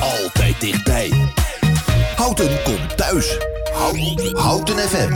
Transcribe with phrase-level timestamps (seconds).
[0.00, 1.12] Altijd dichtbij.
[2.16, 3.38] Houten komt thuis.
[3.72, 5.12] Houten, Houten FM.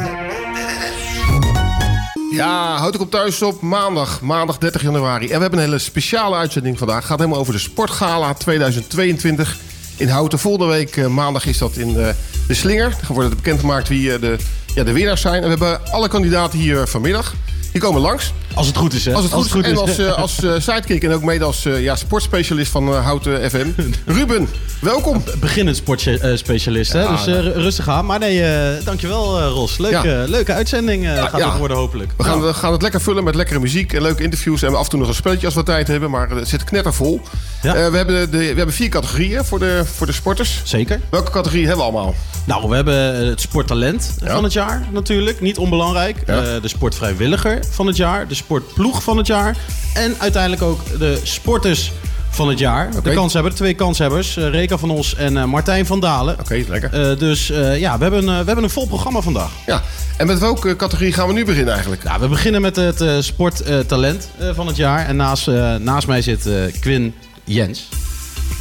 [2.31, 5.25] Ja, houd ik op thuis op maandag, maandag 30 januari.
[5.29, 6.97] En we hebben een hele speciale uitzending vandaag.
[6.97, 9.57] Het gaat helemaal over de Sportgala 2022
[9.97, 10.39] in Houten.
[10.39, 12.15] Volgende week eh, maandag is dat in de,
[12.47, 12.91] de Slinger.
[12.91, 14.37] Dan wordt het bekendgemaakt wie eh, de,
[14.75, 15.43] ja, de winnaars zijn.
[15.43, 17.35] En we hebben alle kandidaten hier vanmiddag.
[17.73, 18.33] Die komen langs.
[18.55, 19.13] Als het goed is, hè?
[19.13, 19.71] Als het goed, is.
[19.71, 23.51] En als, eh, als eh, sidekick en ook mede als eh, ja, sportspecialist van Houten
[23.51, 23.67] FM.
[24.07, 24.49] Ruben,
[24.81, 25.25] welkom.
[25.41, 27.09] Beginnend sportspecialist, hè?
[27.09, 28.07] Dus eh, rustig aan.
[28.07, 28.45] Maar nee,
[28.85, 29.79] dankjewel Ros.
[29.79, 32.13] Leuke, leuke uitzending gaat het worden hopelijk.
[32.17, 34.63] We gaan, we gaan het lekker vullen met lekkere muziek en leuke interviews.
[34.63, 36.11] En af en toe nog een spelletje als we tijd hebben.
[36.11, 37.21] Maar het zit knettervol.
[37.63, 37.91] Ja.
[37.91, 40.61] We, hebben de, we hebben vier categorieën voor de, voor de sporters.
[40.65, 41.01] Zeker.
[41.11, 42.15] Welke categorie hebben we allemaal?
[42.45, 44.33] Nou, we hebben het sporttalent Ja.
[44.33, 45.41] van het jaar natuurlijk.
[45.41, 46.23] Niet onbelangrijk.
[46.27, 46.61] Ja.
[46.61, 48.29] De sportvrijwilliger van het jaar.
[48.29, 49.57] De sportploeg van het jaar.
[49.95, 51.93] En uiteindelijk ook de sporters
[52.31, 52.89] van het jaar.
[52.97, 53.09] Oké.
[53.09, 54.37] De kanshebber, de twee kanshebbers.
[54.37, 56.39] eh, Reka van Os en eh, Martijn van Dalen.
[56.41, 57.11] Oké, lekker.
[57.11, 57.47] Eh, dus
[57.77, 59.51] ja, we hebben, we hebben een vol programma vandaag.
[59.67, 59.83] Ja.
[60.17, 62.05] En met welke categorie gaan we nu beginnen eigenlijk?
[62.05, 65.07] Nou, we beginnen met het sporttalent van het jaar.
[65.07, 65.47] En naast,
[65.79, 66.49] naast mij zit
[66.81, 67.15] Quinn
[67.45, 67.89] Jens.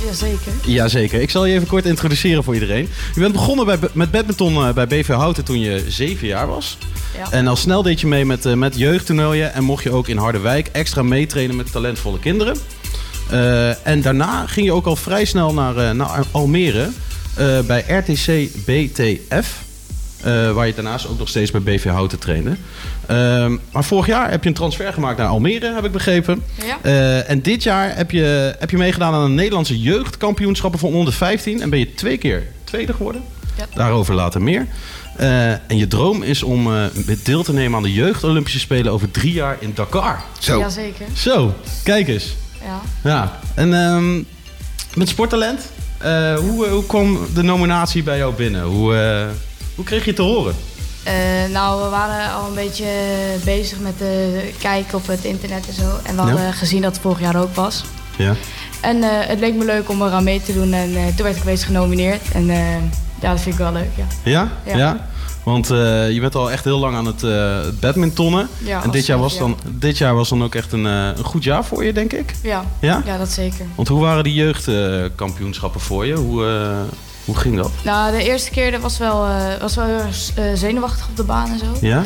[0.06, 0.54] Jazeker.
[0.66, 1.22] Jazeker.
[1.22, 2.90] Ik zal je even kort introduceren voor iedereen.
[3.14, 6.78] Je bent begonnen bij, met badminton eh, bij BV Houten toen je zeven jaar was.
[7.18, 7.32] Ja.
[7.32, 9.54] En al snel deed je mee met, eh, met jeugdtoernooien.
[9.54, 12.58] En mocht je ook in Harderwijk extra meetrainen met talentvolle kinderen.
[13.30, 16.90] Eh, en daarna ging je ook al vrij snel naar, naar Almere.
[17.66, 19.71] bij RTC BTF.
[20.24, 22.56] Eh, waar je daarnaast ook nog steeds bij BV Houten trainde.
[23.06, 26.44] Ehm, maar vorig jaar heb je een transfer gemaakt naar Almere, heb ik begrepen.
[26.66, 26.78] Ja.
[26.82, 31.14] Eh, en dit jaar heb je, heb je meegedaan aan de Nederlandse jeugdkampioenschappen van onder
[31.14, 31.62] 15.
[31.62, 33.22] En ben je twee keer tweede geworden.
[33.58, 33.66] Ja.
[33.74, 34.68] Daarover later meer.
[35.18, 36.84] Eh, en je droom is om eh,
[37.24, 40.22] deel te nemen aan de jeugd-Olympische Spelen over drie jaar in Dakar.
[40.40, 40.60] Zo.
[40.60, 41.06] Jazeker.
[41.14, 42.36] Zo, kijk eens.
[42.64, 42.82] Ja.
[43.04, 43.40] Ja.
[43.56, 44.24] En ehm,
[44.94, 48.64] met sporttalent, eh, hoe, hoe kwam de nominatie bij jou binnen?
[48.64, 49.28] Hoe, eh,
[49.82, 50.56] hoe kreeg je het te horen?
[51.04, 51.14] Eh,
[51.52, 52.86] nou, we waren al een beetje
[53.44, 56.00] bezig met de kijken op het internet en zo.
[56.04, 57.84] En we hadden gezien dat het vorig jaar ook was.
[58.18, 58.34] Ja.
[58.82, 60.74] En eh, het leek me leuk om eraan mee te doen.
[60.74, 62.22] En eh, toen werd ik wees genomineerd.
[62.34, 62.76] En eh,
[63.22, 64.06] ja, dat vind ik wel leuk, ja.
[64.32, 64.52] Ja?
[64.66, 64.78] Ja.
[64.78, 65.10] Ja.
[65.44, 68.48] Want eh, je bent al echt heel lang aan het eh, badmintonnen.
[68.58, 71.24] Ja, en dit jaar, was dan, dit jaar was dan ook echt een, eh, een
[71.24, 72.34] goed jaar voor je, denk ik.
[72.44, 73.02] Ja, Ja?
[73.06, 73.66] ja dat zeker.
[73.76, 76.14] Want hoe waren die jeugdkampioenschappen voor je?
[76.16, 76.72] Hoe, eh,
[77.32, 77.72] hoe ging dat?
[77.84, 81.16] Nou, de eerste keer dat was wel, eh, was wel heel erg eh, zenuwachtig op
[81.16, 81.66] de baan en zo.
[81.82, 82.04] Ja?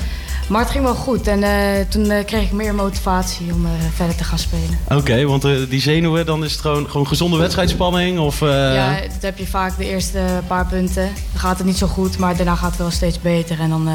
[0.50, 1.28] Maar het ging wel goed.
[1.28, 4.80] En eh, toen kreeg ik meer motivatie om verder te gaan spelen.
[4.90, 8.19] Oké, want die zenuwen, dan is het gewoon, gewoon gezonde wedstrijdspanning?
[8.19, 11.03] Of, Ja, dat heb je vaak de eerste paar punten.
[11.31, 13.59] Dan gaat het niet zo goed, maar daarna gaat het wel steeds beter.
[13.59, 13.90] En dan,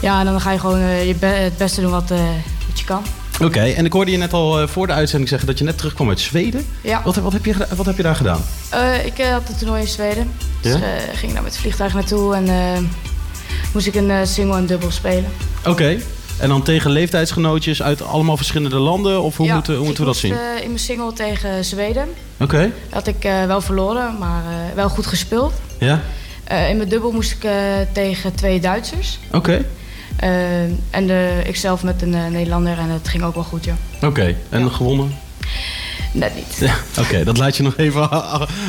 [0.00, 2.08] ja, dan ga je gewoon je be- het beste doen wat,
[2.68, 3.02] wat je kan.
[3.42, 5.76] Oké, en ik hoorde je net al eh, voor de uitzending zeggen dat je net
[5.78, 6.66] terugkwam uit Zweden.
[6.82, 7.02] Ja.
[7.04, 8.40] Wat, wat, heb, je, wat heb je daar gedaan?
[8.70, 10.30] Eh, ik eh, had een toernooi in Zweden.
[10.60, 10.78] Dus Ja?
[11.14, 12.88] ging daar met het vliegtuig naartoe en
[13.72, 15.24] moest ik een single en dubbel spelen.
[15.66, 15.96] Oké,
[16.38, 19.22] en dan tegen leeftijdsgenootjes uit allemaal verschillende landen?
[19.22, 20.32] Of hoe, Ja, moeten, hoe moeten we dat zien?
[20.62, 22.08] in mijn single tegen Zweden.
[22.40, 22.58] Oké,
[22.90, 24.42] Dat had ik wel verloren, maar
[24.74, 25.52] wel goed gespeeld.
[25.78, 26.00] ja?
[26.68, 27.50] In mijn dubbel moest ik
[27.92, 29.18] tegen twee Duitsers.
[29.32, 29.64] Oké,
[30.90, 33.74] en de, ikzelf met een eh, Nederlander en het ging ook wel goed, ja.
[34.02, 34.34] oké.
[34.48, 34.68] En Ja.
[34.68, 35.14] gewonnen?
[36.12, 36.56] Net niet.
[36.60, 38.10] Ja, oké, dat laat je nog even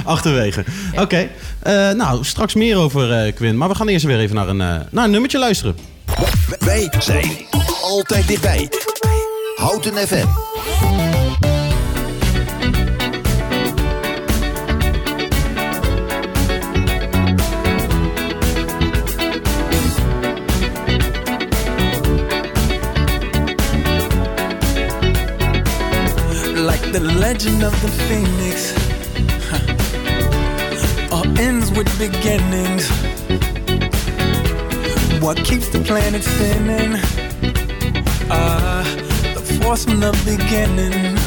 [0.05, 0.63] achterwege.
[0.95, 1.29] Oké,
[1.59, 3.57] eh, nou, straks meer over eh Quinn.
[3.57, 5.77] Maar we gaan eerst weer even naar een, eh, naar een nummertje luisteren.
[6.59, 7.31] Wij zijn
[7.81, 8.69] altijd dichtbij.
[9.55, 10.48] Houten FM.
[26.91, 28.73] The legend of the phoenix.
[29.49, 31.15] huh.
[31.15, 32.89] All ends with beginnings.
[35.21, 36.99] What keeps the planet spinning?
[38.31, 38.83] Ah,
[39.35, 41.18] the force from the beginning.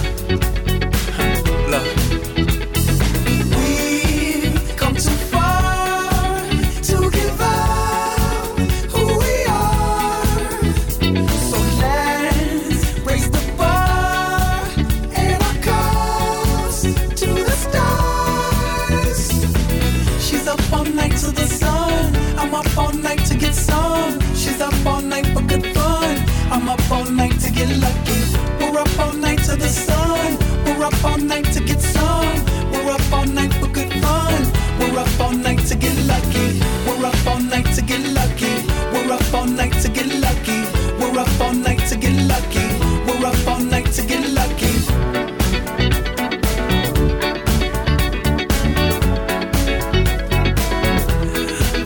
[29.52, 30.38] to the sun.
[30.64, 32.44] We're up all night to get some.
[32.72, 34.40] We're up all night for good fun.
[34.78, 36.60] We're up all night to get lucky.
[36.87, 38.54] We're up all night to get lucky.
[38.93, 40.60] We're up all night to get lucky.
[40.99, 42.66] We're up all night to get lucky.
[43.06, 44.72] We're up all night to get lucky.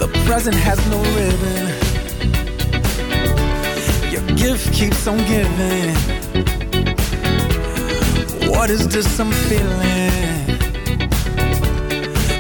[0.03, 1.67] The present has no ribbon.
[4.13, 6.16] Your gift keeps on giving
[8.67, 10.11] what is this I'm feeling?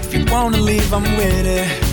[0.02, 1.85] If you wanna leave, I'm with it.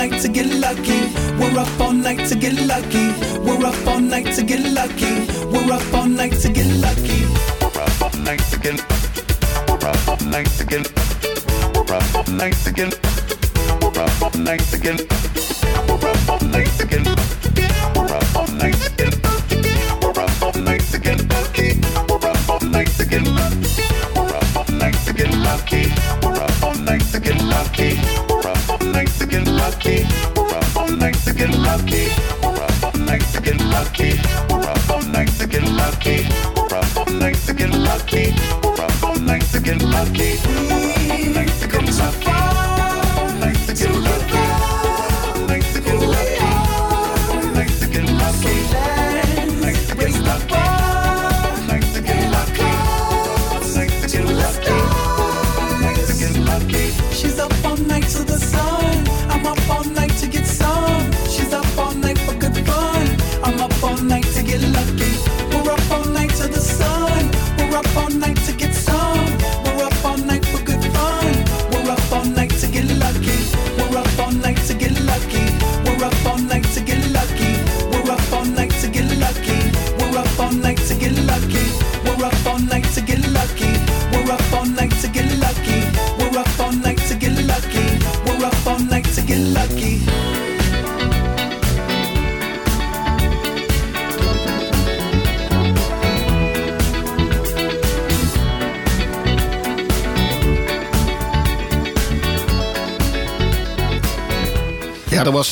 [0.00, 1.00] Night to get lucky.
[1.38, 3.12] We're up all night to get lucky.
[3.40, 5.26] We're up all night to get lucky.
[5.52, 7.26] We're up all night to get lucky.
[7.60, 8.78] We're up all night to get.
[9.68, 10.84] We're up all night to get.
[11.74, 12.92] We're up all night to get.
[13.82, 15.09] We're up all night to get.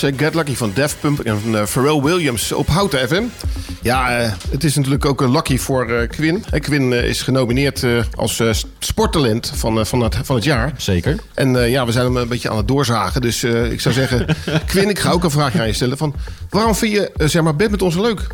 [0.01, 3.23] Was eh, Get Lucky van Def Pump en van eh, Pharrell Williams op Houten FM.
[3.83, 6.45] Ja, eh, het is natuurlijk ook een lucky voor Quinn.
[6.61, 8.43] Quinn is genomineerd eh, als
[8.79, 10.73] sporttalent van, van, het, van het jaar.
[10.77, 11.17] Zeker.
[11.35, 13.21] En eh, ja, we zijn hem een beetje aan het doorzagen.
[13.21, 14.27] Dus eh, ik zou zeggen,
[14.67, 15.99] Quinn, ik ga ook een vraagje aan je stellen.
[15.99, 16.15] Van,
[16.51, 18.27] waarom vind je zeg maar, badminton leuk?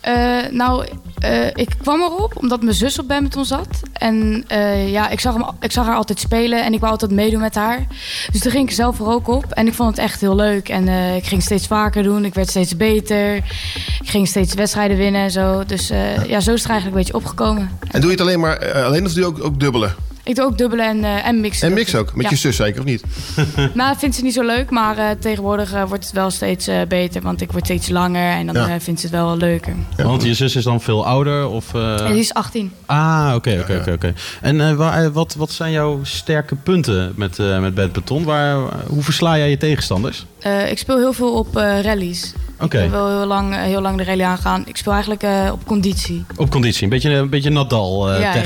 [0.00, 0.86] Eh, nou,
[1.24, 3.82] eh, ik kwam erop omdat mijn zus op badminton zat.
[3.92, 7.10] En eh, ja, ik zag, hem, ik zag haar altijd spelen en ik wou altijd
[7.10, 7.86] meedoen met haar.
[8.32, 9.44] Dus toen ging ik zelf er ook op.
[9.44, 10.68] En ik vond het echt heel leuk.
[10.68, 12.24] En eh, ik ging steeds vaker doen.
[12.24, 13.36] Ik werd steeds beter.
[13.36, 15.64] Ik ging steeds wedstrijden winnen en zo.
[15.66, 17.78] Dus eh, ja, zo is het eigenlijk een beetje opgekomen.
[17.90, 19.94] En doe je het alleen maar alleen of doe je ook, ook dubbelen?
[20.24, 21.68] Ik doe ook dubbelen en, eh, en mixen.
[21.68, 22.30] En mix ook, met Ja.
[22.30, 23.02] je zus zeker of niet?
[23.74, 26.66] Nou, dat vindt ze niet zo leuk, maar eh, tegenwoordig eh, wordt het wel steeds
[26.66, 27.22] eh, beter.
[27.22, 28.68] Want ik word steeds langer en dan Ja.
[28.74, 29.74] eh, vindt ze het wel wel leuker.
[29.96, 31.48] Want je zus is dan veel ouder?
[31.48, 32.72] Of, eh, En die is 18.
[32.86, 34.12] Ah, oké, oké, oké, oké.
[34.40, 38.24] En eh, waar, wat, wat zijn jouw sterke punten met, eh met badminton?
[38.24, 40.26] Waar, hoe versla jij je tegenstanders?
[40.40, 42.32] Eh, ik speel heel veel op eh rallies.
[42.60, 42.82] Oké.
[42.82, 44.62] Ik wil heel lang, heel lang de rally aangaan.
[44.66, 46.24] Ik speel eigenlijk eh, op conditie.
[46.36, 48.42] Op conditie, een beetje, een beetje Nadal eh, Ja, ja.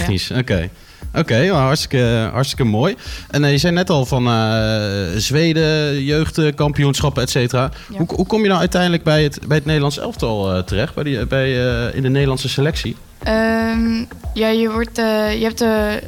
[1.14, 1.38] Oké.
[1.38, 2.96] Nou, hartstikke, hartstikke mooi.
[3.30, 7.70] En eh, je zei net al van eh, Zweden, jeugdkampioenschappen, et cetera.
[7.88, 7.98] Ja.
[7.98, 10.94] Hoe, hoe kom je nou uiteindelijk bij het, bij het Nederlands elftal eh, terecht?
[10.94, 11.52] Bij die, bij,
[11.92, 12.96] in de Nederlandse selectie?
[13.18, 15.60] Ehm, ja, je, wordt, je hebt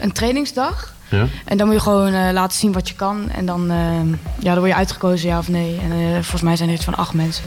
[0.02, 0.94] een trainingsdag.
[1.10, 1.26] Ja.
[1.44, 3.30] En dan moet je gewoon laten zien wat je kan.
[3.30, 5.80] En dan, ehm, ja, dan word je uitgekozen, ja of nee.
[5.82, 7.44] En volgens mij zijn er iets van acht mensen.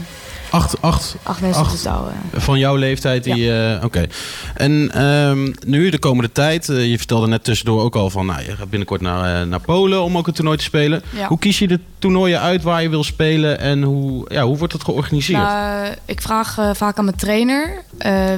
[0.54, 1.82] Acht, acht Acht mensen Acht.
[1.82, 2.08] totaal.
[2.34, 3.52] van jouw leeftijd die...
[3.74, 4.06] eh, Oké.
[4.54, 8.26] En ehm, nu, de komende tijd, eh, je vertelde net tussendoor ook al van...
[8.26, 11.02] Nou, je gaat binnenkort naar, eh, naar Polen om ook een toernooi te spelen.
[11.28, 14.72] Hoe kies je de toernooien uit waar je wil spelen en hoe, ja, hoe wordt
[14.72, 15.42] het georganiseerd?
[15.42, 17.82] Nou, ik vraag vaak aan mijn trainer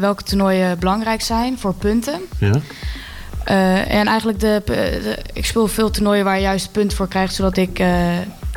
[0.01, 2.21] welke toernooien belangrijk zijn voor punten.
[2.39, 2.53] ja?
[3.85, 7.57] En eigenlijk, de, de- ik speel veel toernooien waar je juist punten voor krijgt, zodat
[7.57, 7.79] ik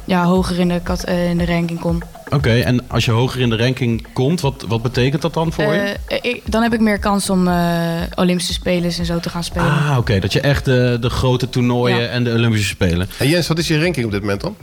[0.05, 2.01] ja, hoger in de, kat, in de ranking kom.
[2.29, 5.74] Oké, en als je hoger in de ranking komt, wat, wat betekent dat dan voor
[5.74, 5.95] je?
[6.07, 9.43] Eh, ik, dan heb ik meer kans om eh, Olympische Spelen en zo te gaan
[9.43, 9.65] spelen.
[9.71, 10.19] Ah, oké.
[10.19, 12.07] Dat je echt de, de grote toernooien Ja.
[12.07, 13.09] en de Olympische Spelen.
[13.17, 14.55] En Jens, wat is je ranking op dit moment dan?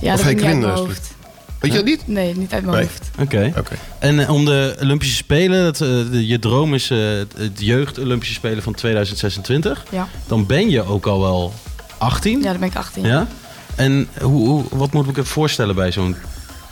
[0.00, 1.12] ja, of dat ik niet eh, hoofd.
[1.60, 2.06] Weet je dat niet?
[2.06, 2.84] Nee, niet uit mijn Nee.
[2.86, 3.10] hoofd.
[3.20, 3.52] Oké.
[3.58, 3.74] Oké.
[3.98, 7.60] En eh, om de Olympische Spelen, dat, eh, de- je droom is eh, het het
[7.60, 9.84] jeugd-Olympische Spelen van 2026.
[9.90, 10.08] Ja.
[10.26, 11.52] Dan ben je ook al wel
[11.98, 12.38] 18.
[12.42, 13.04] ja, dan ben ik 18.
[13.06, 13.26] Ja?
[13.74, 16.16] En hoe, hoe, wat moet ik me voorstellen bij zo'n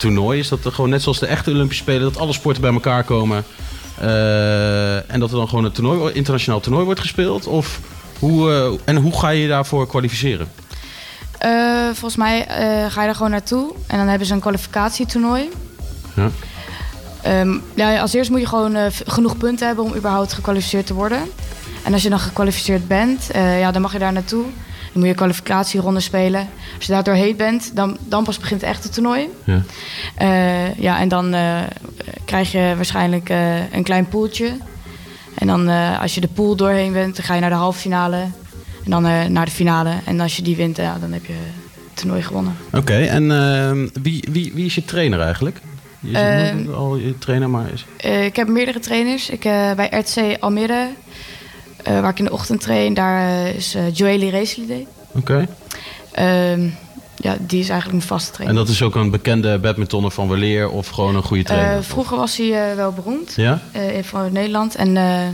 [0.02, 0.38] toernooi?
[0.38, 3.04] Is dat er gewoon net zoals de echte Olympische Spelen, dat alle sporten bij elkaar
[3.04, 3.44] komen
[3.99, 7.47] eh, en dat er dan gewoon een toernooi, internationaal toernooi wordt gespeeld?
[7.47, 7.80] Of
[8.18, 10.49] hoe, eh, en hoe ga je je daarvoor kwalificeren?
[11.38, 12.47] Eh, volgens mij
[12.88, 13.73] ga je daar gewoon naartoe.
[13.87, 15.49] En dan hebben ze een kwalificatietoernooi.
[16.16, 16.30] Ja.
[17.23, 21.23] Ehm, ja, als eerst moet je gewoon genoeg punten hebben om überhaupt gekwalificeerd te worden.
[21.82, 24.44] En als je dan gekwalificeerd bent, ja, dan mag je daar naartoe.
[24.92, 26.49] Dan moet je kwalificatieronde spelen.
[26.76, 29.28] Als je daar doorheen bent, dan, dan pas begint het echte toernooi.
[29.44, 29.62] Ja.
[30.14, 31.61] Eh, ja, en dan eh,
[32.25, 34.56] krijg je waarschijnlijk eh, een klein poeltje.
[35.34, 35.68] En dan
[35.99, 38.16] als je de pool doorheen bent, dan ga je naar de halve finale.
[38.84, 39.90] En dan naar de finale.
[40.04, 42.56] En als je die wint, ja, dan heb je het toernooi gewonnen.
[42.72, 45.61] Oké, en eh, wie, wie, wie is je trainer eigenlijk?
[46.00, 47.84] Je Ehm, al je trainer, maar is...
[48.25, 49.30] Ik heb meerdere trainers.
[49.30, 49.40] Ik,
[49.76, 50.88] bij RTC Almere,
[51.82, 54.84] eh, waar ik in de ochtend train, daar eh, is uh, Joëlie Racelide.
[55.14, 55.48] Oké.
[56.12, 56.68] Ehm,
[57.16, 58.56] ja, die is eigenlijk mijn vaste En trainer.
[58.56, 61.76] dat is ook een bekende badmintonner van weleer of gewoon een goede trainer?
[61.76, 63.62] Eh, vroeger was hij eh, wel beroemd ja?
[63.72, 64.74] eh, in- van Nederland.
[64.74, 65.28] En eh,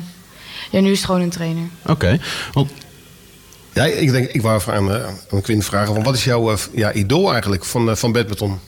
[0.70, 1.64] ja, nu is het gewoon een trainer.
[1.86, 2.18] Oké.
[2.52, 2.70] Want
[3.72, 6.50] Ja, ik denk, ik wou even aan, eh, aan Quinn vragen, van wat is jouw
[6.52, 8.58] eh, ja, idool eigenlijk van, eh, van badminton?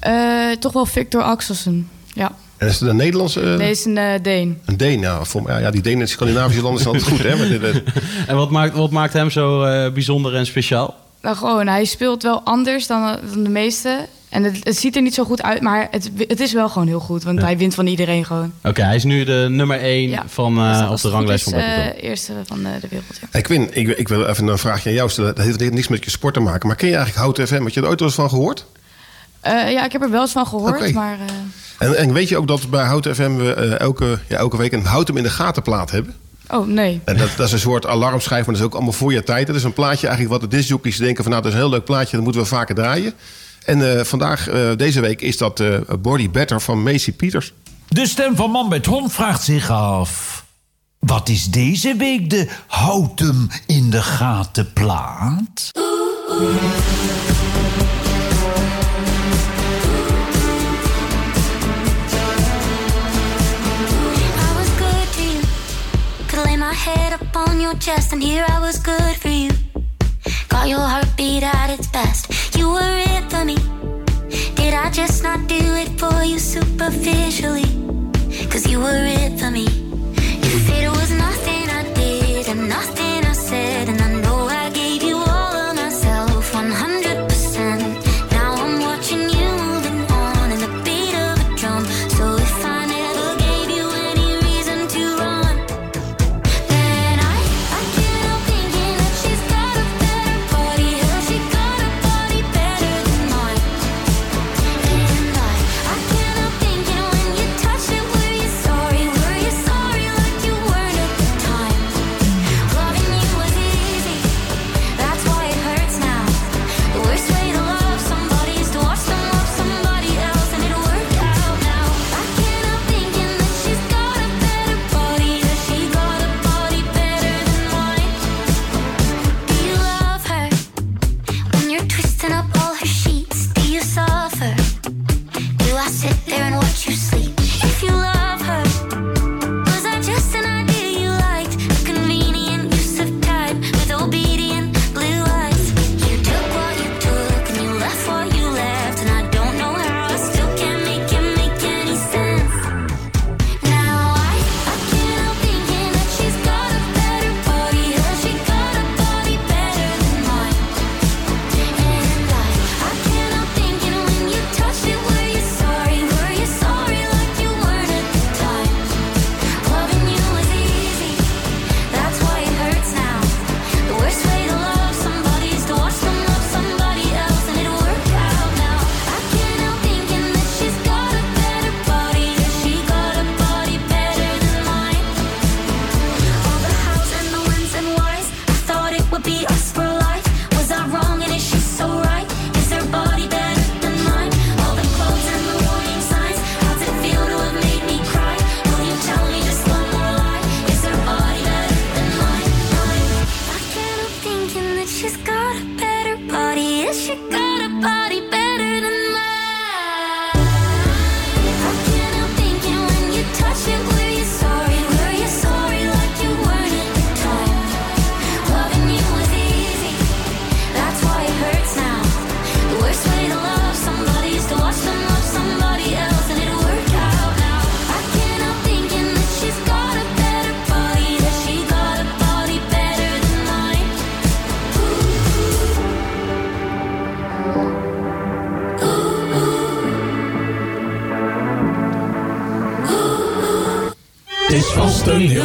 [0.00, 1.88] Eh, toch wel Victor Axelsen.
[2.12, 2.32] Ja,
[2.64, 3.40] En is het een Nederlandse...
[3.40, 4.58] eh, nee, is een eh, Deen.
[4.64, 5.24] Een Deen, ja.
[5.24, 7.36] Voor, ja, ja, die Denen en Scandinavische landen zijn altijd goed, hè?
[7.36, 7.74] Maar dit, eh,
[8.30, 10.94] En wat maakt, wat maakt hem zo eh, bijzonder en speciaal?
[11.22, 14.06] Nou, gewoon, hij speelt wel anders dan, dan de meeste.
[14.28, 16.86] En het, het ziet er niet zo goed uit, maar het, het is wel gewoon
[16.88, 17.22] heel goed.
[17.22, 18.52] Want hij wint van iedereen gewoon.
[18.62, 20.22] Oké, hij is nu de nummer 1 Ja.
[20.26, 23.26] van, als op de ranglijst is, van eh, eerste van eh, de wereld, ja.
[23.30, 25.34] Hey Quinn, ik, ik wil even een vraagje aan jou stellen.
[25.34, 26.66] Dat heeft niks met je sport te maken.
[26.66, 27.62] Maar ken je eigenlijk Houten FM?
[27.62, 28.66] Had je er ooit wel eens van gehoord?
[29.44, 31.18] Eh, ja, ik heb er wel eens van gehoord, maar...
[31.78, 34.56] eh, En, en weet je ook dat bij Houten FM we eh, elke, ja, elke
[34.56, 36.14] week een Houten in de gaten plaat hebben?
[36.48, 37.00] oh, nee.
[37.04, 39.46] En dat, dat is een soort alarmschijf, maar dat is ook allemaal voor je tijd.
[39.46, 41.32] Dat is een plaatje eigenlijk wat de discjockeys denken van...
[41.32, 43.12] nou, dat is een heel leuk plaatje, dat moeten we vaker draaien.
[43.64, 47.52] En eh, vandaag, eh, deze week, is dat eh, Body Better van Macy Peters.
[47.88, 50.42] De stem van Man met Hond vraagt zich af...
[50.98, 55.70] Wat is deze week de houd hem in de gaten plaat?
[67.36, 69.50] On your chest, and here I was good for you.
[70.48, 72.56] Got your heartbeat at its best.
[72.56, 73.56] You were it for me.
[74.54, 77.68] Did I just not do it for you superficially?
[78.50, 79.66] Cause you were it for me.
[80.44, 83.03] You said it was nothing I did and nothing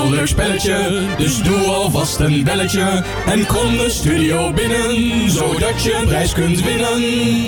[0.10, 3.04] een leuk spelletje, dus doe alvast een belletje.
[3.26, 7.02] En kom de studio binnen, zodat je een prijs kunt winnen.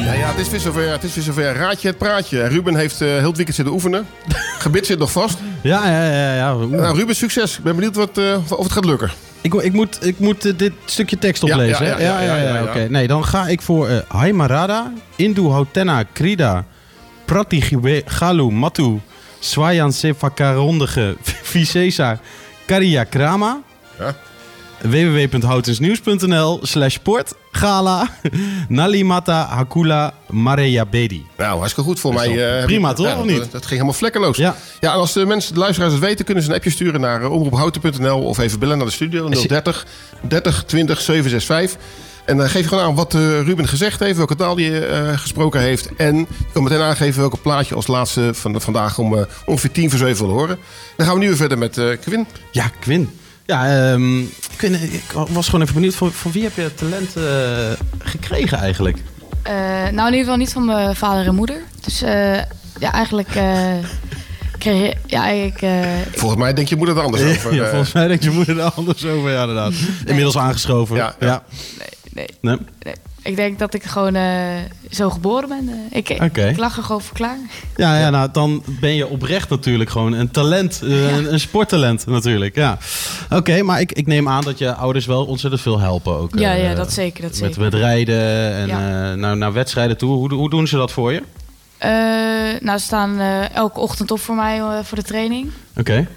[0.03, 0.91] Ja, ja, het is weer zover.
[0.91, 1.53] Het is weer zover.
[1.53, 2.47] Raadje het praatje.
[2.47, 4.07] Ruben heeft eh, heel het weekend zitten oefenen.
[4.59, 5.37] Gebit zit nog vast.
[5.61, 6.35] Ja, ja, ja.
[6.35, 6.53] ja.
[6.53, 7.57] Nou, Ruben, succes.
[7.57, 9.11] Ik ben benieuwd wat, eh, of het gaat lukken.
[9.41, 11.85] Ik, ik moet, ik moet eh, dit stukje tekst Ja, oplezen.
[11.85, 12.63] ja, ja, ja, ja, ja, ja.
[12.63, 16.65] Oké, nee, dan ga ik voor Haimarada, Indu Houtenna Krida,
[17.25, 18.99] Pratigiwe Galu Matu,
[19.39, 21.15] Swayan Sefakarondige,
[21.51, 22.19] Vicesa
[22.71, 23.61] Karia Krama.
[23.99, 24.15] Ja.
[24.81, 28.09] www.houtensnieuws.nl slash sport gala
[28.67, 31.25] Nalimata Hakula Mareya Bedi.
[31.37, 32.57] Nou, hartstikke goed voor mij.
[32.59, 33.05] eh, prima, toch?
[33.05, 33.39] Ja, Of dat, niet?
[33.39, 34.37] Dat ging helemaal vlekkeloos.
[34.37, 34.55] Ja.
[34.79, 37.21] Ja, en als de mensen, de luisteraars het weten, kunnen ze een appje sturen naar
[37.21, 39.85] uh, omroephouten.nl of even bellen naar de studio 030
[40.21, 41.81] 30 20 765.
[42.25, 45.17] En dan geef je gewoon aan wat eh, Ruben gezegd heeft, welke taal hij eh,
[45.17, 45.89] gesproken heeft.
[45.97, 49.89] En je kan meteen aangeven welke plaatje als laatste van vandaag om eh, ongeveer tien
[49.89, 50.57] voor zeven wil horen.
[50.97, 52.27] Dan gaan we nu weer verder met eh Quinn.
[52.51, 53.09] Ja, Quinn.
[53.45, 54.21] Ja, ehm,
[54.55, 57.23] Quinn, ik was gewoon even benieuwd, van, van wie heb je talent eh,
[57.99, 58.97] gekregen eigenlijk?
[59.43, 59.53] Eh,
[59.91, 61.61] nou, in ieder geval niet van mijn vader en moeder.
[61.81, 62.35] Dus eh,
[62.79, 63.73] ja, eigenlijk eh,
[64.57, 64.95] kreeg je...
[65.05, 65.79] Ja, ik, eh,
[66.15, 67.53] Volgens mij denk je moeder er anders over.
[67.53, 69.73] ja, volgens mij denkt je moeder er anders over, ja inderdaad.
[70.05, 70.95] Inmiddels aangeschoven.
[70.95, 71.43] Ja, Ja, ja.
[71.77, 72.27] nee, Nee?
[72.41, 72.57] nee.
[73.23, 74.57] Ik denk dat ik gewoon eh,
[74.89, 75.69] zo geboren ben.
[75.69, 76.47] Eh, ik, Oké.
[76.47, 77.37] ik lach er gewoon voor klaar.
[77.75, 82.05] Ja, ja, nou dan ben je oprecht natuurlijk gewoon een talent, eh, een, een sporttalent
[82.05, 82.55] natuurlijk.
[82.55, 82.77] Ja.
[83.29, 86.39] Oké, maar ik, ik neem aan dat je ouders wel ontzettend veel helpen ook.
[86.39, 87.21] Ja, ja, dat zeker.
[87.21, 87.61] Dat Met, zeker.
[87.61, 89.15] met rijden en Ja.
[89.15, 90.15] nou, naar wedstrijden toe.
[90.17, 91.21] Hoe, hoe doen ze dat voor je?
[92.61, 93.19] Nou, ze staan
[93.53, 95.51] elke ochtend op voor mij voor de training.
[95.77, 96.07] Oké.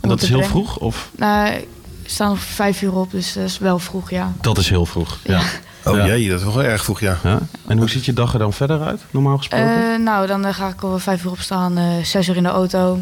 [0.00, 0.54] En dat is heel brengen.
[0.54, 0.78] vroeg?
[0.78, 1.10] Of?
[1.16, 1.64] Nou,
[2.10, 4.32] staan om vijf uur op, dus dat is wel vroeg, ja.
[4.40, 5.18] Dat is heel vroeg.
[5.24, 5.40] Ja.
[5.84, 6.06] Oh Ja.
[6.06, 7.18] jee, dat is wel erg vroeg, ja.
[7.24, 7.38] Ja.
[7.66, 9.92] En hoe ziet je dag er dan verder uit, normaal gesproken?
[9.92, 12.48] Eh, nou, dan eh, ga ik om vijf uur opstaan, eh zes uur in de
[12.48, 13.00] auto,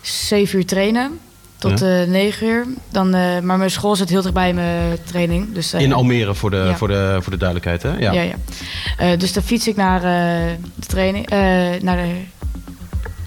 [0.00, 1.18] zeven uur trainen
[1.58, 2.00] tot Ja.
[2.02, 2.66] eh negen uur.
[2.90, 5.52] Dan, eh, maar mijn school zit heel dichtbij mijn training.
[5.54, 6.76] Dus, eh, In Almere voor de, ja.
[6.76, 7.98] voor de, voor de duidelijkheid, hè?
[8.04, 8.12] Ja.
[8.12, 8.34] Ja, ja.
[8.96, 11.38] Eh, dus dan fiets ik naar eh, de training, eh,
[11.82, 12.20] naar, de,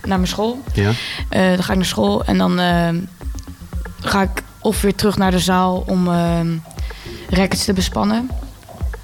[0.03, 0.61] naar mijn school.
[0.73, 0.91] Ja.
[1.29, 2.59] Eh, dan ga ik naar school en dan
[4.01, 6.39] ga ik of weer terug naar de zaal om eh
[7.29, 8.29] rackets te bespannen.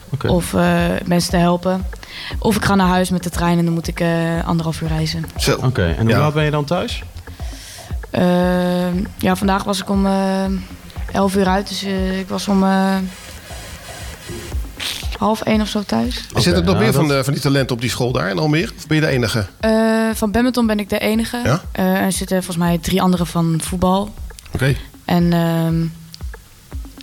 [0.10, 0.28] Oké.
[0.28, 1.86] Of eh, mensen te helpen.
[2.40, 4.88] Of ik ga naar huis met de trein en dan moet ik eh, anderhalf uur
[4.88, 5.26] reizen.
[5.38, 5.58] Zo.
[5.64, 6.20] Oké, en hoe Ja.
[6.20, 7.04] laat ben je dan thuis?
[8.10, 10.46] Eh, ja, vandaag was ik om eh
[11.12, 11.68] 11 uur uit.
[11.68, 11.84] Dus
[12.20, 12.96] ik was om eh,
[15.18, 16.28] half één of zo thuis.
[16.36, 18.30] Zit er nog ja, meer van, dat- de, van die talenten op die school daar
[18.30, 18.72] in Almere?
[18.78, 19.46] Of ben je de enige?
[19.60, 19.72] Eh,
[20.14, 21.40] van badminton ben ik de enige.
[21.44, 21.62] Ja?
[21.72, 24.14] Eh, er zitten volgens mij drie anderen van voetbal.
[24.54, 24.76] Oké.
[25.06, 25.76] En, ehm,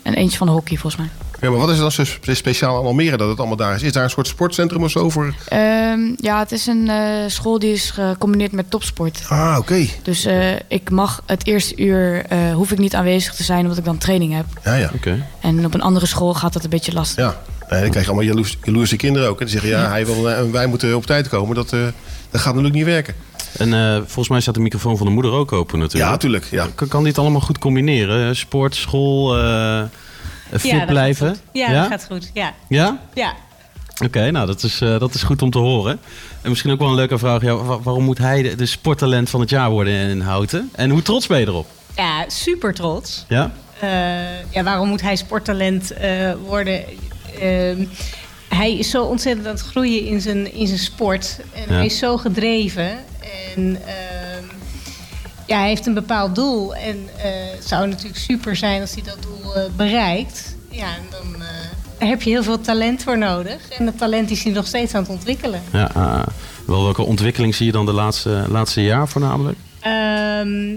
[0.02, 1.10] en eentje van de hockey volgens mij.
[1.40, 3.74] Ja, maar wat is er dan zo spe- speciaal aan Almere dat het allemaal daar
[3.74, 3.82] is?
[3.82, 5.34] Is daar een soort sportcentrum of zo voor?
[5.48, 9.24] Ehm, ja, het is een eh, school die is gecombineerd met topsport.
[9.28, 9.86] Ah, oké.
[10.02, 13.78] Dus eh, ik mag het eerste uur, eh, hoef ik niet aanwezig te zijn omdat
[13.78, 14.44] ik dan training heb.
[14.64, 14.90] Ja, ja.
[14.94, 15.26] Oké.
[15.40, 17.24] En op een andere school gaat dat een beetje lastig.
[17.24, 17.40] Ja.
[17.68, 19.40] Dan krijg je allemaal jaloers, jaloerse kinderen ook.
[19.40, 21.54] En die zeggen, ja, hij wil, en wij moeten op tijd komen.
[21.54, 21.80] Dat, eh,
[22.30, 23.14] dat gaat natuurlijk niet werken.
[23.56, 26.04] En eh, volgens mij staat de microfoon van de moeder ook open natuurlijk.
[26.04, 26.44] Ja, natuurlijk.
[26.50, 26.66] Ja.
[26.74, 28.36] Kan, kan die het allemaal goed combineren?
[28.36, 29.82] Sport, school, eh,
[30.50, 31.26] fit Ja, dat blijven?
[31.28, 31.44] gaat goed.
[31.52, 31.80] Ja, ja?
[31.80, 32.30] dat gaat goed.
[32.34, 32.54] Ja.
[32.68, 32.98] Ja?
[33.14, 33.34] ja.
[34.04, 36.00] Oké, nou dat is, eh, dat is goed om te horen.
[36.42, 37.42] En misschien ook wel een leuke vraag.
[37.42, 40.70] Ja, wa- waarom moet hij de, de sporttalent van het jaar worden in Houten?
[40.74, 41.66] En hoe trots ben je erop?
[41.96, 43.24] Ja, super trots.
[43.28, 43.50] Ja?
[43.80, 43.88] Eh,
[44.50, 46.84] ja, waarom moet hij sporttalent eh, worden?
[48.54, 51.38] Hij is zo ontzettend aan het groeien in zijn, in zijn sport.
[51.54, 51.74] En Ja.
[51.74, 52.88] hij is zo gedreven.
[53.56, 54.44] En ehm,
[55.46, 56.74] ja, hij heeft een bepaald doel.
[56.74, 60.56] En eh, het zou natuurlijk super zijn als hij dat doel eh, bereikt.
[60.68, 61.42] Ja, en dan
[61.98, 63.68] eh, heb je heel veel talent voor nodig.
[63.78, 65.62] En dat talent is hij nog steeds aan het ontwikkelen.
[65.72, 66.22] ja ah,
[66.66, 69.58] wel, welke ontwikkeling zie je dan de laatste, laatste jaar voornamelijk?
[69.80, 70.76] Ehm,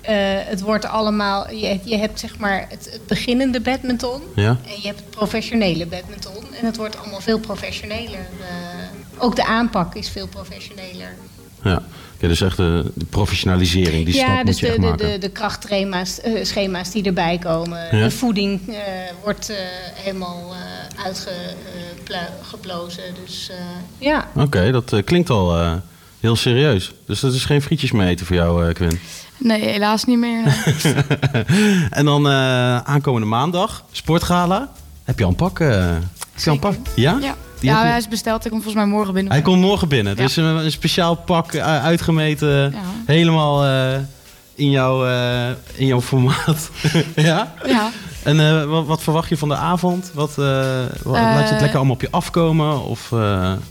[0.00, 0.14] eh,
[0.46, 1.50] het wordt allemaal.
[1.50, 4.20] Je, je hebt zeg maar het, het beginnende badminton.
[4.34, 4.48] Ja?
[4.48, 6.44] En je hebt het professionele badminton.
[6.64, 8.18] En het wordt allemaal veel professioneler.
[8.40, 9.22] eh.
[9.22, 11.14] ook de aanpak is veel professioneler.
[11.62, 11.82] Ja.
[12.16, 15.10] Oké, dus echt de, de professionalisering, die ja, stap moet dus de, de, maken.
[15.10, 17.96] de, de krachtschema's eh, schema's die erbij komen.
[17.96, 18.04] Ja.
[18.04, 18.76] De voeding eh,
[19.22, 19.56] wordt eh,
[19.94, 20.54] helemaal
[20.98, 23.02] uh, uitgeplozen.
[23.24, 23.56] Dus eh,
[23.98, 24.28] ja.
[24.34, 25.72] Oké, dat eh, klinkt al eh,
[26.20, 26.92] heel serieus.
[27.06, 29.00] Dus dat is geen frietjes mee eten voor jou, eh, Quinn.
[29.38, 30.64] Nee, helaas niet meer.
[31.90, 34.72] en dan eh, aankomende maandag, sportgala.
[35.04, 35.58] Heb je al een pak?
[36.60, 36.74] Pak?
[36.96, 37.18] Ja?
[37.20, 38.42] ja, ja hij is besteld.
[38.42, 39.32] Hij komt volgens mij morgen binnen.
[39.32, 40.16] Hij komt morgen binnen.
[40.16, 42.74] Dus een, een speciaal pak eh, uitgemeten.
[43.06, 43.98] Helemaal eh,
[44.54, 46.70] in, jouw, eh, in jouw formaat.
[47.16, 47.54] ja?
[47.66, 47.90] Ja.
[48.22, 50.10] En wat, wat verwacht je van de avond?
[50.14, 52.84] Wat, wa- laat je het lekker allemaal op je afkomen?
[52.84, 53.12] Of,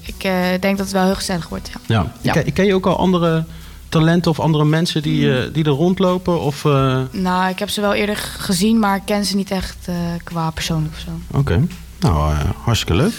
[0.01, 0.21] Ik
[0.61, 1.69] denk dat het wel heel gezellig wordt.
[1.73, 1.79] Ja.
[1.85, 2.11] ja.
[2.21, 2.31] Ja.
[2.41, 3.43] Ken, ken je ook al andere
[3.89, 6.41] talenten of andere mensen die, eh, die er rondlopen?
[6.41, 6.63] Of,
[7.11, 9.87] Nou, ik heb ze wel eerder gezien, maar ik ken ze niet echt
[10.23, 11.37] qua persoonlijk of zo.
[11.37, 11.67] Oké,
[12.03, 13.13] nou eh, hartstikke leuk.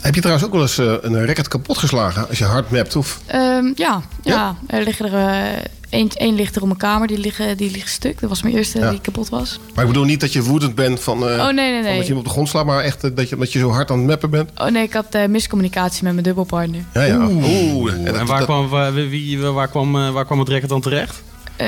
[0.00, 2.96] Heb je trouwens ook wel eens eh, een racket kapot geslagen als je hard mapt?
[2.96, 3.20] Of...
[3.26, 7.18] Ehm, ja, ja, er liggen er eh, één, één ligt er op mijn kamer, die
[7.18, 8.20] liggen, die liggen stuk.
[8.20, 8.90] Dat was mijn eerste Ja.
[8.90, 9.58] die kapot was.
[9.74, 11.96] Maar ik bedoel niet dat je woedend bent van, eh, Oh, nee, nee, van nee.
[11.96, 13.90] dat je hem op de grond slaat, maar echt dat je, dat je zo hard
[13.90, 14.50] aan het mappen bent.
[14.56, 16.84] Oh nee, ik had eh, miscommunicatie met mijn dubbelpartner.
[16.94, 17.26] Ja, ja.
[17.28, 17.92] Oeh.
[17.92, 20.68] En, En dat- waar, dat- kwam, waar, wie, waar, kwam, eh, waar kwam het racket
[20.68, 21.22] dan terecht?
[21.56, 21.66] Eh,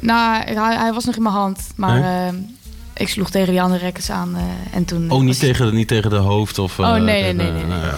[0.00, 2.00] nou, hij, hij was nog in mijn hand, maar
[2.32, 2.58] Nee?
[3.00, 4.42] Ik sloeg tegen die andere rackets aan eh,
[4.76, 5.10] en toen...
[5.10, 6.58] Oh, niet was- tegen, niet tegen de hoofd?
[6.58, 7.90] Of, eh, Oh, nee, nee, nee, nee, nee.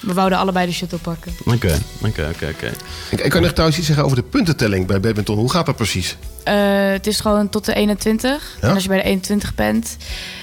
[0.00, 1.32] We wouden allebei de shuttle pakken.
[1.44, 2.72] Oké, oké, oké, oké.
[3.10, 5.38] Ik, ik kan nog trouwens iets zeggen over de puntentelling bij badminton.
[5.38, 6.16] Hoe gaat dat precies?
[6.44, 6.54] Eh,
[6.90, 8.56] het is gewoon tot de 21.
[8.60, 8.68] Ja?
[8.68, 9.96] En als je bij de 21 bent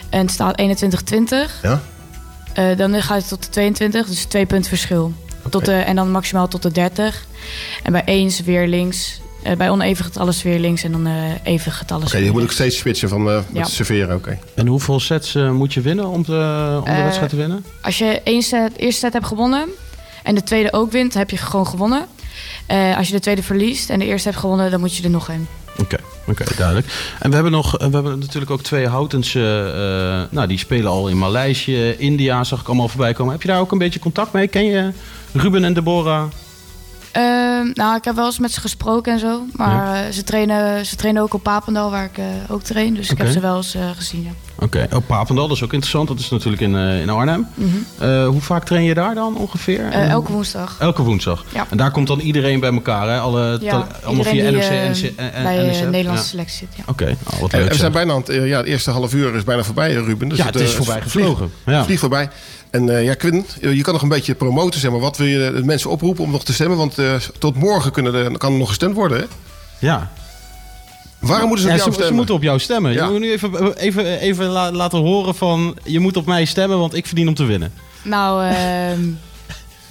[0.09, 1.81] en het staat 21-20, Ja?
[2.53, 5.13] eh, dan gaat het tot de 22, dus twee punten verschil.
[5.49, 7.25] Tot de, en dan maximaal tot de 30.
[7.83, 9.19] En bij eens weer links.
[9.51, 12.41] Eh, bij oneven getallen is weer links en dan eh, even getallen Oké, je moet
[12.41, 13.63] ook steeds switchen van eh, Ja.
[13.63, 14.15] serveren.
[14.15, 14.37] Oké.
[14.55, 17.65] En hoeveel sets eh, moet je winnen om de, om de wedstrijd te winnen?
[17.81, 19.67] Als je één set, eerste set hebt gewonnen
[20.23, 22.05] en de tweede ook wint, heb je gewoon gewonnen.
[22.65, 25.09] Eh, als je de tweede verliest en de eerste hebt gewonnen, dan moet je er
[25.09, 25.47] nog een.
[25.79, 26.87] Oké, oké, duidelijk.
[27.19, 29.39] En we hebben, nog, we hebben natuurlijk ook twee Houtense,
[30.29, 33.31] eh, nou, die spelen al in Maleisië, India, zag ik allemaal voorbij komen.
[33.33, 34.47] Heb je daar ook een beetje contact mee?
[34.47, 34.91] Ken je
[35.33, 36.23] Ruben en Deborah?
[37.17, 39.45] Ehm, nou, ik heb wel eens met ze gesproken en zo.
[39.55, 42.93] Maar eh, ze, trainen, ze trainen ook op Papendal, waar ik eh, ook train.
[42.93, 44.23] Dus ik heb ze wel eens eh, gezien.
[44.23, 44.29] Ja.
[44.59, 46.07] Oké, oh, Papendal, dat is ook interessant.
[46.07, 47.47] Dat is natuurlijk in, eh, in Arnhem.
[47.53, 47.69] Mhm.
[47.99, 49.91] Eh, hoe vaak train je daar dan ongeveer?
[49.91, 50.75] Elke woensdag.
[50.79, 51.45] Elke woensdag.
[51.53, 51.65] Ja.
[51.69, 53.19] En daar komt dan iedereen bij elkaar, hè?
[53.19, 53.59] Alle,
[54.03, 55.87] allemaal via NOC en bij de?
[55.91, 56.29] Nederlandse Ja.
[56.29, 56.77] selectie zit.
[56.77, 56.83] Ja.
[56.87, 57.69] Oké, nou, wat En leuk.
[57.69, 60.29] we zijn bijna aan het, ja, het eerste half uur is bijna voorbij, Ruben.
[60.29, 61.51] Dus Ja, het is voorbij vlieg- gevlogen.
[61.65, 61.83] Ja.
[61.83, 62.29] Vlieg voorbij.
[62.77, 64.99] En eh, ja, Quinn, je je kan nog een beetje promoten, zeg maar.
[64.99, 66.77] Wat wil je de mensen oproepen om nog te stemmen?
[66.77, 69.23] Want eh, tot morgen kunnen er, kan er nog gestemd worden, hè?
[69.79, 70.11] Ja.
[71.19, 72.15] Waarom moeten ze op Ja, jou ze, ze stemmen?
[72.15, 72.93] moeten op jou stemmen.
[72.93, 73.05] Ja.
[73.05, 75.77] Je moet nu even, even, even la- laten horen van...
[75.83, 77.73] je moet op mij stemmen, want ik verdien om te winnen.
[78.03, 78.99] Nou, ehm,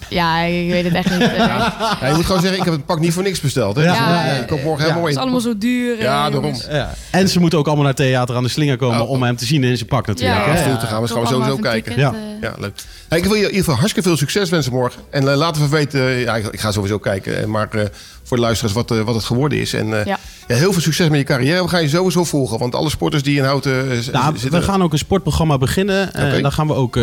[0.08, 1.20] ja, ik weet het echt niet.
[1.32, 1.36] eh.
[1.36, 3.76] Ja, je moet gewoon zeggen, ik heb het pak niet voor niks besteld.
[3.76, 3.82] Hè?
[3.82, 4.90] Ja, Dus, eh, ja, ik kom morgen ja.
[4.90, 5.10] helemaal Het in.
[5.10, 5.94] is allemaal zo duur.
[5.96, 6.44] eh, Ja, daarom.
[6.44, 6.66] jongens.
[6.70, 6.94] Ja.
[7.10, 9.00] En ze moeten ook allemaal naar Theater aan de Slinger komen...
[9.00, 9.10] Oh.
[9.10, 10.46] om hem te zien in zijn pak natuurlijk.
[10.46, 11.94] Ja, gaan we gewoon sowieso kijken.
[11.94, 12.18] ticket, Ja.
[12.18, 12.42] eh.
[12.42, 12.72] Ja, leuk.
[13.08, 15.00] Hey, ik wil je in ieder geval hartstikke veel succes wensen morgen.
[15.10, 17.38] En eh, laten we weten, eh, ja, ik, ik ga sowieso kijken.
[17.40, 17.84] eh, Maar eh,
[18.26, 19.72] voor de luisteraars wat, eh, wat het geworden is.
[19.72, 20.18] En eh, Ja.
[20.48, 21.62] ja, heel veel succes met je carrière.
[21.62, 22.58] We gaan je sowieso volgen.
[22.58, 24.60] Want alle sporters die in Houten eh, Nou, zitten...
[24.60, 26.08] we gaan ook een sportprogramma beginnen.
[26.08, 26.40] Oké.
[26.40, 27.02] dan, gaan we ook, eh,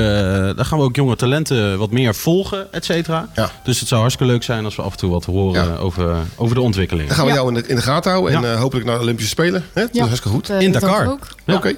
[0.55, 3.29] dan gaan we ook jonge talenten wat meer volgen, et cetera.
[3.35, 3.49] Ja.
[3.63, 5.75] Dus het zou hartstikke leuk zijn als we af en toe wat horen Ja.
[5.75, 7.07] over, over de ontwikkeling.
[7.07, 7.37] Dan gaan we Ja.
[7.37, 8.33] jou in de, in de gaten houden.
[8.35, 8.53] En Ja.
[8.53, 9.63] eh, hopelijk naar de Olympische Spelen.
[9.73, 9.81] Hè?
[9.81, 10.49] Dat is hartstikke goed.
[10.49, 11.17] In dat Dakar.
[11.47, 11.73] Oké.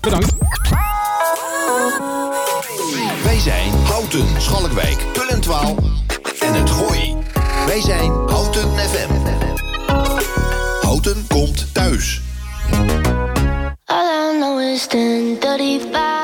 [0.00, 0.32] Bedankt.
[3.24, 5.76] Wij zijn Houten, Schalkwijk, Tullentwaal
[6.40, 7.14] en het Gooi.
[7.66, 9.12] Wij zijn Houten FM.
[10.80, 12.20] Houten komt thuis.
[13.84, 16.21] All I know is 1035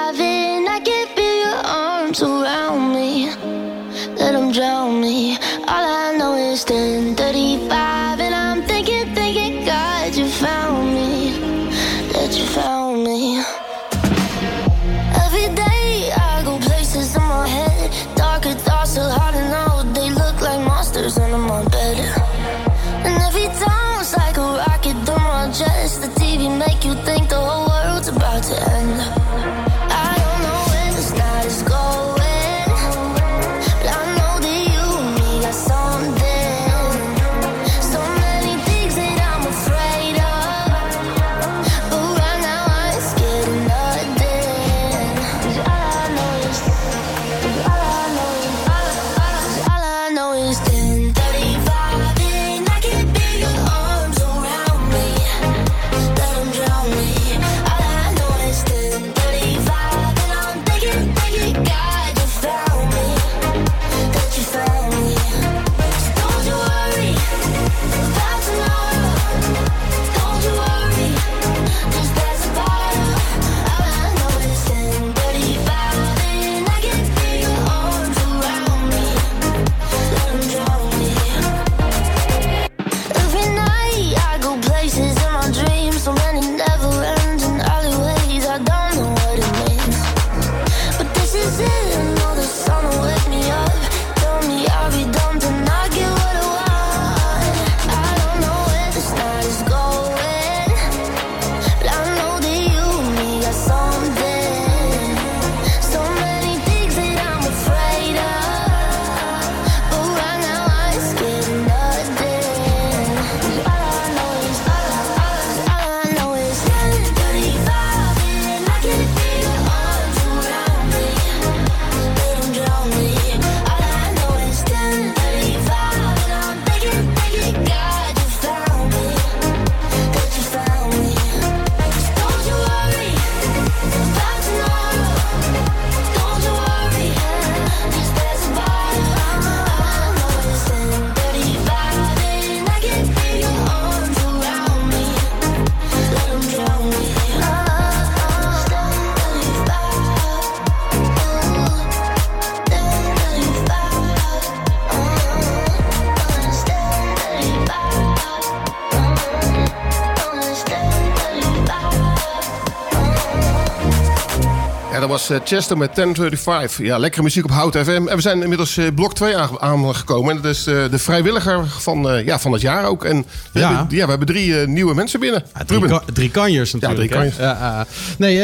[165.28, 166.86] was eh, Chester met 1035.
[166.86, 168.06] Ja, lekkere muziek op Hout FM.
[168.08, 170.36] En we zijn inmiddels eh, blok 2 aange- aangekomen.
[170.36, 173.04] En dat is eh, de vrijwilliger van, ja, van het jaar ook.
[173.04, 173.68] En we, Ja.
[173.76, 175.42] hebben, ja, we hebben drie nieuwe mensen binnen.
[175.66, 175.98] Drie, Ruben.
[175.98, 177.00] ka- drie kanjers natuurlijk.
[177.00, 177.36] drie kanjers.
[177.36, 177.86] Ja, ja.
[178.18, 178.36] nee,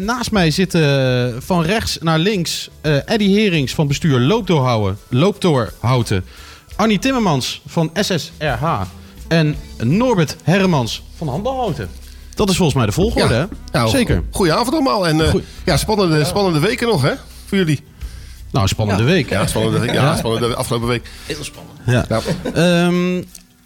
[0.00, 6.24] naast mij zitten van rechts naar links eh Eddy Herings van bestuur Loopdoorhouden, Loopdoorhouten.
[6.76, 8.80] Annie Timmermans van SSRH.
[9.28, 11.88] En Norbert Hermans van Handelhouten.
[12.34, 13.44] Dat is volgens mij de volgorde, hè?
[13.72, 14.22] Nou, Zeker.
[14.30, 15.06] Goedenavond allemaal.
[15.08, 17.12] En eh, ja, spannende, spannende weken nog, hè?
[17.46, 17.80] Voor jullie.
[18.50, 19.28] Nou, spannende week.
[19.30, 19.92] Ja, spannende, week.
[19.92, 21.10] ja, spannende afgelopen week.
[21.26, 21.78] Heel spannend.
[21.86, 22.04] Ja.
[22.08, 22.20] Ja.
[22.86, 23.22] Ehm,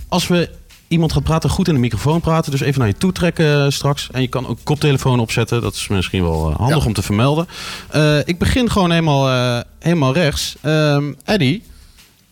[0.08, 0.50] als we
[0.88, 2.50] iemand gaat praten, goed in de microfoon praten.
[2.50, 4.08] Dus even naar je toe trekken eh, straks.
[4.12, 5.60] En je kan ook koptelefoon opzetten.
[5.62, 6.84] Dat is misschien wel eh, handig Ja.
[6.86, 7.46] om te vermelden.
[7.90, 10.56] Eh, ik begin gewoon helemaal, eh, helemaal rechts.
[10.62, 11.62] Ehm Eddy,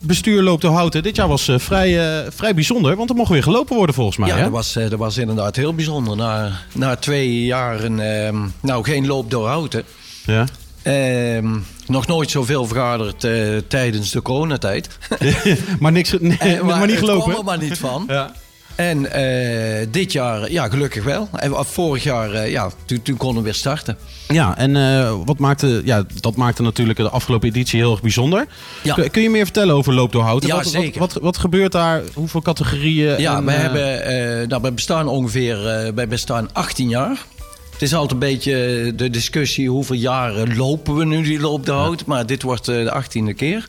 [0.07, 1.03] bestuur loopt de houten.
[1.03, 2.97] Dit jaar was eh, vrij, eh, vrij bijzonder.
[2.97, 4.29] Want er mocht weer gelopen worden volgens mij.
[4.29, 4.43] Ja, hè?
[4.43, 6.17] dat was, eh, dat was inderdaad heel bijzonder.
[6.17, 9.83] Na, na twee jaren, ehm, nou geen loop door houten.
[10.25, 10.47] Ja.
[10.83, 13.21] Ehm, nog nooit zoveel vergaderd
[13.69, 14.99] tijdens de coronatijd.
[15.81, 17.37] maar, niks, nee, maar, niet gelopen.
[17.37, 18.05] er maar niet van.
[18.09, 18.33] Ja.
[18.77, 21.29] En eh, dit jaar, ja, gelukkig wel.
[21.33, 23.97] En vorig jaar, eh, ja, toen, toen konden we weer starten.
[24.29, 28.47] Ja, en eh, wat maakte, ja, dat maakte natuurlijk de afgelopen editie heel erg bijzonder.
[28.83, 28.95] Ja.
[28.95, 30.49] Kun, kun je meer vertellen over Loop door Houten?
[30.49, 31.01] Ja, wat, zeker.
[31.01, 32.03] Wat, wat, wat gebeurt daar?
[32.15, 33.21] Hoeveel categorieën?
[33.21, 37.27] Ja, En, eh, hebben, eh, nou, wij bestaan ongeveer eh, wij bestaan 18 jaar.
[37.75, 41.73] Het is altijd een beetje de discussie hoeveel jaren lopen we nu die loop de
[41.73, 42.05] hout.
[42.05, 43.67] Maar dit wordt eh, de achttiende keer.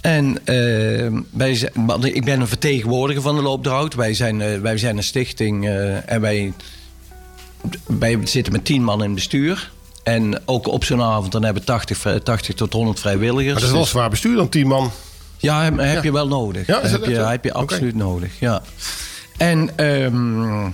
[0.00, 3.94] En eh, wij zijn, ik ben een vertegenwoordiger van de loop de hout.
[3.94, 6.52] Wij zijn, eh, wij zijn een stichting eh, en wij,
[7.86, 9.70] wij zitten met 10 man in het bestuur.
[10.02, 13.44] En ook op zo'n avond dan hebben we 80, vrij- 80 tot 100 vrijwilligers.
[13.46, 14.90] Maar dat is wel Dus- zwaar bestuur dan, tien man.
[15.36, 16.02] ja, heb, heb Ja.
[16.02, 16.66] je wel nodig.
[16.66, 18.62] Ja, heb, je, heb je absoluut nodig, ja.
[19.36, 20.70] En ehm,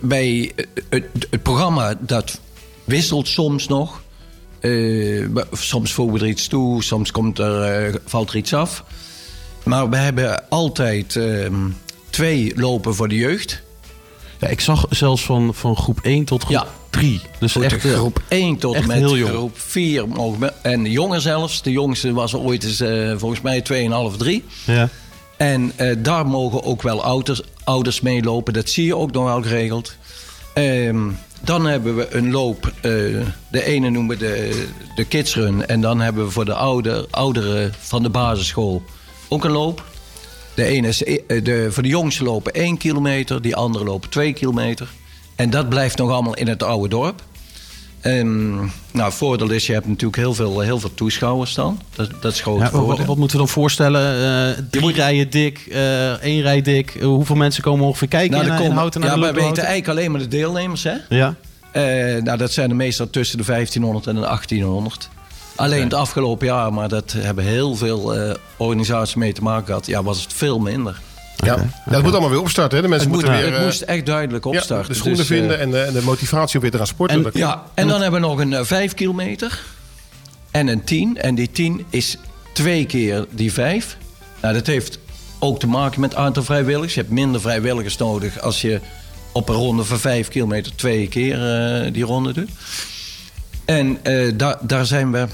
[0.00, 2.40] bij eh, het, het programma, dat
[2.84, 4.02] wisselt soms nog.
[4.70, 8.84] We- soms voegen we er iets toe, soms komt er, eh, valt er iets af.
[9.64, 11.54] Maar we hebben altijd ehm,
[12.10, 13.62] twee lopen voor de jeugd.
[14.40, 16.66] Ja, ik zag zelfs van, van groep 1 tot groep Ja.
[16.90, 17.20] 3.
[17.38, 20.52] Dus echt, eh, groep 1 tot en met groep 4 mogen we.
[20.62, 21.62] En jonger zelfs.
[21.62, 22.82] De jongste was ooit eens,
[23.20, 24.44] volgens mij 2,5, 3.
[24.64, 24.88] Ja.
[25.36, 28.52] En daar mogen ook wel ouders, ouders meelopen.
[28.52, 29.94] Dat zie je ook nog wel geregeld.
[30.54, 31.08] Ehm,
[31.44, 32.66] dan hebben we een loop.
[32.66, 32.90] eh,
[33.50, 35.66] de ene noemen we de, de kidsrun.
[35.66, 38.82] En dan hebben we voor de ouder, ouderen van de basisschool
[39.28, 39.84] ook een loop.
[40.54, 43.42] De ene is eh, de, voor de jongsten lopen 1 kilometer.
[43.42, 44.88] Die anderen lopen 2 kilometer.
[45.36, 47.22] En dat blijft nog allemaal in het oude dorp.
[48.04, 51.80] Ehm, nou, het voordeel is, je hebt natuurlijk heel veel, heel veel toeschouwers dan.
[51.94, 53.06] Dat, dat is groot Ja, wat, voordeel.
[53.06, 54.02] wat moeten we dan voorstellen?
[54.56, 56.94] Eh, drie rijen dik, eh één rij dik.
[56.94, 59.42] Eh, hoeveel mensen komen ongeveer kijken Nou, in, komen- Houten naar ja, de Loop door
[59.44, 60.94] weten eigenlijk alleen maar de deelnemers, hè?
[61.08, 61.34] Ja.
[62.22, 65.08] Nou, dat zijn er meestal tussen de 1500 en de 1800.
[65.56, 68.14] Alleen het afgelopen jaar, maar dat hebben heel veel
[68.56, 69.86] organisaties mee te maken gehad.
[69.86, 71.00] Ja, was het veel minder.
[71.44, 71.56] Ja.
[71.90, 72.76] Dat moet allemaal weer opstarten.
[72.76, 72.82] Hè?
[72.82, 73.52] De mensen Het, moet, moeten weer...
[73.52, 74.88] het eh, moest echt duidelijk opstarten.
[74.88, 77.16] de schoenen Dus, eh, vinden en de, en de motivatie om weer te gaan sporten.
[77.16, 79.62] En- Dat- Ja, en dan hebben we nog een 5 kilometer
[80.50, 81.16] en een 10.
[81.18, 82.16] En die 10 is
[82.52, 83.96] twee keer die 5.
[84.42, 84.98] Nou, dat heeft
[85.38, 86.94] ook te maken met het aantal vrijwilligers.
[86.94, 88.80] Je hebt minder vrijwilligers nodig als je
[89.32, 91.34] op een ronde van 5 kilometer twee keer
[91.84, 92.50] eh, die ronde doet.
[93.64, 95.26] En eh, daar daar zijn we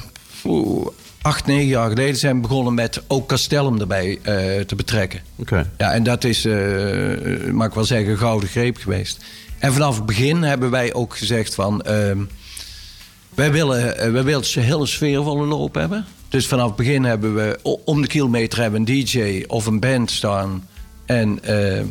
[0.45, 0.87] oeh,
[1.23, 5.21] acht, negen jaar geleden zijn we begonnen met ook Castellum erbij eh, te betrekken.
[5.37, 5.71] Oké.
[5.79, 9.25] Ja, en dat is, eh, mag ik wel zeggen, een gouden greep geweest.
[9.59, 11.83] En vanaf het begin hebben wij ook gezegd van...
[11.83, 12.19] ehm,
[13.35, 16.05] wij willen, eh, wij willen een hele sfeervolle loop hebben.
[16.29, 20.11] Dus vanaf het begin hebben we om de kilometer hebben een DJ of een band
[20.11, 20.69] staan.
[21.07, 21.83] En, eh,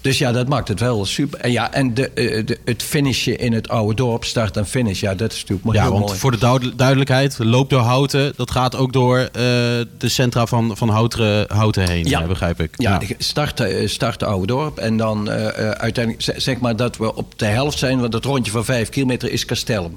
[0.00, 1.40] dus ja, dat maakt het wel super.
[1.40, 5.00] En, ja, en de, eh, de, het finishen in het oude dorp, start en finish,
[5.00, 5.76] ja, dat is natuurlijk mooi.
[5.78, 6.18] Ja, heel want mooi.
[6.18, 10.76] voor de duid- duidelijkheid, Loop door Houten, dat gaat ook door eh, de centra van,
[10.76, 12.26] van Houten, Houten heen, Ja.
[12.26, 12.74] begrijp ik.
[12.76, 14.78] Ja, start, eh, start oude dorp.
[14.78, 18.00] En dan eh, uiteindelijk zeg maar dat we op de helft zijn.
[18.00, 19.94] Want het rondje van vijf kilometer is Castellum.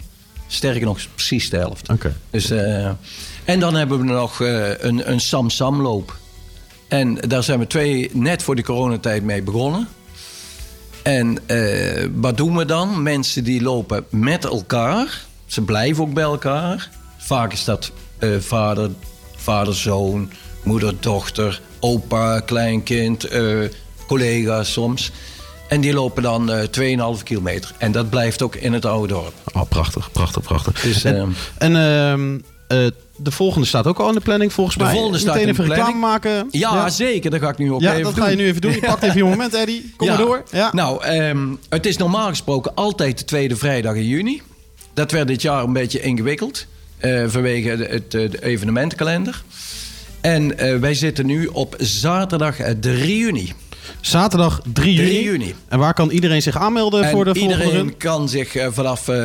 [0.48, 1.90] Sterker nog, precies de helft.
[1.90, 2.16] Oké.
[2.30, 2.50] Dus,
[3.46, 6.16] en dan hebben we nog een, een Sam-Sam-loop.
[6.94, 9.88] En daar zijn we twee, net voor de coronatijd mee begonnen.
[11.04, 13.04] En eh, wat doen we dan?
[13.04, 15.22] Mensen die lopen met elkaar.
[15.46, 16.90] Ze blijven ook bij elkaar.
[17.18, 18.90] Vaak is dat eh, vader,
[19.36, 20.32] vader, zoon,
[20.64, 23.58] moeder, dochter, opa, kleinkind, eh,
[24.08, 25.12] collega's soms.
[25.68, 26.68] En die lopen dan eh
[27.18, 27.72] 2,5 kilometer.
[27.78, 29.34] En dat blijft ook in het oude dorp.
[29.54, 30.82] Oh, prachtig, prachtig, prachtig.
[30.82, 32.78] Dus, en ehm, en eh,
[33.18, 34.94] de volgende staat ook al in de planning volgens De mij.
[34.94, 36.48] volgende staat Meteen in de even reclame maken.
[36.52, 37.32] Ja, zeker.
[37.32, 38.24] Dat ga ik nu ook Ja, even dat doen.
[38.24, 38.72] ga je nu even doen.
[38.72, 39.94] Je pakt even je moment, Eddie.
[39.98, 40.14] Kom Ja.
[40.16, 40.44] maar door.
[40.52, 40.70] Ja.
[40.74, 44.42] Nou, ehm, het is normaal gesproken altijd de tweede vrijdag in juni.
[44.94, 46.66] dat werd dit jaar een beetje ingewikkeld.
[46.98, 49.44] eh, vanwege de, het, eh, de evenementenkalender.
[50.22, 53.54] En wij zitten nu op zaterdag eh, 3 juni.
[54.02, 55.08] Zaterdag 3 juni.
[55.08, 55.56] 3 juni.
[55.68, 57.98] En waar kan iedereen zich aanmelden En voor de volgende iedereen run?
[57.98, 59.08] kan zich vanaf...
[59.08, 59.16] eh,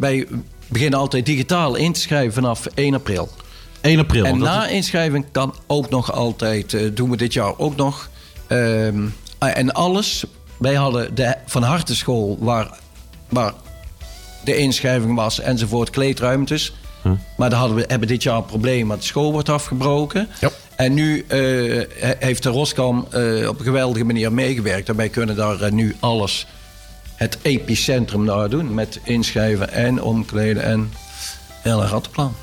[0.00, 0.26] wij
[0.68, 3.28] beginnen altijd digitaal in te schrijven vanaf 1 april.
[3.80, 4.24] 1 april.
[4.24, 8.08] En na is- inschrijving kan ook nog altijd, eh, doen we dit jaar ook nog.
[8.46, 9.04] Ehm,
[9.38, 10.24] ah, en alles,
[10.58, 12.78] wij hadden de Van Hartenschool waar,
[13.28, 13.52] waar
[14.44, 16.72] de inschrijving was enzovoort, kleedruimtes.
[17.36, 20.28] Maar daar hadden we, hebben dit jaar een probleem, want de school wordt afgebroken.
[20.76, 21.38] En nu eh,
[21.94, 24.88] he- heeft de Roskam eh, op een geweldige manier meegewerkt.
[24.88, 26.46] En wij kunnen daar nu alles,
[27.16, 28.74] het epicentrum naar doen.
[28.74, 30.92] Met inschrijven en omkleden en
[31.62, 32.34] heel een rattenplan.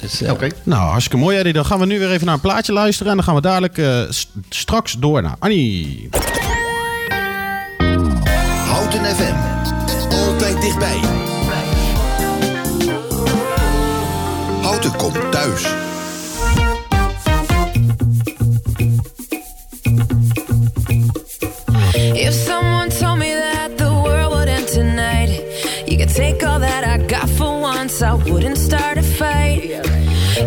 [0.00, 1.52] Dus, eh, Nou, hartstikke mooi, Eddie.
[1.52, 3.10] Dan gaan we nu weer even naar een plaatje luisteren.
[3.10, 4.00] En dan gaan we dadelijk eh,
[4.48, 6.08] straks door naar Annie.
[8.66, 9.34] Houten FM.
[10.14, 11.00] Altijd dichtbij.
[14.62, 15.89] Houten komt thuis.
[28.02, 29.64] I wouldn't start a fight.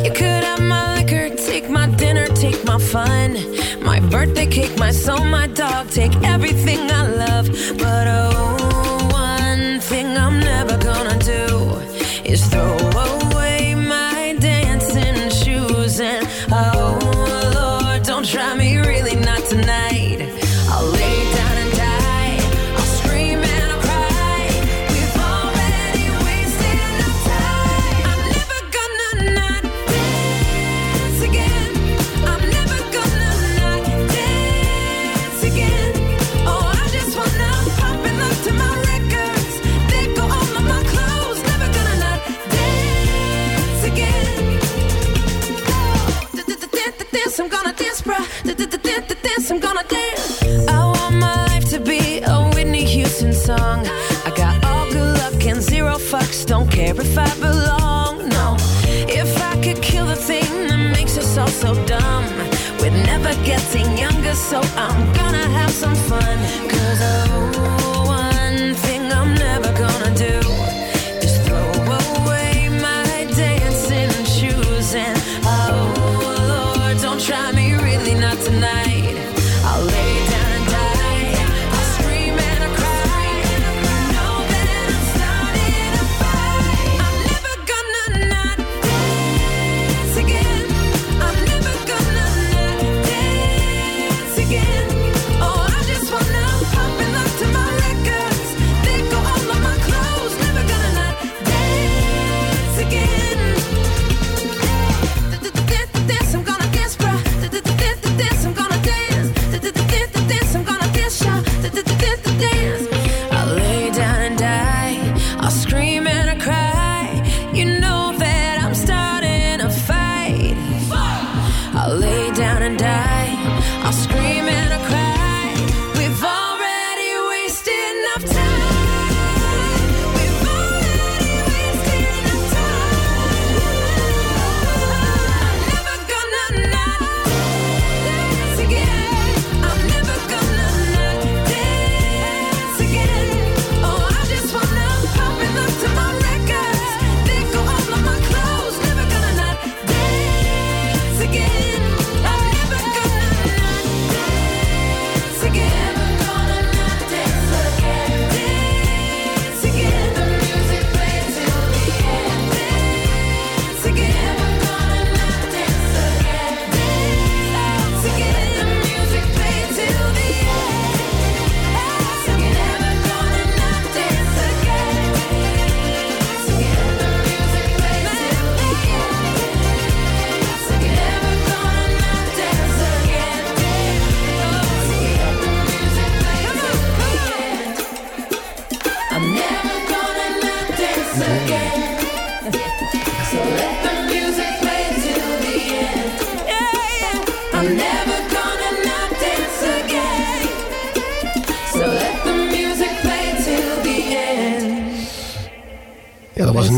[0.03, 3.37] You could have my liquor, take my dinner, take my fun,
[3.83, 7.47] my birthday cake, my soul, my dog, take everything I love.
[7.77, 8.62] But oh,
[61.63, 62.25] so dumb,
[62.79, 66.72] we're never getting younger, so I'm gonna have some fun.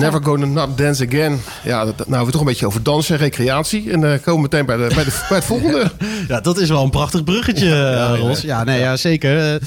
[0.06, 1.42] Never Gonna Not Dance Again.
[1.64, 3.92] Ja, dat, nou, we toch een beetje over dansen en recreatie.
[3.92, 5.92] En eh komen we meteen bij, de, bij, de, bij het volgende.
[6.28, 8.42] Ja, dat is wel een prachtig bruggetje, eh, Ros.
[8.42, 9.54] Ja, nee, ja, zeker.
[9.54, 9.62] Eh,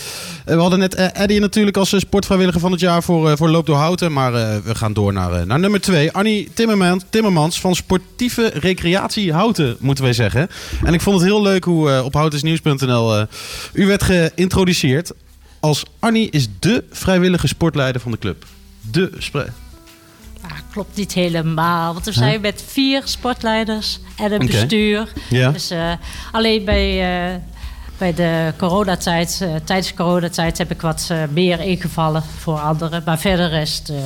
[0.45, 4.13] we hadden net Eddie natuurlijk als sportvrijwilliger van het jaar voor, voor Loop door Houten.
[4.13, 4.33] Maar
[4.63, 6.13] we gaan door naar, naar nummer twee.
[6.13, 10.49] Annie Timmermans, Timmermans van Sportieve Recreatie Houten, moeten wij zeggen.
[10.85, 13.27] En ik vond het heel leuk hoe op houtensnieuws.nl
[13.73, 15.13] u werd geïntroduceerd
[15.61, 18.45] als Annie is de vrijwillige sportleider van de club.
[18.91, 19.11] De
[20.43, 21.93] Ah, klopt niet helemaal.
[21.93, 22.21] Want we Huh?
[22.21, 25.13] zijn met vier sportleiders en een bestuur.
[25.31, 25.51] Ja.
[25.51, 25.93] Dus eh,
[26.33, 26.89] alleen bij,
[27.33, 27.35] eh,
[27.99, 33.03] bij de coronatijd, eh, tijdens de coronatijd heb ik wat meer ingevallen voor anderen.
[33.05, 33.97] Maar verder rest eh,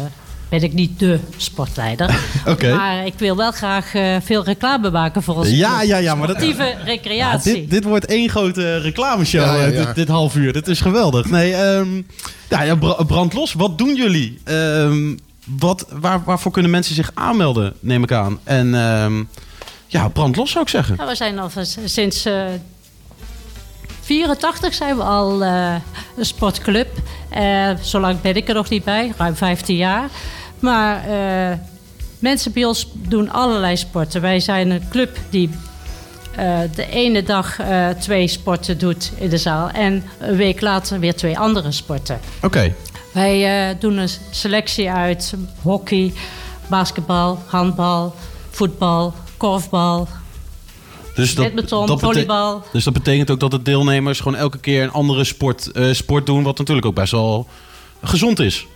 [0.49, 2.19] ben ik niet de sportleider.
[2.47, 2.75] Oké.
[2.75, 6.27] Maar ik wil wel graag eh, veel reclame maken voor onze Ja, ja, ja, maar
[6.27, 7.55] dat- Sportieve Ja, recreatie.
[7.55, 9.85] dit, dit wordt één grote reclameshow, Ja, ja, ja.
[9.85, 10.53] Dit, dit half uur.
[10.53, 11.31] Dit is geweldig.
[11.31, 12.03] Nee, ehm,
[12.49, 13.53] ja, ja, bra- brand los.
[13.53, 14.39] Wat doen jullie?
[14.45, 18.39] Ehm, wat, waar, waarvoor kunnen mensen zich aanmelden, neem ik aan?
[18.45, 19.25] En ehm,
[19.87, 20.97] ja, brand los zou ik zeggen.
[20.99, 21.51] Ja, we zijn al
[21.85, 22.45] sinds eh
[24.01, 25.75] 84 zijn we al eh,
[26.17, 26.89] een sportclub.
[27.31, 30.09] Eh zolang ben ik er nog niet bij, ruim 15 jaar.
[30.59, 31.05] Maar
[32.19, 34.21] mensen bij ons doen allerlei sporten.
[34.21, 35.51] Wij zijn een club die
[36.75, 37.59] de ene dag
[37.99, 39.71] twee sporten doet in de zaal.
[39.71, 42.21] En een week later weer twee andere sporten.
[42.43, 42.75] Oké.
[43.13, 46.13] Wij eh, doen een selectie uit hockey,
[46.67, 48.15] basketbal, handbal,
[48.51, 50.09] voetbal, korfbal,
[51.15, 52.63] Dus dat, dat volleybal.
[52.73, 56.27] Dus dat betekent ook dat de deelnemers gewoon elke keer een andere sport, eh, sport
[56.27, 56.43] doen.
[56.43, 57.47] Wat natuurlijk ook best wel
[58.03, 58.67] gezond is.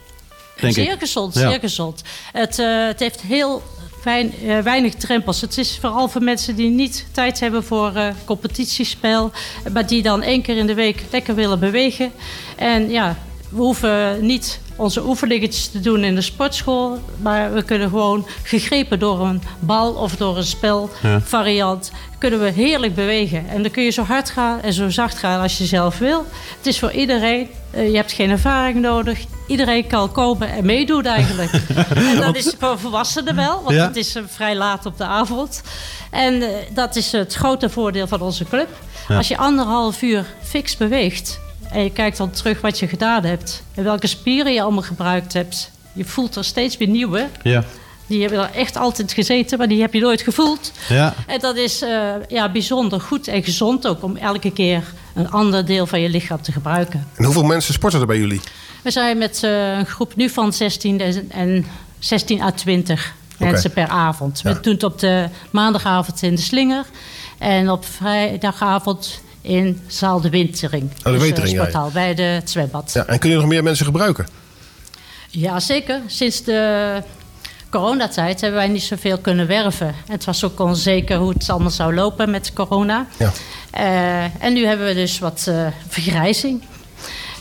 [0.61, 0.99] Denk zeer ik.
[0.99, 1.51] gezond, Ja.
[1.51, 2.03] zeer gezond.
[2.33, 3.63] Het, eh, het heeft heel
[4.01, 4.33] fijn,
[4.63, 5.41] weinig drempels.
[5.41, 7.93] Het is vooral voor mensen die niet tijd hebben voor
[8.25, 9.31] competitiespel.
[9.73, 12.13] Maar die dan één keer in de week lekker willen bewegen.
[12.57, 13.17] En ja,
[13.49, 16.99] we hoeven niet onze oefeningetjes te doen in de sportschool.
[17.23, 21.93] Maar we kunnen gewoon gegrepen door een bal of door een spelvariant...
[22.19, 23.49] kunnen we heerlijk bewegen.
[23.49, 26.27] En dan kun je zo hard gaan en zo zacht gaan als je zelf wil.
[26.57, 27.49] Het is voor iedereen.
[27.71, 29.19] Eh, je hebt geen ervaring nodig.
[29.47, 31.53] Iedereen kan komen en meedoen eigenlijk.
[32.13, 33.87] en dat is voor volwassenen wel, want Ja.
[33.87, 35.63] het is eh, vrij laat op de avond.
[36.11, 38.69] En eh, dat is het grote voordeel van onze club.
[39.09, 39.17] Ja.
[39.17, 41.39] Als je anderhalf uur fix beweegt...
[41.71, 43.63] en je kijkt dan terug wat je gedaan hebt...
[43.75, 45.71] en welke spieren je allemaal gebruikt hebt...
[45.93, 47.29] je voelt er steeds weer nieuwe.
[47.43, 47.65] Ja.
[48.07, 50.73] Die hebben er echt altijd gezeten, maar die heb je nooit gevoeld.
[50.89, 51.15] Ja.
[51.27, 54.03] En dat is eh, ja, bijzonder goed en gezond ook...
[54.03, 54.83] om elke keer
[55.15, 57.07] een ander deel van je lichaam te gebruiken.
[57.17, 58.41] En hoeveel mensen sporten er bij jullie?
[58.83, 61.67] We zijn met eh, een groep nu van 16 en- en
[61.99, 63.45] 16 à 20 Oké.
[63.51, 64.41] mensen per avond.
[64.45, 64.53] Ja.
[64.55, 66.85] We doen het op de maandagavond in de Slinger
[67.39, 70.91] en op vrijdagavond in Zaal de Wintering.
[70.95, 72.91] de Dus, eh, Wintering, bij de het zwembad.
[72.93, 74.27] Ja, en kunnen nog meer mensen gebruiken?
[75.31, 76.01] Ja, zeker.
[76.07, 77.03] Sinds de
[77.71, 79.95] coronatijd hebben wij niet zoveel kunnen werven.
[80.07, 83.07] Het was ook onzeker hoe het allemaal zou lopen met corona.
[83.17, 83.33] Ja.
[83.71, 86.63] Eh, en nu hebben we dus wat eh, vergrijzing.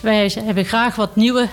[0.01, 1.47] Wij hebben graag wat nieuwe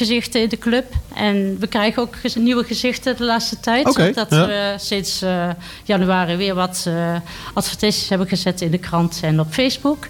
[0.00, 0.84] gezichten in de club.
[1.14, 3.88] En we krijgen ook gez- nieuwe gezichten de laatste tijd.
[3.88, 4.46] Oké, dat ja.
[4.46, 5.48] we sinds eh,
[5.84, 7.16] januari weer wat eh,
[7.54, 10.06] advertenties hebben gezet in de krant en op Facebook.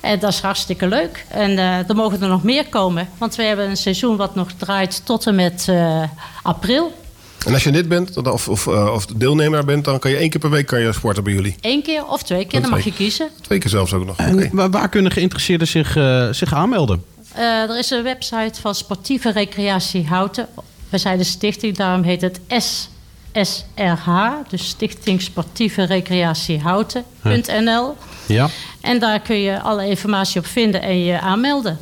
[0.00, 1.24] En dat is hartstikke leuk.
[1.28, 3.08] En eh, er mogen er nog meer komen.
[3.18, 6.02] Want we hebben een seizoen wat nog draait tot en met eh,
[6.42, 6.92] april.
[7.46, 10.40] En als je lid bent of, of, of deelnemer bent, dan kan je één keer
[10.40, 11.56] per week kan je sporten bij jullie.
[11.60, 13.28] Eén keer of twee keer, dan mag je kiezen.
[13.40, 14.16] Twee keer zelfs ook nog.
[14.16, 15.92] En waar, waar kunnen geïnteresseerden zich,
[16.30, 17.02] zich aanmelden?
[17.38, 20.48] Eh, er is een website van Sportieve Recreatie Houten.
[20.88, 24.08] We zijn de stichting, daarom heet het SSRH.
[24.48, 27.96] Dus Stichting Sportieve Recreatie Houten.nl.
[28.26, 28.48] Ja.
[28.80, 31.78] En daar kun je alle informatie op vinden en je aanmelden.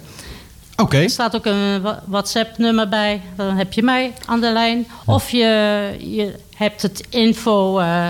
[0.77, 0.97] Oké.
[0.99, 3.21] Er staat ook een WhatsApp-nummer bij.
[3.37, 4.87] Dan heb je mij aan de lijn.
[5.05, 8.09] Of je, je hebt het info eh,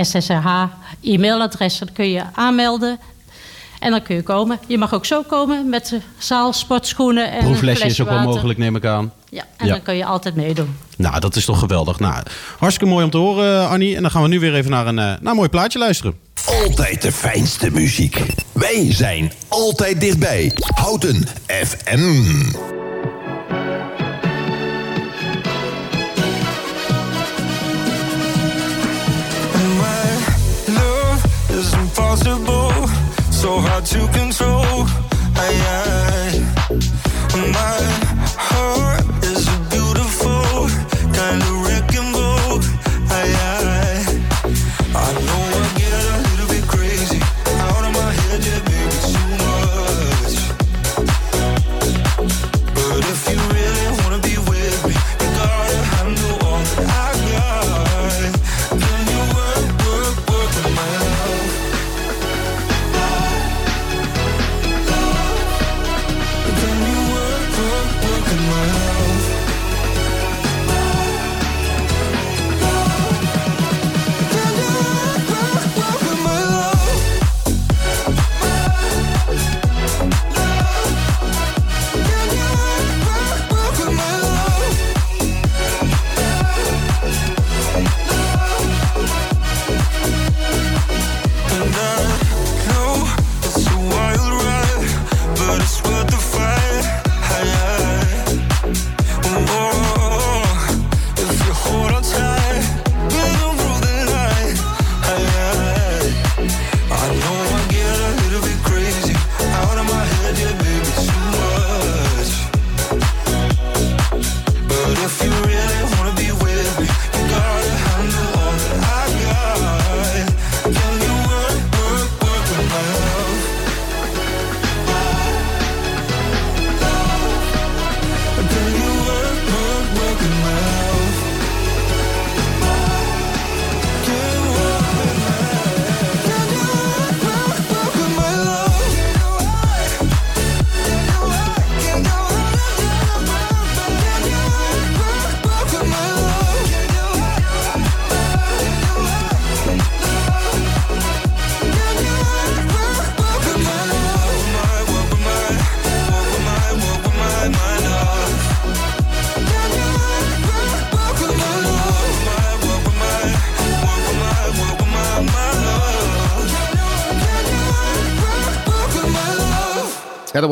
[0.00, 0.62] SSRH
[1.02, 1.78] e-mailadres.
[1.78, 2.98] Dan kun je aanmelden.
[3.78, 4.58] En dan kun je komen.
[4.66, 8.30] Je mag ook zo komen met de zaal, sportschoenen en Proeflesje is ook wel water.
[8.32, 9.12] mogelijk, neem ik aan.
[9.30, 9.72] Ja, en Ja.
[9.72, 10.76] dan kun je altijd meedoen.
[10.96, 11.98] Nou, dat is toch geweldig.
[11.98, 12.22] Nou,
[12.58, 13.96] hartstikke mooi om te horen, Annie.
[13.96, 16.14] En dan gaan we nu weer even naar een, eh, naar een mooi plaatje luisteren.
[16.64, 18.22] Altijd de fijnste muziek.
[18.52, 20.52] Wij zijn altijd dichtbij.
[20.74, 22.00] Houten FM.
[29.80, 30.10] My
[30.74, 31.22] love
[31.58, 32.55] is impossible,
[33.46, 35.05] so hard to control.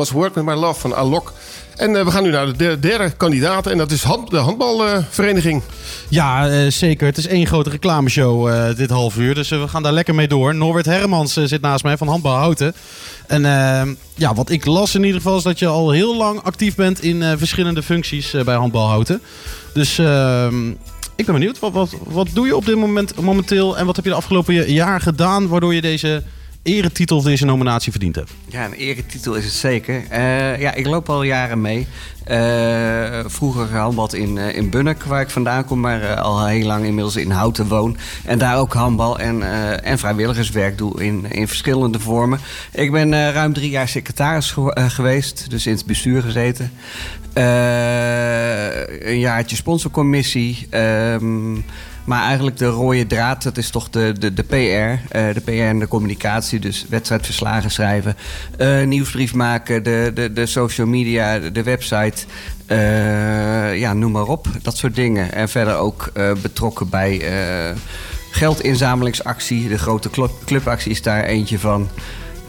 [0.05, 1.33] Was Work With My Love van Alok.
[1.77, 3.67] En eh, we gaan nu naar de der- derde kandidaat.
[3.67, 5.63] En dat is hand, de handbalvereniging.
[6.09, 7.07] Ja, eh, zeker.
[7.07, 9.35] Het is één grote reclameshow eh, dit half uur.
[9.35, 10.55] Dus we gaan daar lekker mee door.
[10.55, 12.75] Norbert Hermans zit naast mij van Handbal Houten.
[13.27, 13.83] En eh,
[14.15, 17.03] ja, wat ik las in ieder geval is dat je al heel lang actief bent
[17.03, 19.21] in verschillende functies bij Handbal Houten.
[19.75, 20.69] Dus ehm,
[21.17, 21.59] ik ben benieuwd.
[21.59, 23.79] Wat, wat, wat doe je op dit moment momenteel?
[23.79, 26.23] En wat heb je de afgelopen ja- jaar gedaan waardoor je deze
[26.65, 28.31] eretitel deze nominatie verdiend hebt?
[28.49, 30.05] Ja, een eretitel is het zeker.
[30.09, 31.87] Eh, ja, ik loop al jaren mee.
[32.25, 36.85] Eh, vroeger gehandbald in, eh, in Bunnik, waar ik vandaan kom, maar al heel lang
[36.85, 37.97] inmiddels in Houten woon.
[38.25, 39.43] En daar ook handbal en,
[39.83, 42.39] en vrijwilligerswerk doe in, in verschillende vormen.
[42.73, 46.71] Ik ben ruim drie jaar secretaris geweest, dus in het bestuur gezeten.
[47.35, 50.67] Een jaartje sponsorcommissie.
[50.71, 51.57] ehm,
[52.05, 54.55] maar eigenlijk de rode draad, dat is toch de, de, de PR.
[55.17, 56.59] eh, de PR en de communicatie.
[56.61, 58.17] Dus wedstrijdverslagen schrijven.
[58.59, 59.83] eh, nieuwsbrief maken.
[59.83, 62.25] De, de, de social media, de, website.
[62.67, 64.47] eh, ja, noem maar op.
[64.63, 65.33] Dat soort dingen.
[65.33, 67.23] En verder ook betrokken bij
[68.31, 69.69] geldinzamelingsactie.
[69.69, 71.89] De grote club, clubactie is daar eentje van.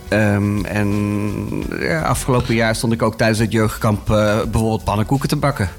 [0.07, 0.89] Ehm, en
[1.79, 5.69] ja, afgelopen jaar stond ik ook tijdens het jeugdkamp bijvoorbeeld pannenkoeken te bakken.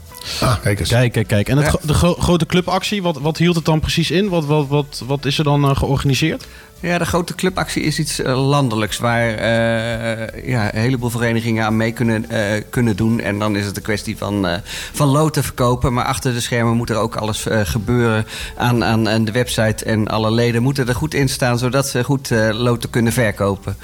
[0.41, 0.89] Ah, kijk eens.
[0.89, 1.49] Kijk, kijk, kijk.
[1.49, 1.79] En het, Ja.
[1.83, 4.29] de gro- grote clubactie, wat, wat hield het dan precies in?
[4.29, 6.47] Wat, wat, wat, wat is er dan eh, georganiseerd?
[6.81, 11.77] Ja, de grote clubactie is iets eh, landelijks waar eh, ja, een heleboel verenigingen aan
[11.77, 12.27] mee kunnen,
[12.71, 13.21] kunnen doen.
[13.21, 14.47] En dan is het een kwestie van,
[14.93, 15.93] van loten verkopen.
[15.93, 19.85] Maar achter de schermen moet er ook alles gebeuren aan, aan, aan de website.
[19.85, 23.77] En alle leden moeten er goed in staan, zodat ze goed loten kunnen verkopen.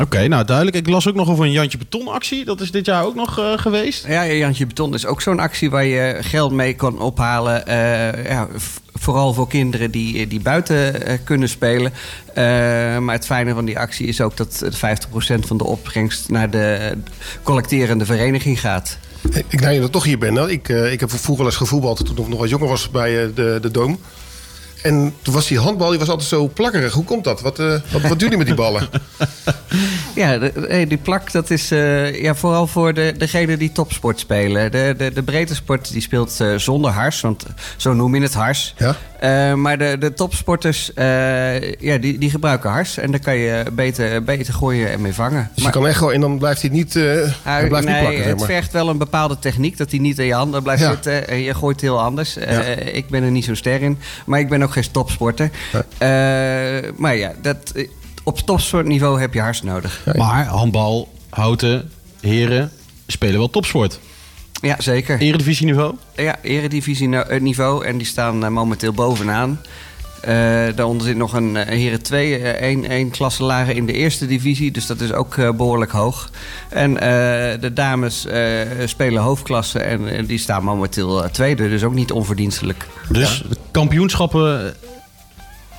[0.00, 0.76] Oké, nou duidelijk.
[0.76, 2.44] Ik las ook nog over een Jantje Beton actie.
[2.44, 4.06] Dat is dit jaar ook nog eh, geweest.
[4.06, 7.66] Ja, Jantje Beton is ook zo'n actie waar je geld mee kan ophalen.
[7.66, 8.48] eh, ja,
[8.94, 11.92] vooral voor kinderen die, die buiten eh, kunnen spelen.
[12.34, 12.44] Eh,
[12.98, 16.92] maar het fijne van die actie is ook dat 50% van de opbrengst naar de
[17.42, 18.98] collecterende vereniging gaat.
[19.30, 20.50] Hey, Ik nou je dat toch hier ben.
[20.50, 23.58] Ik, ik heb vroeger wel eens gevoetbald toen ik nog wat jonger was bij de,
[23.62, 23.98] de Doom.
[24.82, 26.92] En toen was die handbal die was altijd zo plakkerig.
[26.92, 27.40] Hoe komt dat?
[27.40, 28.88] Wat, eh, wat, wat doen jullie met die ballen?
[30.14, 34.70] Ja, de- die plak dat is eh, ja, vooral voor de, degene die topsport spelen.
[34.70, 38.34] De, de, de breedte sport die speelt eh, zonder hars, want zo noem je het
[38.34, 38.74] hars.
[38.76, 38.96] Ja?
[39.56, 40.90] Maar de, de topsporters
[41.78, 42.96] ja, die, die gebruiken hars.
[42.98, 45.50] En daar kan je beter, beter gooien en mee vangen.
[45.54, 47.02] Dus je kan echt gewoon, en dan blijft hij niet, eh,
[47.42, 48.22] hij blijft nee, niet plakken.
[48.24, 50.90] Zeg het vergt wel een bepaalde techniek dat hij niet in je handen blijft Ja.
[50.90, 51.28] zitten.
[51.28, 52.34] En je gooit heel anders.
[52.34, 52.60] Ja.
[52.76, 55.50] ik ben er niet zo ster in, maar ik ben ook geen topsporter.
[55.72, 56.08] Eh,
[56.96, 57.72] maar ja, dat,
[58.22, 60.06] op topsportniveau heb je hars nodig.
[60.16, 62.70] Maar handbal, houten, heren
[63.06, 64.00] spelen wel topsport.
[64.62, 65.18] Ja, zeker.
[65.18, 65.94] Eredivisieniveau?
[66.16, 67.84] Ja, eredivisie eh, niveau.
[67.84, 69.60] En die staan eh, momenteel bovenaan.
[70.22, 73.92] Eh, daaronder zit nog een eh, heren 2, eh, één, één klasse lager in de
[73.92, 74.70] eerste divisie.
[74.70, 76.30] Dus dat is ook eh, behoorlijk hoog.
[76.68, 76.94] En
[77.60, 78.26] de dames
[78.84, 81.68] spelen hoofdklasse en die staan momenteel tweede.
[81.68, 82.86] Dus ook niet onverdienstelijk.
[83.08, 84.74] Dus kampioenschappen,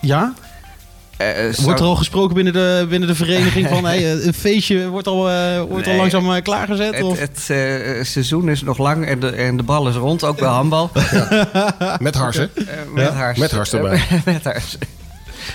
[0.02, 0.34] ja?
[1.18, 4.34] Eh, Wordt zou- er al gesproken binnen de, binnen de vereniging van hey, eh, een
[4.34, 6.93] feestje wordt al, eh, wordt al langzaam eh, klaargezet?
[6.95, 7.20] Het, Of?
[7.20, 10.49] het eh, seizoen is nog lang en de, en de bal is rond, ook bij
[10.49, 10.91] handbal.
[11.99, 12.43] Met hars, hè?
[12.43, 13.39] Eh, met Ja, hars.
[13.39, 14.01] met hars erbij.
[14.26, 14.78] met hars.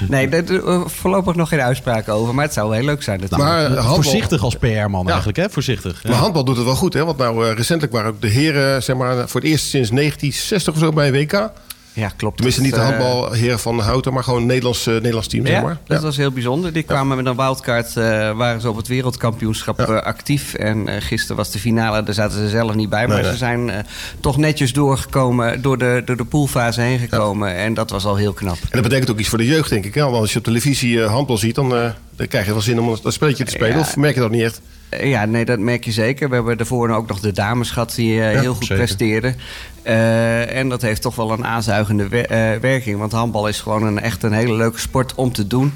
[0.09, 3.20] Nee, daar we voorlopig nog geen uitspraken over, maar het zou heel leuk zijn.
[3.20, 3.48] natuurlijk.
[3.50, 5.50] Maar, eh, handbal- Voorzichtig als PR-man eigenlijk, hè?
[5.50, 6.04] Voorzichtig.
[6.04, 7.04] Maar handbal doet het wel goed, hè?
[7.04, 10.74] Want nou, eh, recentelijk waren ook de heren, zeg maar, voor het eerst sinds 1960
[10.74, 11.50] of zo bij een WK.
[11.99, 12.36] Ja, klopt.
[12.36, 15.55] Tenminste, niet de eh, handbalheren van Houten, maar gewoon een Nederlands, eh, Nederlands team, zeg
[15.57, 15.78] Ja, maar.
[15.86, 16.72] dat was heel bijzonder.
[16.72, 18.03] Die kwamen met een wildcard, eh,
[18.36, 20.55] waren ze op het wereldkampioenschap actief.
[20.55, 23.07] En gisteren was de finale, daar zaten ze zelf niet bij.
[23.07, 23.32] Maar Nee, nee.
[23.32, 23.86] ze zijn
[24.20, 27.55] toch netjes doorgekomen, door de, door de poolfase heen gekomen.
[27.57, 28.57] En dat was al heel knap.
[28.62, 29.94] En dat betekent ook iets voor de jeugd, denk ik.
[29.94, 30.03] Hè?
[30.03, 31.68] Want als je op televisie handbal ziet, dan,
[32.16, 33.74] dan krijg je wel zin om dat spelletje te spelen.
[33.74, 33.80] Ja.
[33.80, 34.61] Of merk je dat niet echt?
[34.89, 36.28] Eh, Ja, nee, dat merk je zeker.
[36.28, 38.84] We hebben daarvoor ook nog de dames gehad die eh, Ja, heel goed zeker.
[38.84, 39.36] presteerden.
[39.82, 42.99] Eh, en dat heeft toch wel een aanzuigende wer- werking.
[42.99, 45.72] Want handbal is gewoon een, echt een hele leuke sport om te doen.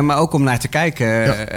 [0.00, 1.48] Maar ook om naar te kijken.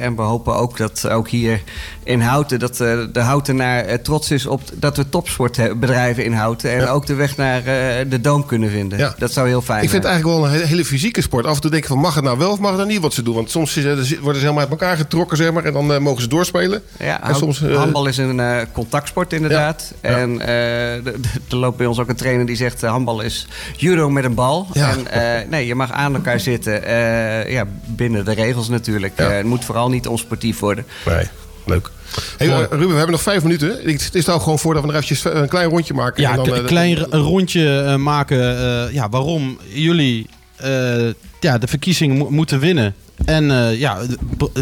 [0.00, 1.62] En we hopen ook dat ook hier
[2.04, 2.58] in Houten...
[2.58, 6.72] dat de Houtenaar trots is op dat we topsportbedrijven in Houten...
[6.72, 6.88] en Ja.
[6.88, 7.62] ook de weg naar
[8.08, 9.14] de Doom kunnen vinden.
[9.18, 10.22] Dat zou heel fijn Ik vind het zijn.
[10.24, 11.46] eigenlijk wel een he- hele fysieke sport.
[11.46, 13.00] Af en toe denk ik van, mag het nou wel of mag het nou niet
[13.00, 13.34] wat ze doen?
[13.34, 15.64] Want soms worden ze helemaal uit elkaar getrokken, zeg maar.
[15.64, 16.82] En dan mogen ze doorspelen.
[16.98, 17.62] Ja, en soms...
[17.62, 19.92] eh, handbal is een eh, contactsport inderdaad.
[20.02, 20.08] Ja.
[20.08, 22.82] En eh, de- de- er loopt bij ons ook een trainer die zegt...
[22.82, 23.46] eh, handbal is
[23.76, 24.66] judo met een bal.
[24.72, 24.90] Ja.
[24.90, 26.84] En eh, nee, je mag aan elkaar zitten.
[26.84, 29.12] eh, ja, binnen de regels natuurlijk.
[29.16, 29.30] Ja.
[29.30, 30.84] Eh, het moet vooral niet onsportief worden.
[31.06, 31.26] Nee,
[31.66, 31.90] leuk.
[32.36, 33.88] Hey, Ruben, we hebben nog vijf minuten.
[33.88, 36.22] Ik- Het is nou gewoon voor dat we nog eventjes een klein rondje maken.
[36.22, 38.58] Ja, en dan, een eh, klein rondje eh, maken.
[38.58, 40.26] eh, ja, waarom jullie
[40.56, 41.06] eh,
[41.40, 42.94] ja, de verkiezingen mo- moeten winnen
[43.24, 43.98] En eh, ja,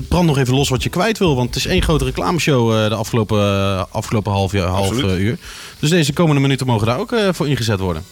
[0.08, 1.36] brand nog even los wat je kwijt wil.
[1.36, 5.38] Want het is één grote reclameshow eh, de afgelopen, eh, afgelopen half, jaar, half uur.
[5.78, 8.02] Dus deze komende minuten mogen daar ook eh, voor ingezet worden.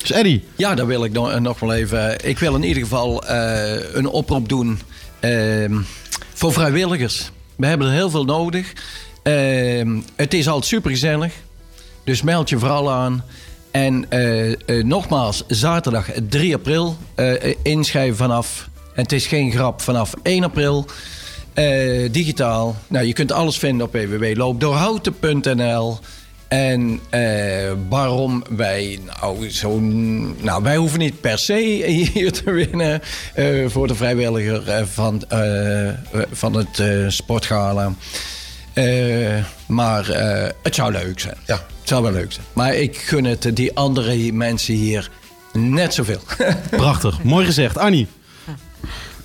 [0.00, 0.44] Dus Eddie.
[0.56, 2.28] Ja, daar wil ik nog, nog wel even.
[2.28, 4.80] Ik wil in ieder geval eh, een oproep doen
[5.20, 5.78] ehm,
[6.34, 7.30] voor vrijwilligers.
[7.56, 8.72] We hebben er heel veel nodig.
[9.22, 11.32] Ehm, het is altijd super gezellig.
[12.04, 13.24] Dus meld je vooral aan.
[13.70, 18.70] En eh, eh, nogmaals, zaterdag 3 april eh, inschrijven vanaf.
[18.94, 20.86] En het is geen grap, vanaf 1 april.
[21.54, 22.76] eh, digitaal.
[22.88, 25.98] Nou, je kunt alles vinden op www.loopdoorhouten.nl.
[26.48, 30.36] En eh, waarom wij nou zo'n.
[30.40, 31.54] Nou, wij hoeven niet per se
[32.12, 33.02] hier te winnen
[33.34, 35.22] eh, voor de vrijwilliger van,
[36.32, 37.94] van het eh, sportgala.
[38.72, 41.36] Eh, maar eh, het zou leuk zijn.
[41.46, 41.54] Ja.
[41.80, 42.46] Het zou wel leuk zijn.
[42.52, 45.10] Maar ik gun het die andere mensen hier
[45.52, 46.20] net zoveel.
[46.70, 47.22] Prachtig.
[47.22, 47.78] Mooi gezegd.
[47.78, 48.06] Annie.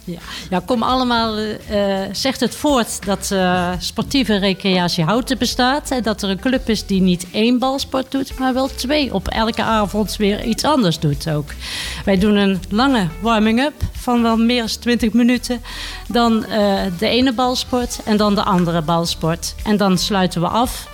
[0.07, 5.91] Ja, ja kom allemaal, eh, zegt het voort dat eh, sportieve recreatie Houten bestaat.
[5.91, 9.13] En dat er een club is die niet één balsport doet, maar wel twee.
[9.13, 11.49] Op elke avond weer iets anders doet ook.
[12.05, 15.61] Wij doen een lange warming-up van wel meer dan 20 minuten.
[16.07, 16.45] Dan
[16.99, 19.55] de ene balsport en dan de andere balsport.
[19.63, 20.87] En dan sluiten we af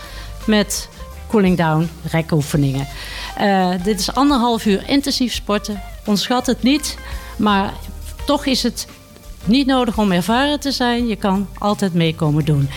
[0.45, 0.89] met
[1.27, 2.87] cooling down rekoefeningen.
[3.83, 5.81] Dit is anderhalf uur intensief sporten.
[6.05, 6.97] Ontschat het niet.
[7.37, 7.73] Maar
[8.25, 8.87] toch is het
[9.45, 11.07] niet nodig om ervaren te zijn.
[11.07, 12.69] Je kan altijd meekomen doen.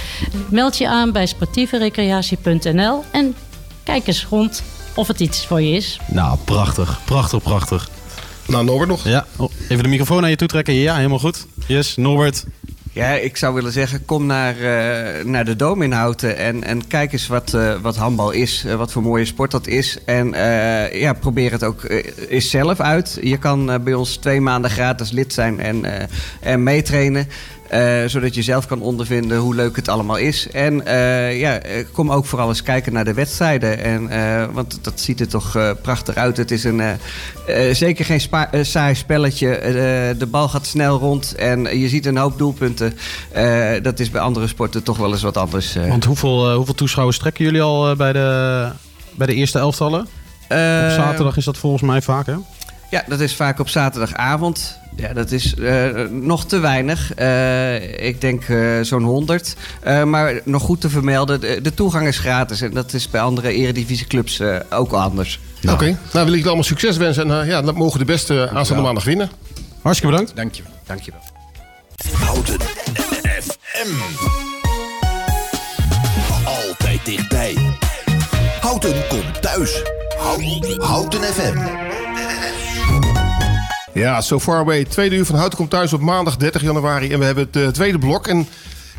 [0.48, 3.34] Meld je aan bij sportieverecreatie.nl en
[3.82, 4.62] kijk eens rond
[4.94, 6.00] of het iets voor je is.
[6.06, 7.00] Nou, prachtig.
[7.04, 7.88] Prachtig, prachtig.
[8.46, 9.04] Nou, Norbert nog.
[9.04, 10.74] Ja, oh, even de microfoon naar je toe trekken.
[10.74, 11.46] Ja, helemaal goed.
[11.66, 12.44] Yes, Norbert.
[12.96, 16.86] Ja, ik zou willen zeggen, kom naar, eh, naar de Dome in Houten en, en
[16.86, 19.98] kijk eens wat, eh, wat handbal is, eh, wat voor mooie sport dat is.
[20.04, 20.28] En
[20.92, 21.82] ja, probeer het ook
[22.28, 23.18] eens zelf uit.
[23.20, 25.84] Je kan bij ons twee maanden gratis lid zijn en,
[26.40, 27.28] en meetrainen.
[27.68, 30.50] Eh, zodat je zelf kan ondervinden hoe leuk het allemaal is.
[30.50, 33.78] En eh, ja, eh, kom ook vooral eens kijken naar de wedstrijden.
[33.78, 34.10] En,
[34.52, 36.36] want dat ziet er toch prachtig uit.
[36.36, 36.82] Het is een,
[37.72, 39.48] zeker geen spa- saai spelletje.
[40.18, 42.94] De bal gaat snel rond en je ziet een hoop doelpunten.
[43.82, 45.74] Dat is bij andere sporten toch wel eens wat anders.
[45.74, 48.68] Want hoeveel, hoeveel toeschouwers trekken jullie al bij, de,
[49.14, 50.00] bij de eerste elftallen?
[50.00, 52.34] Op zaterdag is dat volgens mij vaak, hè?
[52.90, 54.78] Ja, dat is vaak op zaterdagavond.
[54.96, 57.14] Ja, dat is eh, nog te weinig.
[57.14, 59.56] Eh, ik denk eh, zo'n 100.
[59.80, 62.60] Eh, maar nog goed te vermelden, de, de toegang is gratis.
[62.60, 65.40] En dat is bij andere eredivisieclubs eh ook anders.
[65.70, 67.30] Oké, nou wil ik jullie allemaal succes wensen.
[67.30, 69.30] En ja, dan mogen de beste aanstaande maandag winnen.
[69.82, 70.36] Hartstikke bedankt.
[70.36, 70.62] Dank je.
[70.86, 71.20] Dank je wel.
[72.26, 72.60] Houten
[73.40, 73.92] FM.
[76.44, 77.56] Altijd dichtbij.
[78.60, 79.82] Houten komt thuis.
[80.18, 81.58] Houten, Houten FM.
[83.96, 84.84] Ja, So Far Away.
[84.84, 87.12] Tweede uur van Houten komt thuis op maandag 30 januari.
[87.12, 88.26] En we hebben het eh, tweede blok.
[88.26, 88.46] En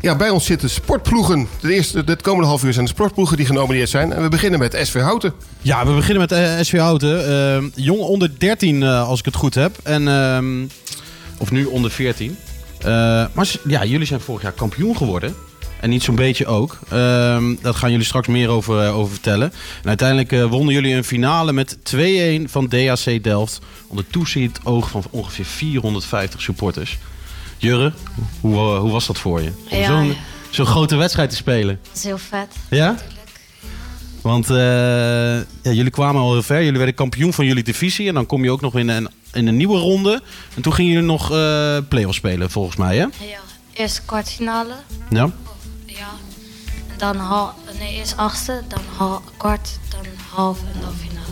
[0.00, 1.48] ja, bij ons zitten sportploegen.
[1.60, 4.12] De eerste, dit komende half uur zijn de sportploegen die genomineerd zijn.
[4.12, 5.32] En we beginnen met SV Houten.
[5.60, 7.28] Ja, we beginnen met eh, SV Houten.
[7.28, 9.78] Eh, jong onder 13, eh, als ik het goed heb.
[9.82, 10.64] En, ehm,
[11.38, 12.36] of nu onder 14.
[12.78, 12.86] Eh,
[13.32, 15.34] maar ja, jullie zijn vorig jaar kampioen geworden.
[15.80, 16.78] En niet zo'n beetje ook.
[16.88, 19.52] Ehm, dat gaan jullie straks meer over, eh, over vertellen.
[19.82, 23.58] En uiteindelijk eh, wonnen jullie een finale met 2-1 van DHC Delft.
[23.86, 26.98] Onder toezicht oog van ongeveer 450 supporters.
[27.56, 27.92] Jurre,
[28.40, 29.52] hoe, eh, hoe was dat voor je?
[29.70, 30.14] Om Ja, zo'n ja.
[30.50, 31.78] zo'n grote wedstrijd te spelen.
[31.82, 32.54] Dat is heel vet.
[32.70, 32.96] Ja?
[34.22, 36.58] Want ja, jullie kwamen al heel ver.
[36.58, 38.08] Jullie werden kampioen van jullie divisie.
[38.08, 40.22] En dan kom je ook nog in een, in een nieuwe ronde.
[40.54, 41.28] En toen gingen jullie nog
[41.88, 43.02] play-offs spelen, volgens mij, hè?
[43.02, 43.10] Ja,
[43.72, 44.74] eerst kwartfinale.
[45.10, 45.30] Ja.
[46.98, 51.26] Dan hal, nee, eerst achtste, dan hal, kwart, dan half en dan finale.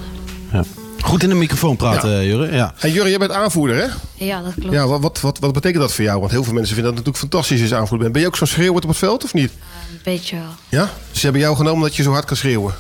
[0.53, 0.65] ja.
[1.01, 2.55] Goed in de microfoon praten, Jurre.
[2.55, 2.75] Ja.
[2.79, 3.87] En Jurre, jij bent aanvoerder, hè?
[4.25, 4.73] Ja, dat klopt.
[4.73, 6.19] Ja, wat, wat, wat, wat betekent dat voor jou?
[6.21, 8.13] Want heel veel mensen vinden dat natuurlijk fantastisch als je aanvoerder bent.
[8.13, 9.51] Ben je ook zo'n schreeuwend op het veld, of niet?
[9.51, 10.49] Een beetje wel.
[10.69, 10.91] Ja?
[11.11, 12.75] Ze hebben jou genomen dat je zo hard kan schreeuwen?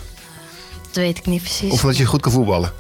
[0.87, 1.73] Dat weet ik niet precies.
[1.73, 2.73] Of dat je goed kan voetballen?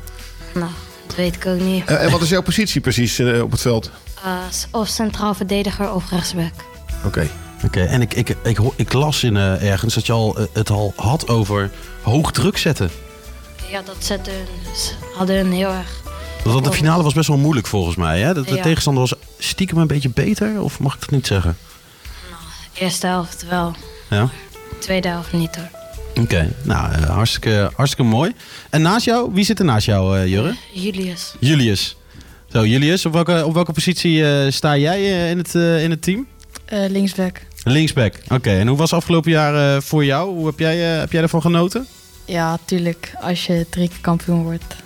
[0.54, 0.70] Nou,
[1.06, 1.84] dat weet ik ook niet.
[1.84, 3.90] En, en wat is jouw positie precies eh, op het veld?
[4.24, 4.32] Eh,
[4.70, 6.52] of centraal verdediger of rechtsback.
[7.04, 7.28] Oké.
[7.64, 10.70] Oké, en ik, ik, ik, ik las in, eh, ergens dat je al, eh, het
[10.70, 11.70] al had over
[12.02, 12.90] hoog druk zetten.
[13.70, 14.32] Ja, dat zetten
[15.14, 16.02] hadden hun heel erg.
[16.44, 18.20] Want de finale was best wel moeilijk volgens mij.
[18.20, 18.34] Hè?
[18.34, 18.62] De Ja.
[18.62, 21.56] tegenstander was stiekem een beetje beter, of mag ik dat niet zeggen?
[22.74, 23.74] Eerste helft wel,
[24.10, 24.28] Ja.
[24.78, 25.68] tweede helft niet hoor.
[26.24, 28.32] Oké, nou eh, hartstikke, hartstikke mooi.
[28.70, 30.56] En naast jou, wie zit er naast jou, Jurre?
[30.72, 31.34] Julius.
[31.40, 31.96] Julius.
[32.52, 36.26] Zo, Julius, op welke, op welke positie sta jij in, het, in het team?
[36.64, 37.40] Eh, linksback.
[37.62, 38.14] Linksback.
[38.28, 40.34] Oké, en hoe was het afgelopen jaar eh, voor jou?
[40.34, 41.86] Hoe heb jij, eh, heb jij ervan genoten?
[42.24, 43.12] Ja, tuurlijk.
[43.20, 44.76] Als je drie keer kampioen wordt.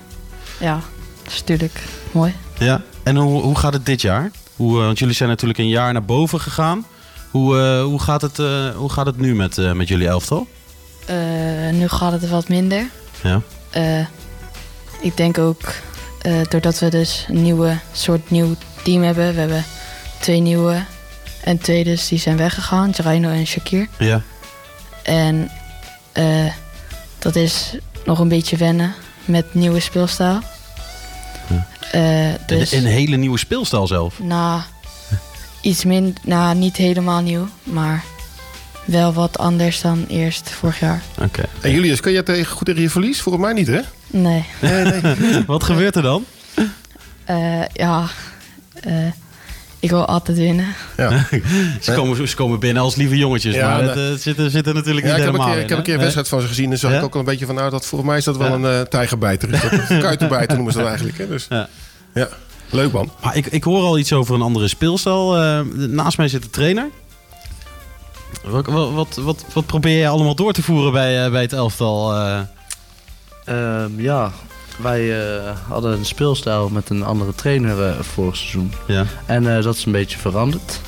[0.60, 0.80] Ja,
[1.22, 2.34] dat is tuurlijk mooi.
[2.58, 2.82] Ja.
[3.02, 4.30] En hoe, hoe gaat het dit jaar?
[4.56, 6.86] Hoe, want jullie zijn natuurlijk een jaar naar boven gegaan.
[7.30, 8.36] Hoe, hoe, gaat, het,
[8.74, 10.46] hoe gaat het nu met, met jullie elftal?
[11.72, 12.86] Nu gaat het wat minder.
[13.22, 13.42] Ja.
[15.00, 15.72] Ik denk ook
[16.48, 19.34] doordat we dus een nieuwe soort nieuw team hebben.
[19.34, 19.64] We hebben
[20.20, 20.84] twee nieuwe
[21.44, 22.90] en twee dus die zijn weggegaan.
[22.96, 23.88] Jarino en Shakir.
[23.98, 24.22] Ja.
[25.02, 25.50] En
[26.12, 26.52] eh,
[27.18, 30.38] dat is nog een beetje wennen met nieuwe speelstijl.
[31.92, 34.18] Eh, dus, Een, een hele nieuwe speelstijl zelf.
[34.18, 34.60] nou,
[35.60, 38.04] iets minder, nou niet helemaal nieuw, maar
[38.84, 41.02] wel wat anders dan eerst vorig jaar.
[41.18, 41.42] Oké.
[41.60, 43.20] En Julius, kan jij tegen, goed tegen je verlies?
[43.20, 43.80] Volgens mij niet, hè?
[44.06, 44.44] Nee.
[44.60, 45.44] Nee, nee.
[45.46, 46.24] Wat gebeurt er dan?
[47.24, 48.06] Eh, ja,
[48.82, 48.94] eh,
[49.80, 50.74] ik wil altijd winnen.
[50.96, 51.26] Ja.
[51.80, 53.88] ze, komen, ze komen binnen als lieve jongetjes, Ja, maar nee.
[53.88, 55.68] het eh, zit, zit er natuurlijk Ja, niet ik heb een helemaal keer, in, ik
[55.68, 56.98] heb een keer een wedstrijd van ze gezien en zag Ja?
[56.98, 58.54] ik ook al een beetje van nou, dat volgens mij is dat wel Ja.
[58.54, 59.48] een eh tijgerbijter.
[60.00, 61.18] Kuitenbijter noemen ze dat eigenlijk.
[61.18, 61.28] Hè?
[61.28, 61.68] Dus, Ja.
[62.14, 62.28] ja.
[62.70, 63.12] Leuk man.
[63.22, 65.36] Maar ik, ik hoor al iets over een andere speelstijl.
[65.38, 66.88] Eh, naast mij zit de trainer.
[68.44, 72.14] Wat, wat, wat, wat, probeer je allemaal door te voeren bij, eh, bij het elftal?
[72.14, 72.40] eh?
[73.44, 74.32] Ehm, ja,
[74.82, 78.72] wij eh, hadden een speelstijl met een andere trainer eh, vorig seizoen.
[78.86, 79.04] Ja.
[79.26, 80.80] En eh, dat is een beetje veranderd.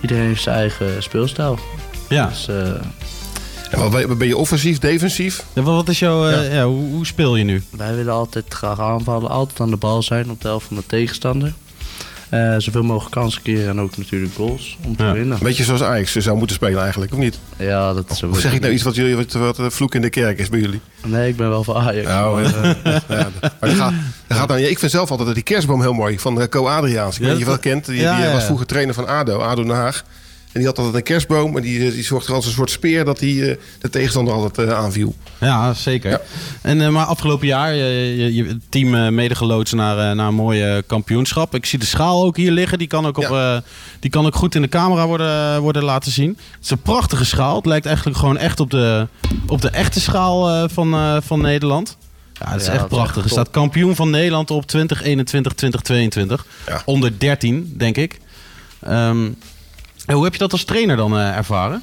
[0.00, 1.58] Iedereen heeft zijn eigen speelstijl.
[2.08, 2.26] Ja.
[2.26, 2.72] Dus, eh,
[3.78, 5.44] wat ben je- ben je offensief, defensief?
[5.52, 6.64] Ja, wat is jouw, eh, ja.
[6.64, 7.62] hoe, hoe speel je nu?
[7.70, 10.86] wij willen altijd graag aanvallen, altijd aan de bal zijn op de helft van de
[10.86, 11.52] tegenstander.
[12.32, 15.32] Eh, zoveel mogelijk kansen keren en ook natuurlijk goals om te winnen.
[15.32, 17.38] Een beetje zoals Ajax zou moeten spelen eigenlijk, of niet?
[17.56, 20.10] Ja, dat is Of zeg ik nou iets wat, jullie, wat, wat vloek in de
[20.10, 20.80] kerk is bij jullie?
[21.06, 22.06] Nee, ik ben wel van Ajax.
[22.06, 23.28] Nou, maar, eh, ja,
[23.60, 23.92] maar gaat,
[24.28, 27.14] gaat dan, ik vind zelf altijd die kerstboom heel mooi van eh, Co Adriaans.
[27.14, 27.86] Ik weet niet of je wel kent.
[27.86, 30.04] Die, ja, die ja, was vroeger trainer van ADO, ADO Den Haag.
[30.52, 32.70] En die had altijd een kerstboom en die, eh, die zorgde er als een soort
[32.70, 35.14] speer dat hij eh, de tegenstander altijd eh, aanviel.
[35.40, 36.20] Ja, zeker.
[36.62, 41.54] En, eh, maar afgelopen jaar, je, je, team medegeloodst naar, naar een mooi eh, kampioenschap.
[41.54, 42.78] Ik zie de schaal ook hier liggen.
[42.78, 43.56] Die kan ook, op, eh,
[44.00, 46.28] die kan ook goed in de camera worden, worden laten zien.
[46.54, 47.56] Het is een prachtige schaal.
[47.56, 49.06] Het lijkt eigenlijk gewoon echt op de,
[49.46, 51.96] op de echte schaal eh, van, eh, van Nederland.
[52.32, 53.16] Ja, het is Ja, echt dat is prachtig.
[53.16, 56.46] echt er staat kampioen van Nederland op 2021, 2022.
[56.84, 58.20] Onder 13, denk ik.
[58.80, 59.28] Ehm,
[60.12, 61.82] en hoe heb je dat als trainer dan eh, ervaren?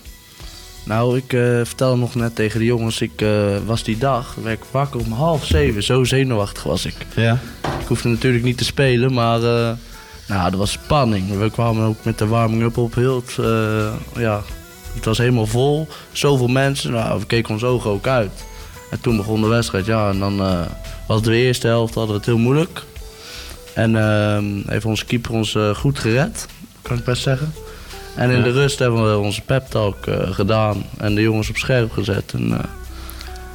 [0.83, 4.59] Nou, ik eh vertelde nog net tegen de jongens, ik eh, was die dag, werd
[4.59, 6.95] ik wakker om half zeven, zo zenuwachtig was ik.
[7.15, 7.39] Ja.
[7.79, 9.71] Ik hoefde natuurlijk niet te spelen, maar eh,
[10.27, 11.37] nou, er was spanning.
[11.37, 13.35] We kwamen ook met de warming-up op heel het,
[14.17, 14.41] ja,
[14.93, 18.31] het was helemaal vol, zoveel mensen, nou, we keken ons ogen ook uit.
[18.91, 20.65] En toen begon de wedstrijd, ja, en dan
[21.07, 22.83] was de eerste helft, hadden we het heel moeilijk.
[23.73, 26.47] En eh, heeft onze keeper ons goed gered,
[26.81, 27.53] kan ik best zeggen.
[28.15, 28.43] En in Ja.
[28.43, 32.33] de rust hebben we onze pep talk eh, gedaan en de jongens op scherp gezet.
[32.33, 32.59] En eh,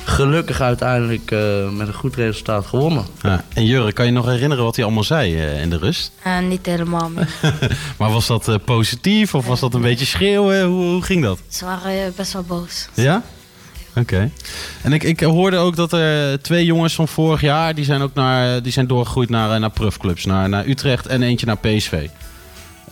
[0.04, 3.04] gelukkig uiteindelijk eh, met een goed resultaat gewonnen.
[3.22, 3.44] Ja.
[3.54, 6.12] En Jurre, kan je nog herinneren wat hij allemaal zei eh, in de rust?
[6.22, 7.28] Eh, niet helemaal meer.
[7.98, 10.64] Maar was dat eh, positief of was dat een beetje schreeuwen?
[10.64, 11.38] Hoe, hoe ging dat?
[11.48, 12.88] Ze waren eh, best wel boos.
[12.94, 13.22] Ja?
[13.96, 14.30] Oké.
[14.82, 17.74] En ik, ik hoorde ook dat er twee jongens van vorig jaar...
[17.74, 20.24] die zijn ook naar, die zijn doorgegroeid naar, naar profclubs.
[20.24, 22.08] Naar, naar Utrecht en eentje naar PSV.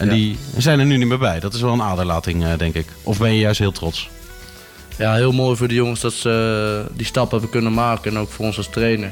[0.03, 0.14] En Ja.
[0.14, 1.40] die zijn er nu niet meer bij.
[1.40, 2.86] Dat is wel een aderlating, eh, denk ik.
[3.03, 4.09] Of ben je juist heel trots?
[4.96, 8.18] Ja, heel mooi voor de jongens dat ze eh, die stap hebben kunnen maken en
[8.18, 9.11] ook voor ons als trainer.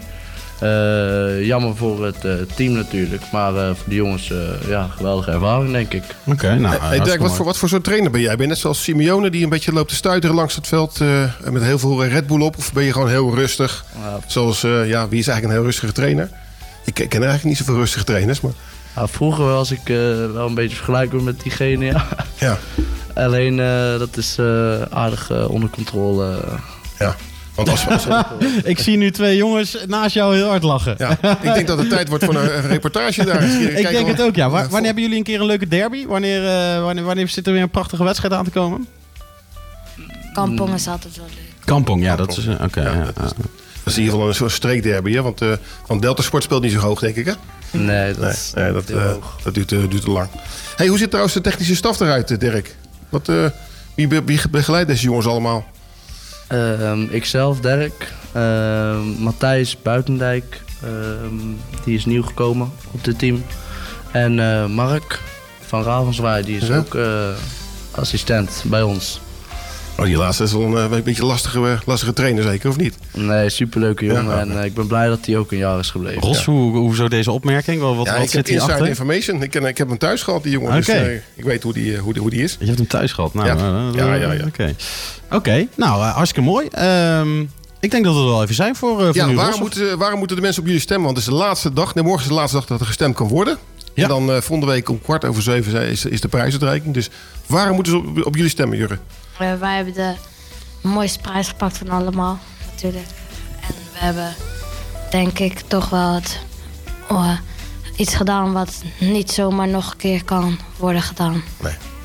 [0.60, 4.38] Eh, jammer voor het eh, team natuurlijk, maar eh, voor de jongens eh,
[4.68, 6.02] ja, geweldige ervaring denk ik.
[6.24, 8.30] Oké, nou, hey, Dirk, wat voor, wat voor soort trainer ben jij?
[8.36, 11.24] Ben je net zoals Simeone die een beetje loopt te stuiteren langs het veld eh,
[11.50, 12.56] met heel veel Red Bull op?
[12.58, 13.84] Of ben je gewoon heel rustig?
[14.26, 16.30] Zoals, eh, ja, wie is eigenlijk een heel rustige trainer?
[16.84, 18.52] Ik ken eigenlijk niet zoveel rustige trainers, maar...
[18.96, 19.96] Ja, vroeger was ik eh,
[20.32, 22.06] wel een beetje vergelijkbaar met diegene, ja.
[22.38, 22.58] Ja.
[23.14, 26.40] Alleen eh, dat is eh, aardig onder controle.
[26.98, 27.16] Ja,
[27.54, 28.06] want als, als
[28.62, 30.94] ik zie nu twee jongens naast jou heel hard lachen.
[30.98, 31.10] Ja,
[31.42, 33.42] ik denk dat het tijd wordt voor een, reportage daar.
[33.42, 34.50] Ik denk het ook, ja.
[34.50, 36.06] Wa- Ja, wanneer hebben jullie een keer een leuke derby?
[36.06, 38.86] Wanneer, eh, wanneer, wanneer zit er weer een prachtige wedstrijd aan te komen?
[40.32, 41.64] Kampong is altijd wel leuk.
[41.64, 42.46] Kampong, ja, dat is...
[42.60, 43.06] Oké, ja,
[43.90, 45.22] is in ieder geval een soort streekderby, hè?
[45.22, 45.52] Want, eh
[45.86, 47.32] want Delta Sport speelt niet zo hoog, denk ik, hè?
[47.78, 49.12] Nee, dat nee, is nee, dat, eh,
[49.42, 50.28] dat duurt, eh, duurt te lang.
[50.76, 52.76] Hey, hoe ziet trouwens de technische staf eruit, Dirk?
[53.08, 53.30] Wat,
[53.94, 55.64] wie, be- wie begeleidt deze jongens allemaal?
[56.48, 58.12] Ehm, ikzelf, Dirk.
[58.32, 61.34] Ehm, Matthijs Buitendijk, ehm,
[61.84, 63.44] die is nieuw gekomen op dit team.
[64.10, 64.34] En
[64.72, 65.20] Mark
[65.66, 66.76] van Ravenswaai, die is Ja.
[66.76, 66.96] ook
[67.90, 69.20] assistent bij ons.
[70.00, 72.76] Oh, die laatste is wel een, eh, een beetje lastige, eh, lastige trainer, zeker, of
[72.76, 72.94] niet?
[73.14, 74.24] Nee, superleuke jongen.
[74.24, 74.40] Ja.
[74.40, 76.22] en eh, ik ben blij dat hij ook een jaar is gebleven.
[76.22, 77.80] Ros, hoe, hoezo deze opmerking?
[77.80, 78.86] Wat, wat, ja, wat ik heb zit inside achter?
[78.88, 79.42] information.
[79.42, 80.74] Ik, ken, ik heb hem thuis gehad, die jongen.
[80.74, 80.98] Dus, Oké.
[80.98, 82.56] eh, ik weet hoe die, hoe die, hoe die is.
[82.60, 83.34] Je hebt hem thuis gehad.
[83.34, 83.54] Nou, Ja.
[83.54, 84.44] eh, Ja, eh, ja, ja.
[84.46, 84.74] Oké,
[85.32, 86.66] Oké, nou, hartstikke mooi.
[86.70, 87.40] Ehm,
[87.80, 89.60] ik denk dat we er wel even zijn voor, eh voor Ja, nu, waarom Ros.
[89.60, 91.04] moeten, waarom moeten de mensen op jullie stemmen?
[91.04, 91.94] Want het is de laatste dag.
[91.94, 93.58] Nee, morgen is de laatste dag dat er gestemd kan worden.
[93.94, 96.94] En dan eh, volgende week om kwart over zeven is, is de prijsuitreiking.
[96.94, 97.10] Dus
[97.46, 98.98] waar moeten ze op, op jullie stemmen, Jurre?
[99.40, 100.14] Eh, wij hebben de
[100.80, 102.38] mooiste prijs gepakt van allemaal,
[102.70, 103.08] natuurlijk.
[103.60, 104.34] En we hebben,
[105.10, 106.40] denk ik, toch wel het,
[107.08, 107.32] oh,
[107.96, 111.42] iets gedaan wat niet zomaar nog een keer kan worden gedaan.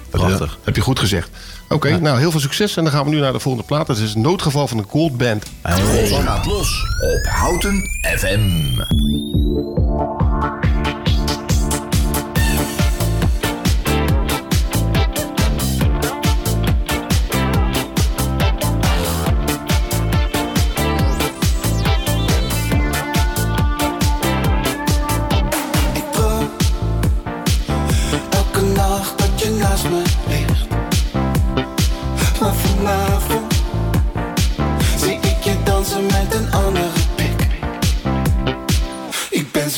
[0.10, 0.58] Prachtig.
[0.64, 1.30] Heb je goed gezegd.
[1.70, 2.78] Oké, nou heel veel succes.
[2.78, 3.88] En dan gaan we nu naar de volgende plaat.
[3.88, 5.46] Dat is een noodgeval van de Gold Band.
[5.64, 8.84] Gaat los op Houten FM.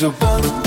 [0.00, 0.57] Ik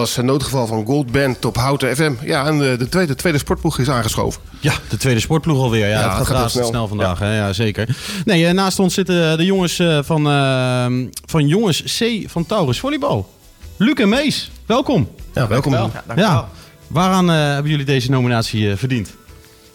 [0.00, 2.12] was een noodgeval van Gold Band op Houten FM.
[2.24, 4.40] Ja, en de, de, tweede, de tweede sportploeg is aangeschoven.
[4.60, 5.86] Ja, de tweede sportploeg alweer.
[5.88, 6.88] Ja, Ja, het gaat, gaat snel, snel.
[6.88, 7.18] vandaag.
[7.18, 7.36] Hè?
[7.36, 7.96] Ja, zeker.
[8.24, 10.86] Nee, eh, naast ons zitten de jongens eh, van, eh,
[11.26, 13.30] van jongens C van Taurus Volleybal.
[13.76, 15.08] Luc en Mees, welkom.
[15.34, 15.72] Ja, welkom.
[15.72, 16.48] Ja, dankjewel.
[16.86, 19.10] Waaraan eh, hebben jullie deze nominatie eh, verdiend?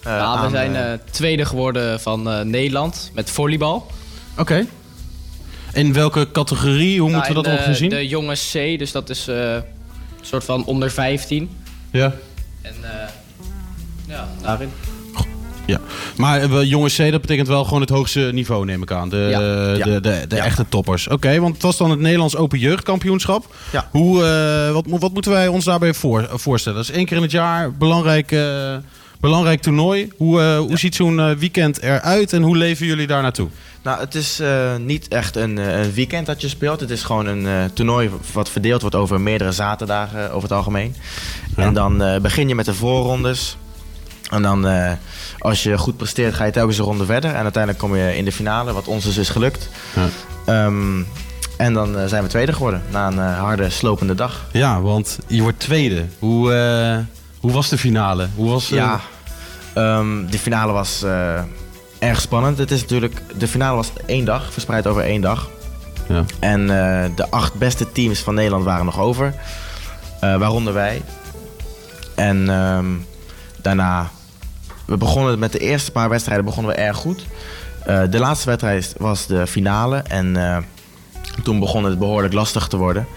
[0.03, 3.85] nou, we zijn eh, tweede geworden van eh, Nederland met volleybal.
[4.37, 4.65] Oké.
[5.73, 6.99] In welke categorie?
[7.01, 7.89] Hoe moeten we dat Nou, in ongeveer zien?
[7.89, 9.57] De, jongens C, dus dat is eh,
[10.25, 11.49] soort van onder 15.
[11.91, 12.13] Ja.
[12.61, 13.07] En eh,
[14.07, 14.69] ja, daarin.
[15.67, 15.79] Ja,
[16.17, 19.09] maar eh, jongens C, dat betekent wel gewoon het hoogste niveau, neem ik aan.
[19.09, 19.39] De, Ja.
[19.39, 20.43] de, de, de, Ja.
[20.45, 21.07] echte toppers.
[21.07, 23.55] Oké, want het was dan het Nederlands Open Jeugdkampioenschap.
[23.71, 23.87] Ja.
[23.91, 26.77] Hoe, eh, wat, mo- wat moeten wij ons daarbij voor, voorstellen?
[26.77, 28.31] Dat is één keer in het jaar, belangrijk,
[29.25, 30.11] Belangrijk toernooi.
[30.17, 33.47] Hoe, eh, hoe ziet zo'n eh, weekend eruit en hoe leven jullie daar naartoe?
[33.83, 36.79] Nou, het is eh, niet echt een, een weekend dat je speelt.
[36.79, 40.95] Het is gewoon een toernooi wat verdeeld wordt over meerdere zaterdagen over het algemeen.
[41.55, 43.57] En dan begin je met de voorrondes.
[44.31, 44.67] En dan,
[45.39, 47.29] als je goed presteert, ga je telkens een ronde verder.
[47.29, 49.69] En uiteindelijk kom je in de finale, wat ons dus is gelukt.
[50.45, 51.01] Ehm,
[51.57, 54.45] en dan zijn we tweede geworden, na een harde, slopende dag.
[54.51, 56.05] Ja, want je wordt tweede.
[56.19, 56.51] Hoe,
[57.39, 58.27] hoe was de finale?
[58.35, 59.01] Hoe was, Ja,
[59.75, 61.39] ehm, de finale was eh,
[61.99, 62.57] erg spannend.
[62.57, 65.49] Het is natuurlijk, de finale was één dag, verspreid over één dag.
[66.07, 66.23] Ja.
[66.39, 69.33] En eh, de acht beste teams van Nederland waren nog over.
[70.19, 71.01] Eh, waaronder wij.
[72.15, 72.85] En ehm,
[73.61, 74.09] daarna,
[74.85, 77.25] we begonnen met de eerste paar wedstrijden begonnen we erg goed.
[77.85, 79.97] Eh, de laatste wedstrijd was de finale.
[79.97, 80.57] En eh,
[81.43, 83.07] toen begon het behoorlijk lastig te worden.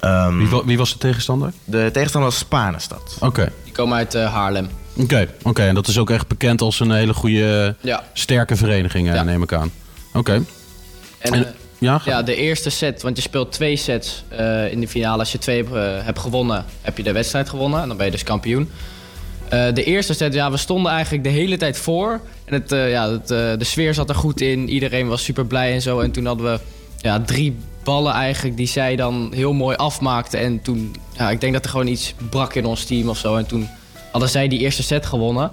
[0.00, 1.52] Ehm, Wie, wie was de tegenstander?
[1.64, 3.16] de tegenstander was Spanenstad.
[3.20, 3.52] Oké.
[3.64, 4.68] Die komen uit Haarlem.
[4.96, 5.62] Oké, oké.
[5.62, 8.04] en dat is ook echt bekend als een hele goede, Ja.
[8.12, 9.70] sterke vereniging, eh, neem ik aan.
[10.14, 10.32] Oké.
[10.32, 10.44] En,
[11.32, 14.88] En- eh, ja, ja, de eerste set, want je speelt twee sets eh, in de
[14.88, 15.18] finale.
[15.18, 17.82] Als je twee hebt, hebt gewonnen, heb je de wedstrijd gewonnen.
[17.82, 18.70] En dan ben je dus kampioen.
[19.74, 22.20] De eerste set, ja, we stonden eigenlijk de hele tijd voor.
[22.44, 24.68] En het, ja, het, de sfeer zat er goed in.
[24.68, 26.00] Iedereen was super blij en zo.
[26.00, 26.60] En toen hadden we
[26.96, 30.40] ja, drie ballen eigenlijk die zij dan heel mooi afmaakten.
[30.40, 33.36] En toen, ja, ik denk dat er gewoon iets brak in ons team of zo.
[33.36, 33.68] En toen
[34.12, 35.50] hadden zij die eerste set gewonnen.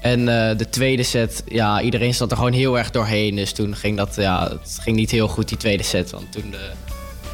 [0.00, 3.36] En eh, de tweede set, ja, iedereen zat er gewoon heel erg doorheen.
[3.36, 6.10] Dus toen ging dat, ja, het ging niet heel goed die tweede set.
[6.10, 6.70] Want toen, de,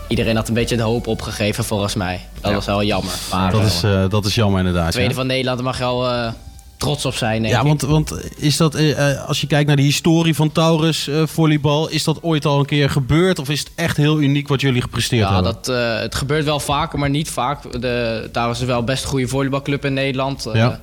[0.08, 2.20] iedereen had een beetje de hoop opgegeven volgens mij.
[2.40, 3.14] Dat was wel jammer.
[3.30, 4.92] Maar dat, eh, is, eh, dat is jammer inderdaad.
[4.92, 5.16] tweede ja.
[5.16, 6.32] van Nederland, mag je eh,
[6.76, 7.66] trots op zijn, Ja, ik.
[7.66, 11.22] want, want is dat, eh, eh, als je kijkt naar de historie van Taurus eh,
[11.26, 13.38] volleybal, is dat ooit al een keer gebeurd?
[13.38, 15.52] Of is het echt heel uniek wat jullie gepresteerd Ja, hebben?
[15.62, 15.66] dat,
[16.02, 17.80] het gebeurt wel vaker, maar niet vaak.
[17.80, 20.48] De, daar is wel best een goede volleybalclub in Nederland.
[20.52, 20.80] Ja.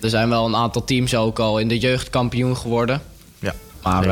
[0.00, 3.02] Er zijn wel een aantal teams ook al in de jeugd kampioen geworden.
[3.38, 4.04] Ja, maar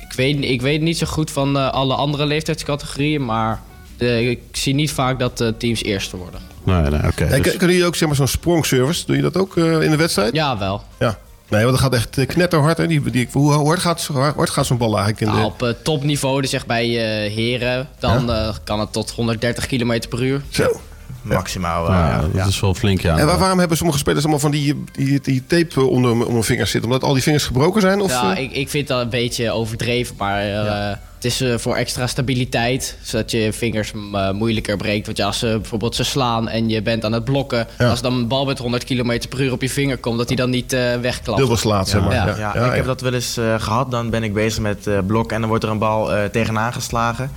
[0.00, 3.62] ik, weet, ik weet niet zo goed van alle andere leeftijdscategorieën, maar
[3.98, 6.40] ik zie niet vaak dat teams eerste worden.
[6.68, 7.24] Nee, nee, oké.
[7.24, 9.06] En dus- kun- Kunnen jullie ook zeg maar, zo'n sprongservice?
[9.06, 10.34] Doe je dat ook eh, in de wedstrijd?
[10.34, 10.82] Ja, wel.
[10.98, 11.18] Ja.
[11.48, 12.76] Nee, want dat gaat echt eh, knetterhard.
[12.78, 12.86] Hè?
[12.86, 15.46] Die, die, hoe hard gaat, hard gaat zo'n bal eigenlijk in Nou, de...
[15.46, 20.00] op eh, topniveau, dus echt bij eh, heren, dan eh, kan het tot 130 km
[20.08, 20.42] per uur.
[20.48, 20.80] Zo.
[21.22, 21.86] Maximaal.
[21.88, 23.18] eh, Ja, ja, dat is wel flink, ja.
[23.18, 26.42] En waar- waarom hebben sommige spelers allemaal van die, die, die tape onder, onder hun
[26.44, 26.90] vingers zitten?
[26.90, 28.00] Omdat al die vingers gebroken zijn?
[28.00, 31.74] Of, ja, ik, ik vind dat een beetje overdreven, maar eh, het is eh, voor
[31.76, 35.06] extra stabiliteit, zodat je vingers eh, moeilijker breekt.
[35.06, 38.14] Want ja, als ze bijvoorbeeld ze slaan en je bent aan het blokken, als dan
[38.14, 40.72] een bal met 100 km per uur op je vinger komt, dat die dan niet
[40.72, 41.38] eh wegklapt.
[41.38, 42.14] Dubbel slaat, zeg maar.
[42.14, 42.36] Ja, Ja.
[42.36, 42.76] ja, Ja, ik ja.
[42.76, 43.90] heb dat wel eens eh, gehad.
[43.90, 46.72] Dan ben ik bezig met eh blok en dan wordt er een bal eh, tegenaan
[46.72, 47.30] geslagen.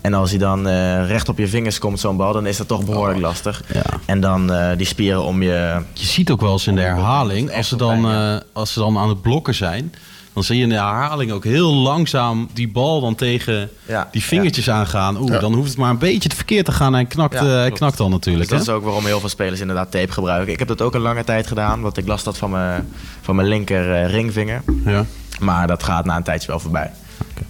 [0.00, 2.68] En als hij dan eh, recht op je vingers komt, zo'n bal, dan is dat
[2.68, 3.62] toch behoorlijk lastig.
[4.06, 5.82] En dan eh, die spieren om je...
[5.92, 8.98] Je ziet ook wel eens in de herhaling, als ze, dan, eh, als ze dan
[8.98, 9.94] aan het blokken zijn,
[10.38, 14.22] dan zie je in de herhaling ook heel langzaam die bal dan tegen Ja, die
[14.22, 15.16] vingertjes aangaan.
[15.20, 15.38] Oeh, Ja.
[15.38, 17.72] dan hoeft het maar een beetje verkeerd te gaan en knakt, eh, klopt.
[17.78, 18.48] knakt dan natuurlijk.
[18.48, 20.52] Dus dat is ook waarom heel veel spelers inderdaad tape gebruiken.
[20.52, 22.88] Ik heb dat ook een lange tijd gedaan, want ik las dat van mijn,
[23.20, 24.62] van mijn linker eh, ringvinger.
[24.84, 25.04] Ja.
[25.40, 26.90] Maar dat gaat na een tijdje wel voorbij.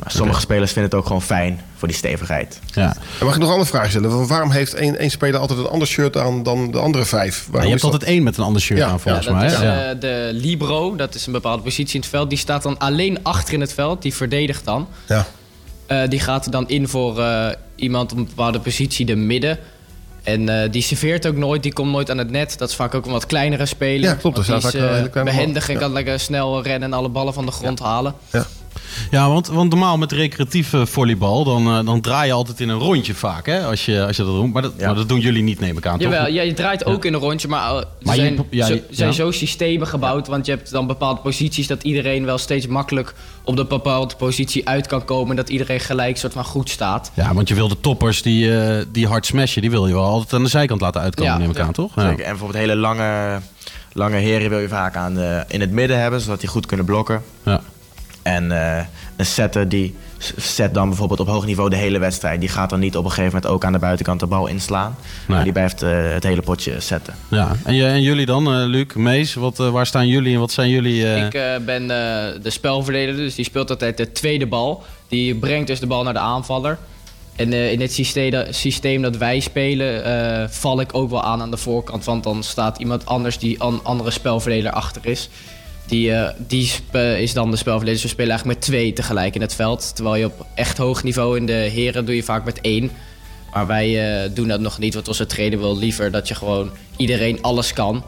[0.03, 2.61] Maar sommige spelers vinden het ook gewoon fijn voor die stevigheid.
[2.75, 2.97] Ja.
[3.21, 4.11] En mag ik nog een andere vraag stellen?
[4.11, 7.49] Want Waarom heeft één, één speler altijd een ander shirt aan dan de andere vijf?
[7.53, 7.83] Je hebt dat?
[7.83, 9.47] altijd één met een ander shirt Ja, aan volgens ja, mij.
[9.47, 9.91] is Ja.
[9.91, 12.29] eh, de libero, dat is een bepaalde positie in het veld.
[12.29, 14.89] Die staat dan alleen achter in het veld, die verdedigt dan.
[15.09, 15.27] Ja.
[15.87, 19.59] Eh, die gaat er dan in voor eh, iemand op een bepaalde positie, de midden.
[20.23, 22.59] En eh, die serveert ook nooit, die komt nooit aan het net.
[22.59, 24.09] Dat is vaak ook een wat kleinere speler.
[24.11, 25.81] Ja, klopt, dat vaak, is kleine behendig en Ja.
[25.81, 28.15] kan lekker snel rennen en alle ballen van de grond halen.
[28.33, 28.47] Ja,
[29.11, 33.15] want, want normaal met recreatieve volleybal, dan, eh, dan draai je altijd in een rondje
[33.15, 33.65] vaak, hè?
[33.65, 34.53] Als je, als je dat doet.
[34.53, 36.13] Maar dat, maar dat doen jullie niet, neem ik aan, toch?
[36.13, 38.67] Jawel, ja, je draait ook in een rondje, maar, eh, er Maar je- zijn, ja,
[38.67, 39.15] zo, zijn ja.
[39.15, 40.27] zo systemen gebouwd.
[40.27, 43.15] Want je hebt dan bepaalde posities dat iedereen wel steeds makkelijk
[43.45, 45.37] op de bepaalde positie uit kan komen.
[45.37, 47.11] Dat iedereen gelijk soort van goed staat.
[47.15, 50.05] Ja, want je wil de toppers die, eh, die hard smashen, die wil je wel
[50.05, 51.63] altijd aan de zijkant laten uitkomen, Ja, neem ik ja.
[51.63, 51.93] aan, toch?
[51.95, 52.03] Ja.
[52.09, 52.25] Zeker.
[52.25, 53.39] En bijvoorbeeld hele lange,
[53.93, 56.87] lange heren wil je vaak aan de, in het midden hebben, zodat die goed kunnen
[56.87, 57.23] blokken.
[57.43, 57.61] Ja.
[58.29, 58.85] En eh,
[59.17, 59.95] een setter die
[60.37, 62.41] zet dan bijvoorbeeld op hoog niveau de hele wedstrijd.
[62.41, 64.97] Die gaat dan niet op een gegeven moment ook aan de buitenkant de bal inslaan.
[65.27, 67.15] Maar die blijft eh, het hele potje zetten.
[67.29, 70.53] Ja, en, je, en jullie dan, eh, Luc, Mees, wat, waar staan jullie en wat
[70.53, 71.07] zijn jullie...
[71.07, 74.83] eh, Ik eh, ben eh, de spelverdeler, dus die speelt altijd de tweede bal.
[75.09, 76.79] Die brengt dus de bal naar de aanvaller.
[77.37, 81.41] En eh, in het systeem, systeem dat wij spelen, eh, val ik ook wel aan
[81.43, 82.05] aan de voorkant.
[82.05, 85.29] Want dan staat iemand anders die een andere spelverdeler achter is.
[85.89, 87.95] Die, eh, die spe- is dan de spelverdeler.
[87.95, 89.95] Dus we spelen eigenlijk met twee tegelijk in het veld.
[89.95, 92.91] Terwijl je op echt hoog niveau in de heren doe je vaak met één.
[93.55, 96.71] Maar wij eh, doen dat nog niet, want onze trainer wil liever dat je gewoon
[96.97, 98.05] iedereen alles kan.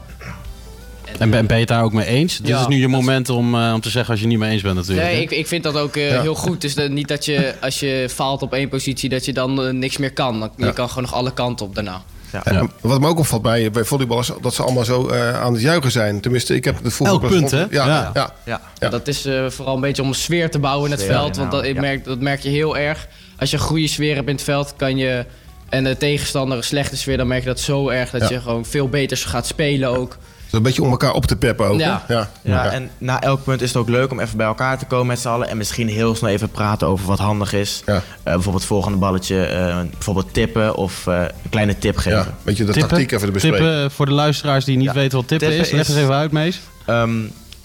[1.19, 2.37] En ben, ben je het daar ook mee eens?
[2.37, 4.43] Dit Ja, is nu je moment om, eh, om te zeggen als je het niet
[4.43, 5.07] mee eens bent natuurlijk.
[5.07, 6.21] Nee, ik, ik vind dat ook eh, Ja.
[6.21, 6.61] heel goed.
[6.61, 9.73] Dus dat, niet dat je, als je faalt op één positie, dat je dan eh,
[9.73, 10.51] niks meer kan.
[10.57, 10.71] Je Ja.
[10.71, 12.03] kan gewoon nog alle kanten op daarna.
[12.43, 15.61] En Wat me ook opvalt bij, bij volleyballers, dat ze allemaal zo eh, aan het
[15.61, 16.21] juichen zijn.
[16.21, 17.21] Tenminste, ik heb het vroeger...
[17.21, 17.59] Elk punt, hè?
[17.69, 18.33] Ja, Ja.
[18.45, 18.61] ja.
[18.79, 18.89] Ja.
[18.89, 21.37] dat is eh, vooral een beetje om sfeer te bouwen in het Sfeer, veld.
[21.37, 21.81] Want dat, ik ja.
[21.81, 23.07] merk, dat merk je heel erg.
[23.37, 25.25] Als je een goede sfeer hebt in het veld, kan je...
[25.69, 28.09] En de tegenstander een slechte sfeer, dan merk je dat zo erg...
[28.09, 28.29] dat Ja.
[28.29, 30.17] je gewoon veel beter gaat spelen ook.
[30.51, 31.79] Een beetje om elkaar op te peppen ook.
[31.79, 32.05] Ja.
[32.07, 32.29] Ja.
[32.41, 35.07] Ja, en na elk punt is het ook leuk om even bij elkaar te komen
[35.07, 35.49] met z'n allen.
[35.49, 37.81] En misschien heel snel even praten over wat handig is.
[37.85, 42.35] Eh, bijvoorbeeld volgende balletje, eh, bijvoorbeeld tippen of eh, een kleine tip geven.
[42.43, 42.89] weet je, de Tippen?
[42.89, 43.59] tactiek even bespreken.
[43.59, 46.59] Tippen, voor de luisteraars die niet weten wat tippen, is, leg eens even uit, Mees.
[46.85, 47.11] Ehm,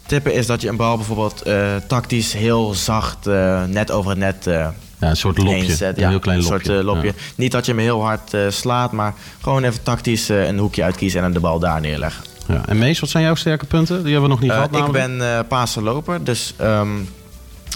[0.07, 4.19] tippen is dat je een bal bijvoorbeeld eh, tactisch heel zacht eh, net over het
[4.19, 4.69] net eh
[4.99, 5.87] ja, een soort lopje.
[5.87, 6.85] Een heel klein een soort lopje.
[6.85, 7.07] lopje.
[7.07, 7.13] Ja.
[7.35, 11.19] Niet dat je hem heel hard eh, slaat, maar gewoon even tactisch een hoekje uitkiezen
[11.19, 12.25] en dan de bal daar neerleggen.
[12.49, 12.61] Ja.
[12.67, 14.03] En Mees, wat zijn jouw sterke punten?
[14.03, 15.19] Die hebben we nog niet Eh, gehad ik namelijk.
[15.19, 16.89] ben paasloper, dus ehm,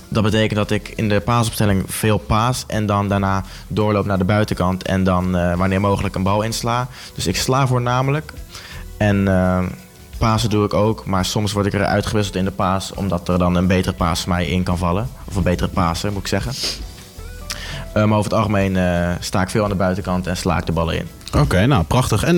[0.08, 4.24] dat betekent dat ik in de paasopstelling veel paas en dan daarna doorloop naar de
[4.24, 6.88] buitenkant en dan eh, wanneer mogelijk een bal insla.
[7.14, 8.32] Dus ik sla voornamelijk
[8.96, 9.58] en eh,
[10.18, 13.38] pasen doe ik ook, maar soms word ik er uitgewisseld in de paas omdat er
[13.38, 15.08] dan een betere paas voor mij in kan vallen.
[15.28, 16.52] Of een betere paser moet ik zeggen.
[17.94, 18.78] Maar over het algemeen
[19.20, 21.08] sta ik veel aan de buitenkant en sla ik de ballen in.
[21.38, 22.22] Oké, nou prachtig.
[22.24, 22.36] En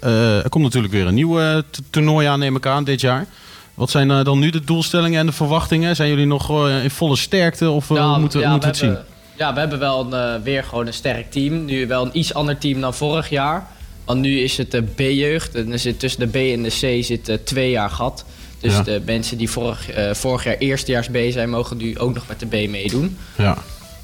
[0.00, 1.58] er komt natuurlijk weer een nieuw eh,
[1.90, 3.26] toernooi aan, neem ik aan, dit jaar.
[3.74, 5.96] Wat zijn eh, dan nu de doelstellingen en de verwachtingen?
[5.96, 8.80] Zijn jullie nog eh, in volle sterkte of eh, Nou, hoe moeten, ja, hoe moeten
[8.80, 9.04] we het zien?
[9.36, 11.64] Ja, we hebben wel een, eh, weer gewoon een sterk team.
[11.64, 13.66] Nu wel een iets ander team dan vorig jaar.
[14.04, 15.54] Want nu is het de B-jeugd.
[15.54, 16.68] En er zit tussen de B en de
[17.00, 18.24] C zit eh, twee jaar gat.
[18.60, 18.82] Dus Ja.
[18.82, 22.40] de mensen die vorig, eh, vorig jaar eerstejaars B zijn, mogen nu ook nog met
[22.40, 23.18] de B meedoen.
[23.36, 23.56] Ja.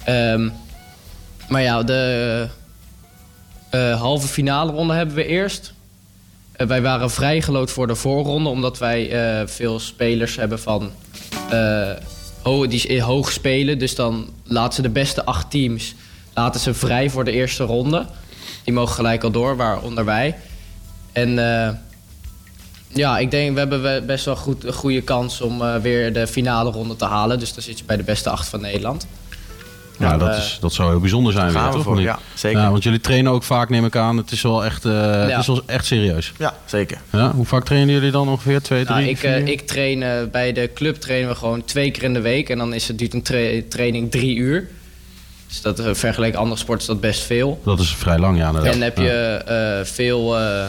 [0.05, 0.49] Ehm,
[1.49, 2.49] maar ja, de
[3.71, 5.74] eh, halve finale ronde hebben we eerst.
[6.57, 10.91] Eh, wij waren vrijgeloot voor de voorronde, omdat wij eh, veel spelers hebben van
[11.51, 11.91] eh,
[12.43, 13.79] ho- die hoog spelen.
[13.79, 15.95] Dus dan laten ze de beste acht teams
[16.35, 18.07] laten ze vrij voor de eerste ronde.
[18.65, 20.37] Die mogen gelijk al door, waaronder wij.
[21.13, 21.31] En
[22.89, 26.71] ja, ik denk we hebben best wel goed, een goede kans om weer de finale
[26.71, 27.39] ronde te halen.
[27.39, 29.07] Dus dan zit je bij de beste acht van Nederland.
[29.99, 31.51] Ja, dat, eh, is, dat zou heel bijzonder zijn.
[31.51, 31.83] gaan weer, we toch?
[31.83, 32.07] voor, Of niet?
[32.07, 32.61] ja, zeker.
[32.61, 34.17] Ja, want jullie trainen ook vaak, neem ik aan.
[34.17, 36.33] Het is wel echt, eh, het is wel echt serieus.
[36.39, 36.99] Ja, zeker.
[37.13, 38.63] Ja, hoe vaak trainen jullie dan ongeveer?
[38.63, 39.31] Twee, drie, Nou, ik, vier?
[39.35, 42.49] eh, ik train eh, bij de club trainen we gewoon twee keer in de week.
[42.49, 44.69] En dan is het, duurt een tra- training drie uur.
[45.49, 47.61] Dus dat uh, vergeleken andere sporten is dat best veel.
[47.65, 48.47] Dat is vrij lang, ja.
[48.47, 48.75] inderdaad.
[48.75, 50.65] En heb je eh, veel eh,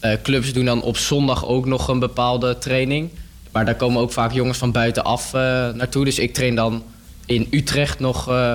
[0.00, 3.10] eh, clubs doen dan op zondag ook nog een bepaalde training.
[3.52, 5.40] Maar daar komen ook vaak jongens van buitenaf eh
[5.74, 6.04] naartoe.
[6.04, 6.82] Dus ik train dan
[7.26, 8.52] in Utrecht nog eh,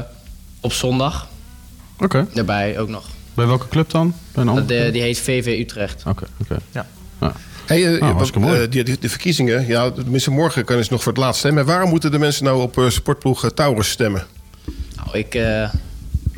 [0.60, 1.28] op zondag.
[2.00, 2.28] Oké.
[2.34, 3.06] Daarbij ook nog.
[3.34, 4.14] Bij welke club dan?
[4.32, 6.04] Bij een De, die heet VV Utrecht.
[6.08, 6.58] Oké, oké.
[6.72, 6.86] Ja.
[7.66, 8.62] Hey, eh, mooi.
[8.64, 11.66] eh, die, die, de verkiezingen, ja, tenminste morgen kunnen ze nog voor het laatst stemmen.
[11.66, 14.24] Waarom moeten de mensen nou op eh, sportploeg Taurus stemmen?
[14.96, 15.70] Nou, ik eh,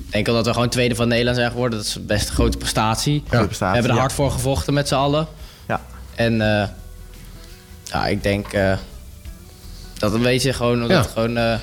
[0.10, 1.78] denk al dat we gewoon tweede van Nederland zijn geworden.
[1.78, 3.24] Dat is best een grote prestatie.
[3.30, 4.02] Goede prestatie, we hebben er ja.
[4.02, 5.28] hard voor gevochten met z'n allen.
[5.68, 5.82] Ja.
[6.16, 6.68] En eh,
[7.84, 8.78] ja, ik denk eh,
[9.98, 10.80] dat een beetje gewoon...
[10.80, 10.98] Dat Ja.
[11.02, 11.56] het gewoon eh,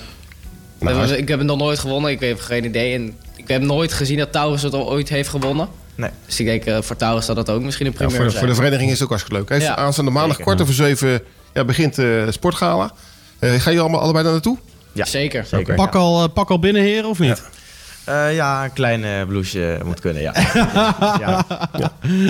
[0.81, 2.11] Nou, ik heb het nog nooit gewonnen.
[2.11, 2.95] Ik heb geen idee.
[2.95, 5.69] En ik heb nooit gezien dat Taurus het al ooit heeft gewonnen.
[5.95, 6.11] Nee.
[6.27, 8.31] Dus ik denk eh, voor Taurus dat dat ook misschien een Ja, primeur voor, de,
[8.31, 8.45] zijn.
[8.45, 9.61] voor de vereniging is het ook hartstikke leuk.
[9.61, 9.67] Hè?
[9.67, 9.77] Ja.
[9.77, 10.45] Aanstaande maandag Zeker.
[10.45, 11.23] kwart over zeven
[11.55, 12.93] ja, begint de sportgala.
[13.39, 14.57] Eh, gaan jullie allemaal allebei daar naartoe?
[14.93, 15.45] Ja, zeker.
[15.45, 15.75] zeker.
[15.75, 17.43] Pak, al, eh, pak al binnen, heren, of niet?
[18.05, 20.33] Eh, ja, een klein blouseje moet kunnen, ja.
[21.19, 21.45] ja.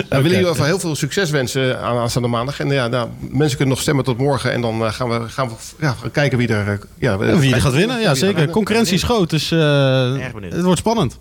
[0.08, 2.60] Nou, willen jullie heel veel succes wensen aan aanstaande maandag.
[2.60, 4.52] En ja, nou, mensen kunnen nog stemmen tot morgen.
[4.52, 7.54] En dan eh, gaan we, gaan we ja, gaan kijken wie er, eh, ja, Wie
[7.54, 8.48] er gaat winnen, ja zeker.
[8.48, 11.18] Concurrentie is groot, dus eh, het wordt spannend.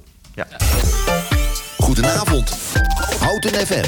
[1.77, 2.57] Goedenavond.
[3.19, 3.83] Houten FM.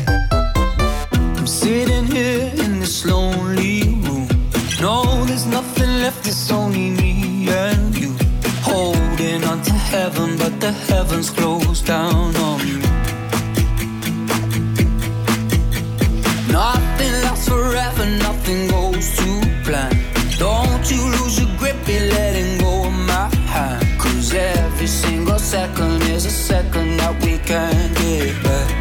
[1.37, 4.27] I'm sitting here in this lonely room.
[4.79, 7.00] No, there's nothing left, it's only
[9.91, 12.79] heaven, but the heavens close down on me.
[16.49, 19.29] Nothing lasts forever, nothing goes to
[19.65, 19.93] plan.
[20.37, 23.85] Don't you lose your grip, be letting go of my hand.
[23.99, 28.80] Cause every single second is a second that we can't get back.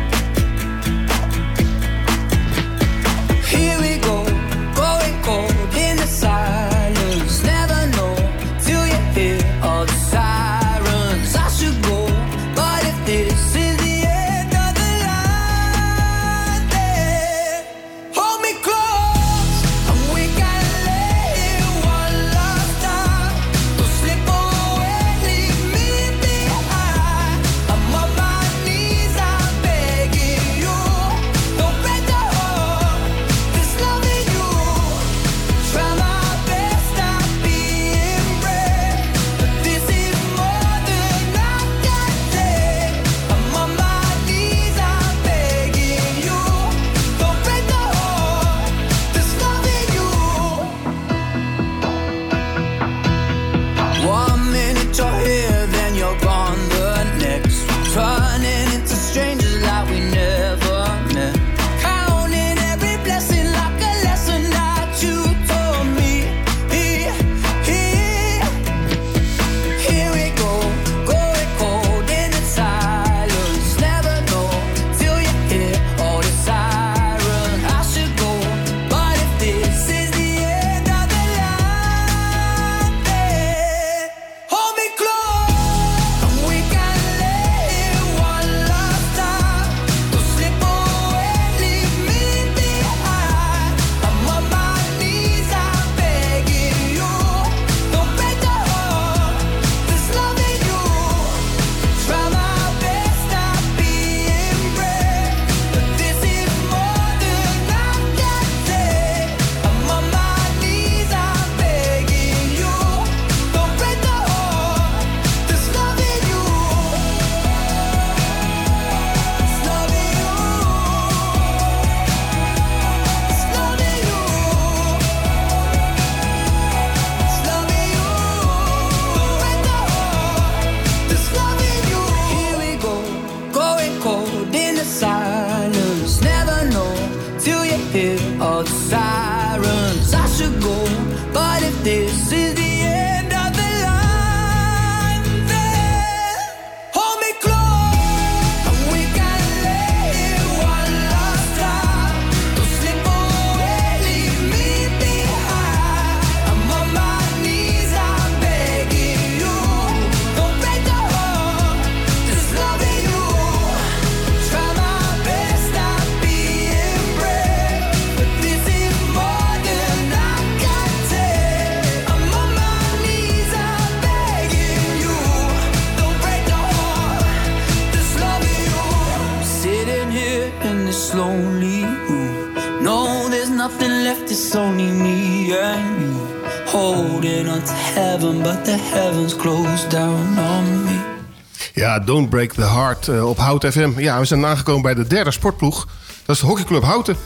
[192.46, 193.90] Break the Heart eh, op Hout FM.
[193.96, 195.88] Ja, we zijn aangekomen bij de derde sportploeg.
[196.24, 197.16] Dat is de hockeyclub Houten.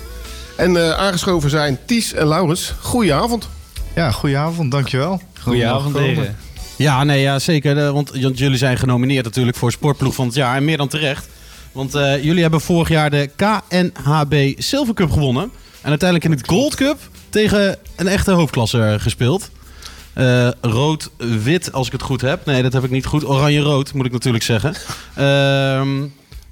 [0.57, 2.75] En eh, aangeschoven zijn Ties en Laurens.
[2.81, 3.49] Goedenavond.
[3.95, 5.21] Ja, goedenavond, dankjewel.
[5.41, 6.37] Goedenavond, heren.
[6.77, 7.79] Ja, nee, ja, zeker.
[7.79, 10.57] eh, Want jullie zijn genomineerd natuurlijk voor Sportploeg van het jaar.
[10.57, 11.29] En meer dan terecht.
[11.73, 15.51] Want eh, jullie hebben vorig jaar de KNHB Silver Cup gewonnen.
[15.81, 19.51] En uiteindelijk in het Gold Cup tegen een echte hoofdklasse gespeeld.
[20.15, 22.47] Eh, Rood-wit, als ik het goed heb.
[22.47, 23.25] Nee, dat heb ik niet goed.
[23.27, 24.75] Oranje-rood, moet ik natuurlijk zeggen.
[25.15, 25.89] Ehm,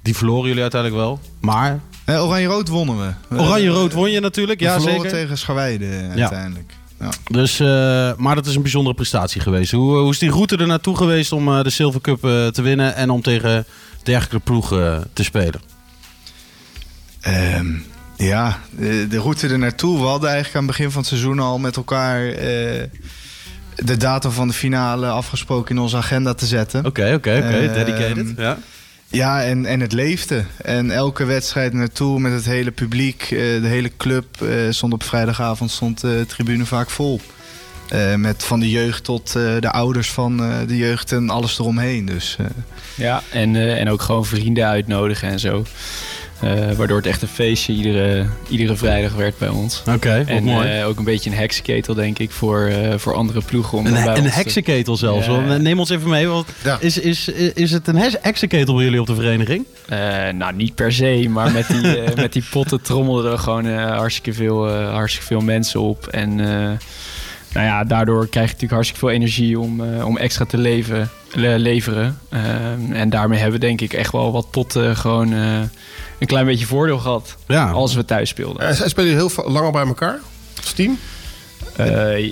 [0.01, 1.19] die verloren jullie uiteindelijk wel.
[1.41, 1.79] Maar...
[2.05, 2.97] Eh, Oranje-rood wonnen
[3.29, 3.37] we.
[3.37, 5.11] Oranje-rood won je natuurlijk, We ja verloren zeker.
[5.17, 6.09] tegen Scharweide Ja.
[6.21, 6.73] uiteindelijk.
[6.99, 7.09] Ja.
[7.31, 7.67] Dus, eh,
[8.17, 9.71] maar dat is een bijzondere prestatie geweest.
[9.71, 12.61] Hoe, hoe is die route er naartoe geweest om eh, de Silver Cup eh, te
[12.61, 13.65] winnen en om tegen
[14.03, 15.61] dergelijke ploegen te spelen?
[17.21, 17.67] Ehm,
[18.17, 19.99] ja, de, de route er naartoe.
[19.99, 22.83] We hadden eigenlijk aan het begin van het seizoen al met elkaar eh,
[23.75, 26.85] de datum van de finale afgesproken in onze agenda te zetten.
[26.85, 27.57] Oké, oké, oké.
[27.57, 28.33] Ehm, Dedicated.
[28.37, 28.57] Ja.
[29.07, 30.43] Ja, en, en het leefde.
[30.61, 34.25] En elke wedstrijd naartoe met het hele publiek, eh, de hele club.
[34.41, 37.21] eh, stond op vrijdagavond stond de tribune vaak vol.
[37.89, 41.59] Eh, met van de jeugd tot eh, de ouders van eh, de jeugd en alles
[41.59, 42.05] eromheen.
[42.05, 42.45] Dus eh,
[42.95, 45.65] Ja, en, eh, en ook gewoon vrienden uitnodigen en zo.
[46.39, 49.83] Eh, waardoor het echt een feestje iedere, iedere vrijdag werd bij ons.
[49.89, 50.67] Oké, En mooi.
[50.79, 53.77] eh, ook een beetje een heksenketel, denk ik, voor, eh, voor andere ploegen.
[53.77, 55.25] Om dan bij Een, een te- heksenketel zelfs.
[55.25, 55.57] Ja.
[55.57, 56.27] Neem ons even mee.
[56.27, 56.47] Want
[56.79, 59.65] is, is, is het een heksenketel bij jullie op de vereniging?
[59.89, 59.99] Eh,
[60.35, 63.97] nou, niet per se, maar met die, eh, met die potten trommelden er gewoon eh,
[63.97, 66.07] hartstikke, veel, eh, hartstikke veel mensen op.
[66.07, 66.47] En eh,
[67.53, 71.09] nou ja, daardoor krijg je natuurlijk hartstikke veel energie om, eh, om extra te leven,
[71.33, 72.19] le- leveren.
[72.29, 72.41] Eh,
[72.91, 75.59] en daarmee hebben we denk ik echt wel wat potten gewoon eh,
[76.23, 77.35] een klein beetje voordeel gehad.
[77.73, 78.67] Als we thuis speelden.
[78.67, 80.19] En zij spelen jullie heel lang al bij elkaar?
[80.61, 80.97] Als team?
[81.75, 82.31] Eh, ja,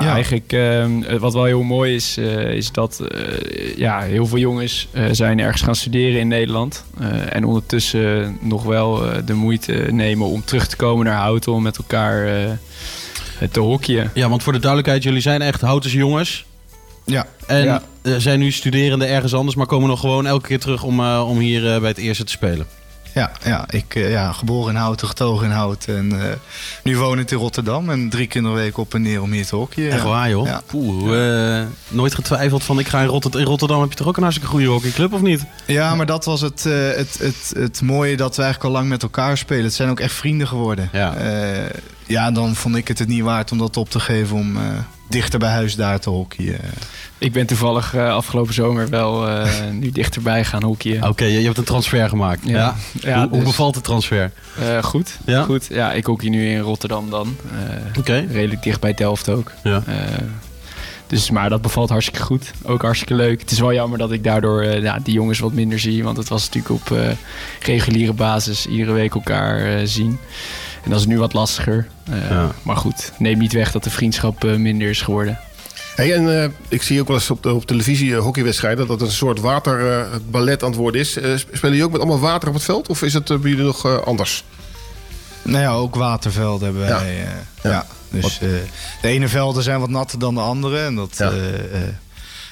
[0.12, 4.88] eigenlijk ehm, wat wel heel mooi is, eh, is dat eh, ja, heel veel jongens
[4.92, 6.84] eh, zijn ergens gaan studeren in Nederland.
[7.00, 11.52] Eh, en ondertussen nog wel eh, de moeite nemen om terug te komen naar Houten
[11.52, 12.50] om met elkaar eh,
[13.50, 14.10] te hockeyen.
[14.14, 16.44] Ja, want voor de duidelijkheid, jullie zijn echt Houtense jongens.
[17.04, 17.26] Ja.
[17.46, 17.82] En Ja.
[18.02, 21.26] eh, zijn nu studerende ergens anders, maar komen nog gewoon elke keer terug om, eh,
[21.28, 22.66] om hier eh, bij het eerste te spelen.
[23.14, 25.96] Ja, ja, ik eh, ja, geboren in Houten, getogen in Houten.
[25.96, 26.36] En eh,
[26.82, 27.90] nu woonend in Rotterdam.
[27.90, 29.92] En drie keer week op en neer om hier te hockeyen.
[29.92, 30.46] Echt waar, joh?
[30.46, 30.62] Ja.
[30.66, 33.40] Poeh, eh, nooit getwijfeld van ik ga in Rotterdam.
[33.40, 35.44] In Rotterdam heb je toch ook een hartstikke goede hockeyclub, of niet?
[35.66, 39.02] Ja, maar dat was het, het, het, het mooie dat we eigenlijk al lang met
[39.02, 39.64] elkaar spelen.
[39.64, 40.88] Het zijn ook echt vrienden geworden.
[40.92, 41.14] Ja.
[42.06, 44.56] Ja, dan vond ik het het niet waard om dat op te geven om
[45.08, 46.60] dichter bij huis daar te hockeyen.
[47.18, 49.50] Ik ben toevallig eh, afgelopen zomer wel eh,
[49.80, 51.08] nu dichterbij gaan hockeyen.
[51.08, 52.40] Oké, je, je hebt een transfer gemaakt.
[52.44, 52.74] Ja.
[53.00, 54.30] Ja, hoe, hoe dus- bevalt de transfer?
[54.58, 55.18] Eh, goed.
[55.24, 55.42] Ja?
[55.42, 55.66] goed.
[55.70, 57.36] Ja, ik hockey nu in Rotterdam dan.
[57.98, 58.26] Oké.
[58.30, 59.52] Redelijk dicht bij Delft ook.
[59.62, 59.82] Ja.
[61.06, 62.50] Dus, maar dat bevalt hartstikke goed.
[62.62, 63.40] Ook hartstikke leuk.
[63.40, 66.04] Het is wel jammer dat ik daardoor ja, die jongens wat minder zie.
[66.04, 66.98] Want het was natuurlijk op
[67.60, 70.18] reguliere basis iedere week elkaar zien.
[70.84, 71.86] En dat is nu wat lastiger.
[72.10, 72.50] Eh, Ja.
[72.62, 75.38] Maar goed, neem niet weg dat de vriendschap eh, minder is geworden.
[75.96, 79.08] Hey, en eh, ik zie ook wel eens op, de, op televisie hockeywedstrijden dat het
[79.08, 81.16] een soort waterballet aan het worden is.
[81.16, 83.50] Eh, sp- spelen jullie ook met allemaal water op het veld of is het bij
[83.50, 84.44] jullie nog eh, anders?
[85.42, 86.98] Nou ja, ook watervelden hebben Ja.
[87.00, 87.16] wij.
[87.24, 87.86] eh, ja.
[88.10, 88.48] Dus eh,
[89.02, 90.78] de ene velden zijn wat natter dan de andere.
[90.78, 91.32] En dat ja.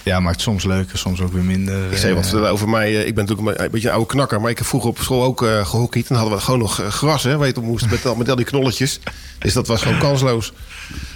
[0.03, 1.93] Ja, maakt soms leuker, soms ook weer minder.
[1.93, 2.87] Ik zei wat eh, over mij.
[3.01, 4.41] eh, Ik ben natuurlijk een beetje een oude knakker.
[4.41, 6.09] Maar ik heb vroeger op school ook eh gehockeyd.
[6.11, 7.23] En hadden we gewoon nog gras.
[7.23, 9.01] Hè, waar je het op moest met, al- met al die knolletjes.
[9.39, 10.53] Dus dat was gewoon kansloos.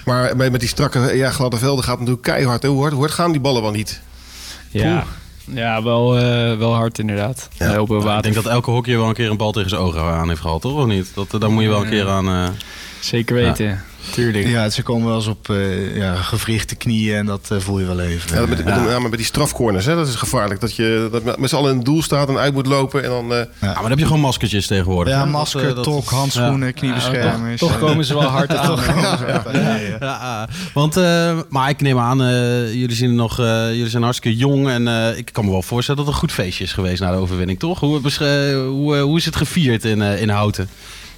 [0.04, 2.62] Maar met, met die strakke, ja, gladde velden gaat het natuurlijk keihard.
[2.62, 2.68] hè.
[2.68, 4.00] Hoe hard, hoe hard gaan die ballen wel niet?
[4.70, 5.04] Ja,
[5.44, 7.48] ja wel, eh, wel hard inderdaad.
[7.52, 8.16] Op een Nou, water.
[8.16, 10.40] ik denk dat elke hockeyer wel een keer een bal tegen zijn ogen aan heeft
[10.40, 10.78] gehad, toch?
[10.78, 11.10] Of niet?
[11.14, 12.28] Dat, daar moet je wel een keer aan...
[12.28, 12.48] eh,
[13.00, 13.82] Zeker weten.
[14.10, 14.46] Tuurlijk.
[14.48, 17.86] Ja, ze komen wel eens op eh, ja, gewrichte knieën en dat eh, voel je
[17.86, 18.40] wel even.
[18.40, 20.60] Ja, met, met, ja, maar die strafcorners, hè, dat is gevaarlijk.
[20.60, 23.02] Dat je dat met, z'n allen in het doel staat en uit moet lopen.
[23.02, 25.14] En dan, eh, Ja, maar dan heb je gewoon maskertjes tegenwoordig.
[25.14, 25.26] Ja, hè?
[25.26, 26.72] masker, Dat, dat- tok, handschoenen, Ja.
[26.72, 27.60] kniebeschermers.
[27.60, 28.78] toch komen ze wel hard aan.
[29.52, 30.48] Ja, ja.
[30.74, 34.68] Want, eh, maar ik neem aan, eh, jullie, zijn nog, eh, jullie zijn hartstikke jong.
[34.68, 37.10] En eh, ik kan me wel voorstellen dat het een goed feestje is geweest na
[37.10, 37.80] de overwinning, toch?
[37.80, 38.00] Hoe,
[38.68, 40.68] hoe, hoe is het gevierd in, eh, in Houten?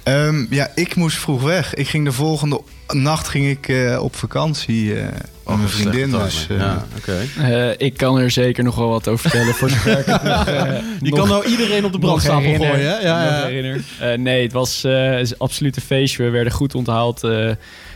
[0.09, 1.73] Ehm, ja, ik moest vroeg weg.
[1.73, 5.03] Ik ging de volgende nacht ging ik, eh, op vakantie eh
[5.45, 6.11] met mijn vriendin.
[6.11, 7.17] Dus, eh, ja, oké.
[7.41, 10.47] Eh, ik kan er zeker nog wel wat over vertellen voor zover ik het nog,
[10.47, 10.63] eh,
[11.01, 12.97] Je nog- kan nou iedereen op de brandstapel gooien, hè?
[12.99, 13.45] Ja, ja.
[13.45, 13.81] herinner.
[13.99, 16.23] Eh, nee, het was eh, absoluut een feestje.
[16.23, 17.49] We werden goed onthaald eh,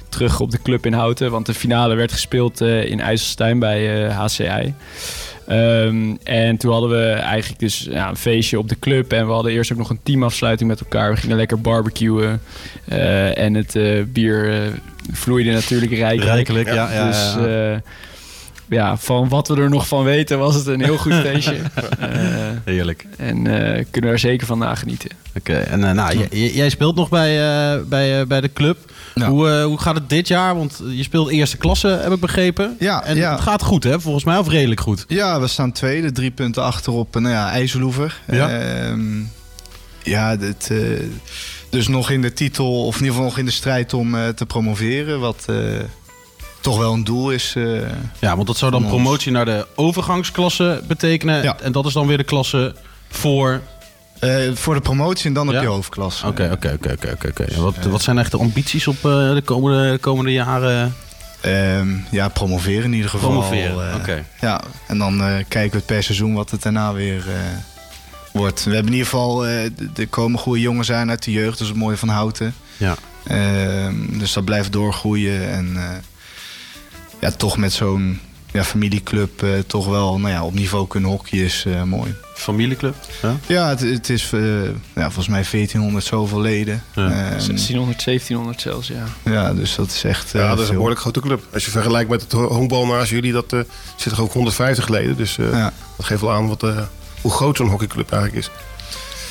[0.10, 1.32] terug op de club in Houten.
[1.32, 4.74] Want de finale werd gespeeld eh, in IJsselstein bij eh, HCI.
[5.48, 9.12] Ehm, en toen hadden we eigenlijk dus ja, een feestje op de club.
[9.12, 11.14] En we hadden eerst ook nog een teamafsluiting met elkaar.
[11.14, 12.42] We gingen lekker barbecuen.
[12.86, 14.72] Eh, en het eh, bier eh,
[15.12, 16.34] vloeide natuurlijk rijkelijk.
[16.34, 17.82] Rijkelijk, ja, ja, dus ja.
[18.70, 21.58] Ja, van wat we er nog van weten was het een heel goed feestje.
[22.00, 22.10] Eh,
[22.66, 23.06] Heerlijk.
[23.18, 25.10] En eh, kunnen we er zeker van nagenieten.
[25.38, 28.92] Oké, en eh, nou, jij speelt nog bij, eh, bij, eh, bij de club.
[29.14, 30.56] Hoe, eh, hoe gaat het dit jaar?
[30.56, 32.76] Want je speelt eerste klasse, heb ik begrepen.
[32.80, 33.32] Ja, en ja.
[33.32, 34.00] het gaat goed, hè?
[34.00, 35.06] Volgens mij, of redelijk goed.
[35.08, 38.20] Ja, we staan tweede, drie punten achter op nou ja, IJsselhoever.
[38.28, 38.50] Ja.
[38.50, 39.22] Ehm,
[40.04, 40.72] ja, dit,
[41.74, 44.28] dus nog in de titel, of in ieder geval nog in de strijd om eh,
[44.28, 45.20] te promoveren.
[45.20, 45.56] Wat eh,
[46.64, 47.54] toch wel een doel is.
[47.58, 47.64] eh,
[48.20, 51.44] Ja, want dat zou dan promotie naar de overgangsklasse betekenen.
[51.62, 52.76] En dat is dan weer de klasse
[53.10, 53.62] voor...
[54.20, 56.28] Eh, voor de promotie en dan op je hoofdklasse.
[56.28, 57.44] Oké, oké, oké, oké, oké, oké.
[57.44, 59.02] En Wat, wat zijn echt de ambities op eh,
[59.34, 60.96] de komende, komende jaren?
[61.42, 63.30] Ehm, ja, promoveren in ieder geval.
[63.30, 64.26] Promoveren, eh, oké.
[64.42, 67.34] Ja, en dan eh, kijken we het per seizoen wat het daarna weer eh,
[68.32, 68.64] wordt.
[68.64, 69.64] We hebben in ieder geval, eh,
[69.96, 72.56] er komen goede jongens aan uit de jeugd, is het mooie van Houten.
[72.78, 72.96] Ja.
[73.28, 75.84] Ehm, dus dat blijft doorgroeien en eh,
[77.24, 78.20] ja, toch met zo'n
[78.52, 82.14] ja, familieclub eh, toch wel nou ja, op niveau kunnen hockeyen is eh, mooi.
[82.36, 82.96] Familieclub?
[83.22, 84.64] Ja, ja het, het is eh,
[84.96, 86.84] ja, volgens mij 1400 zoveel leden.
[86.96, 89.04] Ehm, 1600, 1700 zelfs, ja.
[89.32, 90.34] ja, dus dat is echt.
[90.36, 91.44] eh, Ja, dat is een behoorlijk grote club.
[91.54, 93.60] Als je vergelijkt met het honkbal naast jullie, dat eh,
[93.96, 95.18] zit er ook 150 leden.
[95.18, 95.68] Dus eh,
[95.98, 96.78] dat geeft wel aan wat, eh,
[97.22, 98.52] hoe groot zo'n hockeyclub eigenlijk is.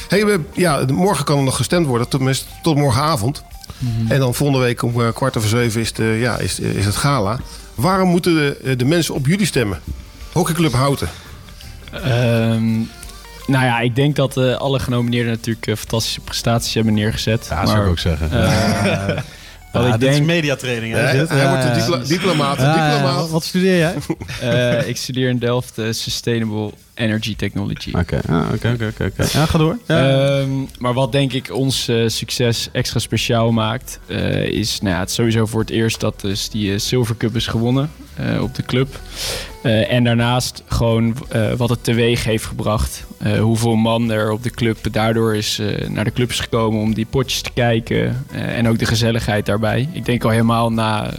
[0.09, 3.43] Hey, we, ja, morgen kan er nog gestemd worden, tenminste tot morgenavond.
[4.09, 6.97] En dan volgende week om eh, kwart over zeven is, de, ja, is, is het
[6.97, 7.39] gala.
[7.75, 9.81] Waarom moeten de, de mensen op jullie stemmen?
[10.33, 11.09] Hockeyclub Houten.
[11.93, 12.73] Ehm,
[13.47, 17.47] nou ja, ik denk dat eh, alle genomineerden natuurlijk eh, fantastische prestaties hebben neergezet.
[17.51, 18.31] Ja, zou ik ook zeggen.
[18.33, 19.07] eh,
[19.73, 21.29] wat Ja, ik dit is mediatraining, hè, Hij- dit?
[21.29, 21.79] hij Ja, wordt een ja.
[21.79, 22.59] diplo- diplomaat.
[22.59, 23.27] Ja, ja.
[23.27, 23.95] Wat studeer jij?
[24.81, 27.91] Eh, ik studeer in Delft eh, Sustainable Energy Technology.
[27.93, 29.23] Oké, ah, oké, oké, oké, oké.
[29.39, 29.79] Ja, ga door.
[29.87, 30.41] Ja.
[30.41, 35.01] Ehm, maar wat denk ik ons eh, succes extra speciaal maakt, eh, is nou ja,
[35.01, 38.55] het sowieso voor het eerst dat dus die eh, Silver Cup is gewonnen eh, op
[38.55, 39.01] de club.
[39.63, 43.05] Eh, en daarnaast gewoon eh, wat het teweeg heeft gebracht.
[43.41, 47.07] Hoeveel man er op de club daardoor is naar de club is gekomen om die
[47.07, 48.27] potjes te kijken.
[48.33, 49.89] en ook de gezelligheid daarbij.
[49.93, 51.11] Ik denk al helemaal na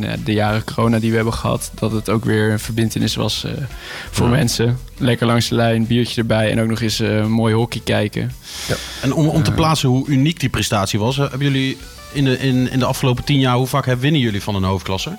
[0.00, 3.46] ja, de jaren corona die we hebben gehad, dat het ook weer een verbindenis was
[4.10, 4.32] voor Ja.
[4.32, 4.78] mensen.
[4.96, 8.32] Lekker langs de lijn, biertje erbij en ook nog eens mooi hockey kijken.
[9.02, 11.76] En om, om te plaatsen hoe uniek die prestatie was, hebben jullie
[12.12, 14.62] in de, in, in de afgelopen tien jaar, hoe vaak hebben- winnen jullie van een
[14.62, 15.18] hoofdklasse?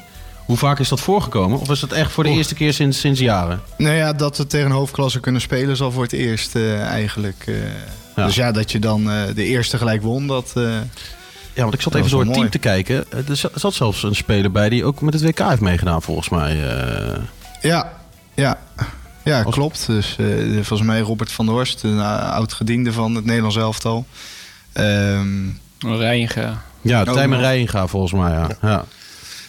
[0.50, 1.60] Hoe vaak is dat voorgekomen?
[1.60, 3.62] Of is dat echt voor de eerste keer sinds, sinds jaren?
[3.78, 7.44] Nou ja, dat we tegen hoofdklasse kunnen spelen is al voor het eerst eh, eigenlijk.
[8.16, 8.26] eh.
[8.26, 10.52] Dus ja, dat je dan eh, de eerste gelijk won, dat...
[10.56, 10.64] eh,
[11.54, 12.50] Ja, want ik zat even door het team mooi.
[12.52, 13.06] te kijken.
[13.28, 16.70] Er zat- zelfs een speler bij die ook met het WK heeft meegedaan, volgens mij.
[16.70, 17.18] eh.
[17.62, 17.92] Ja,
[18.34, 18.58] ja.
[19.24, 19.86] Ja, klopt.
[19.88, 24.06] Dus eh, volgens mij Robert van der Horst, een uh, oud-gediende van het Nederlands elftal.
[24.74, 25.28] Ehm
[25.80, 26.62] Rijnga.
[26.82, 27.48] Ja, Tijmen nog.
[27.48, 28.48] Rijnga volgens mij, ja.
[28.62, 28.86] ja.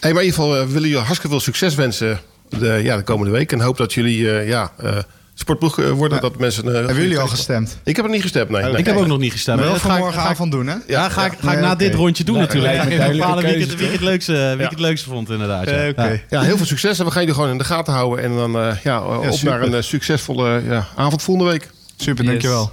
[0.01, 2.19] Hey, maar in ieder geval eh, willen jullie hartstikke veel succes wensen
[2.49, 3.51] de, ja, de komende week.
[3.51, 4.97] En hoop dat jullie eh, ja, eh,
[5.33, 6.21] sportploeg worden.
[6.21, 7.77] Dat mensen, eh, Hebben jullie al gestemd?
[7.83, 8.61] Ik heb er niet gestemd, nee.
[8.63, 8.83] Ik nee.
[8.83, 9.57] heb ook nog niet gestemd.
[9.57, 10.75] Maar wel Dat ga ik- voor ga ik- morgenavond doen, hè?
[10.87, 12.83] Ja, ga ik, ga ik na dit rondje doen Nee, natuurlijk.
[12.83, 15.29] ik bepalen wie ik, het, keuze, wie, ik het leukste, wie ik het leukste vond,
[15.29, 15.69] inderdaad.
[15.69, 15.87] Ja.
[15.87, 16.03] Oké.
[16.07, 16.19] Ja.
[16.29, 18.23] Ja, heel veel succes en we gaan jullie gewoon in de gaten houden.
[18.25, 19.59] En dan eh, ja, op super.
[19.59, 21.69] naar een succesvolle ja, avond volgende week.
[21.97, 22.71] Super, dankjewel.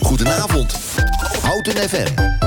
[0.00, 0.74] Goedenavond.
[1.42, 2.41] Houten FM.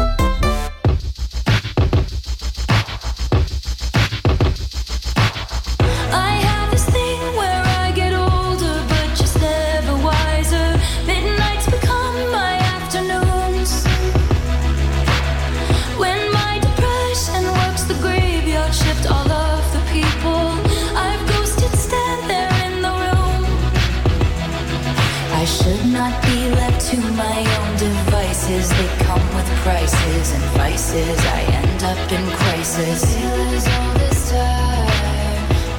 [29.95, 31.19] Prices and vices.
[31.19, 33.01] I end up in crisis.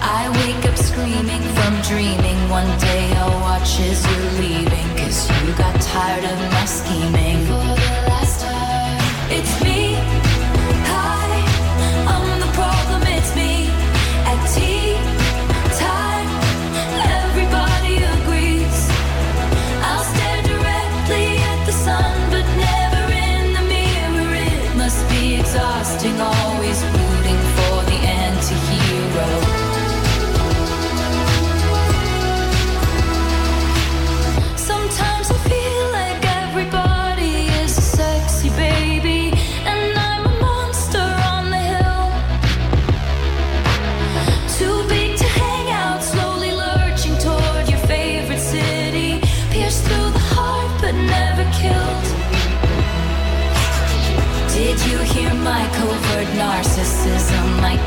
[0.01, 2.39] I wake up screaming from dreaming.
[2.49, 4.89] One day I'll watch as you're leaving.
[4.97, 7.45] Cause you got tired of my scheming.
[7.47, 9.66] For the last time, it's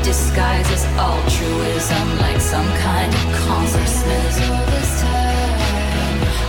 [0.00, 5.02] might disguise as altruism like some kind of consciousness.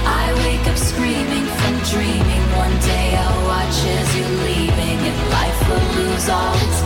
[0.06, 2.42] I wake up screaming from dreaming.
[2.58, 6.81] One day I'll watch as you're leaving, and life will lose all its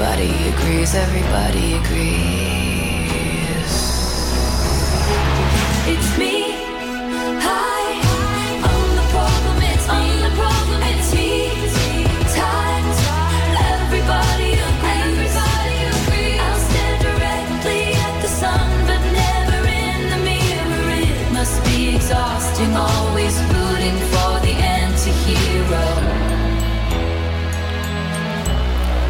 [0.00, 0.94] Everybody agrees.
[0.94, 2.37] Everybody agrees.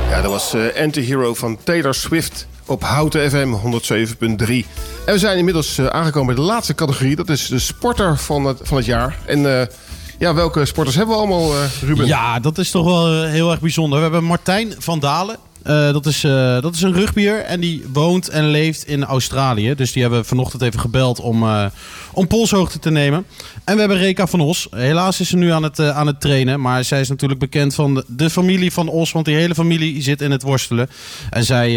[0.09, 4.67] Ja, dat was eh Anti-Hero van Taylor Swift op Houten FM 107.3.
[5.07, 7.17] En we zijn inmiddels eh, aangekomen bij de laatste categorie.
[7.17, 9.19] Dat is de sporter van het, van het jaar.
[9.27, 9.67] En eh,
[10.19, 12.07] ja, welke sporters hebben we allemaal, Ruben?
[12.07, 13.97] Ja, dat is toch wel heel erg bijzonder.
[13.99, 15.37] We hebben Martijn van Dalen.
[15.69, 19.75] Eh, dat, is, eh, dat is een rugbier en die woont en leeft in Australië.
[19.75, 21.67] Dus die hebben vanochtend even gebeld om, eh,
[22.13, 23.27] om polshoogte te nemen.
[23.65, 24.69] En we hebben Reka van Os.
[24.71, 26.61] Helaas is ze nu aan het, aan het trainen.
[26.61, 29.13] Maar zij is natuurlijk bekend van de, de familie van Os.
[29.13, 30.89] Want die hele familie zit in het worstelen.
[31.31, 31.71] En zij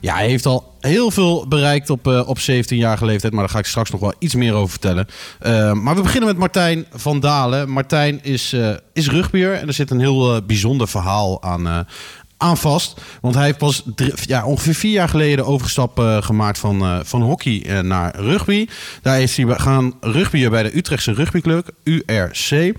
[0.00, 3.32] ja, heeft al heel veel bereikt op, op 17-jarige leeftijd.
[3.32, 5.06] Maar daar ga ik straks nog wel iets meer over vertellen.
[5.82, 7.70] Maar we beginnen met Martijn van Dalen.
[7.70, 8.56] Martijn is,
[8.92, 9.52] is rugbier.
[9.52, 11.86] En er zit een heel bijzonder verhaal aan,
[12.38, 13.00] aan vast.
[13.20, 13.82] Want hij heeft pas
[14.26, 18.20] ja, ongeveer vier jaar geleden de overstap eh, gemaakt van, eh, van hockey eh, naar
[18.20, 18.66] rugby.
[19.02, 22.76] Daar is hij gaan rugbyen bij de Utrechtse rugbyclub, URC.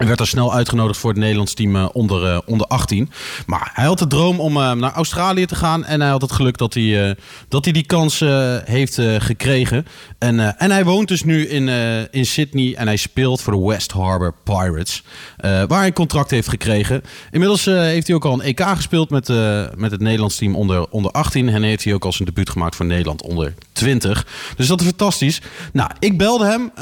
[0.00, 3.10] Hij werd al snel uitgenodigd voor het Nederlands team eh, onder, eh, onder 18.
[3.46, 5.84] Maar hij had de droom om eh, naar Australië te gaan.
[5.84, 7.16] En hij had het geluk dat hij,
[7.48, 8.24] dat hij die kans
[8.64, 9.86] heeft gekregen.
[10.18, 11.68] En, en hij woont dus nu in,
[12.10, 12.74] in Sydney.
[12.74, 15.02] En hij speelt voor de West Harbour Pirates.
[15.40, 17.02] waar hij een contract heeft gekregen.
[17.30, 19.28] Inmiddels heeft hij ook al een EK gespeeld met,
[19.76, 21.48] met het Nederlands team onder, onder 18.
[21.48, 24.26] En heeft hij ook al zijn debuut gemaakt voor Nederland onder 20.
[24.56, 25.40] Dus dat is fantastisch.
[25.72, 26.72] Nou, ik belde hem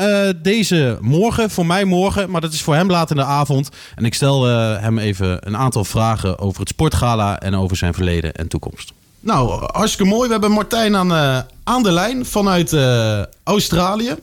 [0.42, 3.68] deze morgen, voor mij morgen, maar dat is voor hem laat in de avond.
[3.94, 7.94] En ik stel eh, hem even een aantal vragen over het sportgala en over zijn
[7.94, 8.92] verleden en toekomst.
[9.20, 10.26] Nou, hartstikke mooi.
[10.26, 14.14] We hebben Martijn aan, eh, aan de lijn vanuit eh, Australië.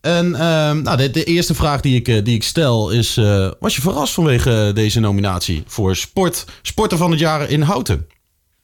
[0.00, 3.16] En ehm, nou, de, de eerste vraag die ik, die ik stel is...
[3.16, 8.06] eh, was je verrast vanwege deze nominatie voor sport, sporter van het jaar in Houten?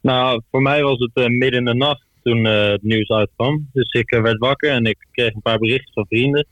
[0.02, 3.68] Nou, voor mij was het eh, midden in de nacht toen eh, het nieuws uitkwam.
[3.72, 6.46] Dus ik werd wakker en ik kreeg een paar berichten van vrienden.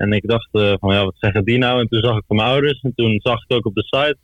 [0.00, 1.80] En ik dacht eh, van ja, wat zeggen die nou?
[1.80, 4.16] En toen zag ik van mijn ouders en toen zag ik ook op de site.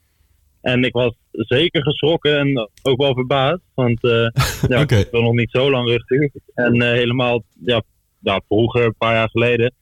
[0.61, 3.63] En ik was zeker geschrokken en ook wel verbaasd.
[3.75, 4.29] Want eh
[4.69, 6.29] ja, ik speel nog niet zo lang rugby.
[6.55, 7.83] En eh, helemaal ja,
[8.21, 9.75] ja, vroeger, een paar jaar geleden,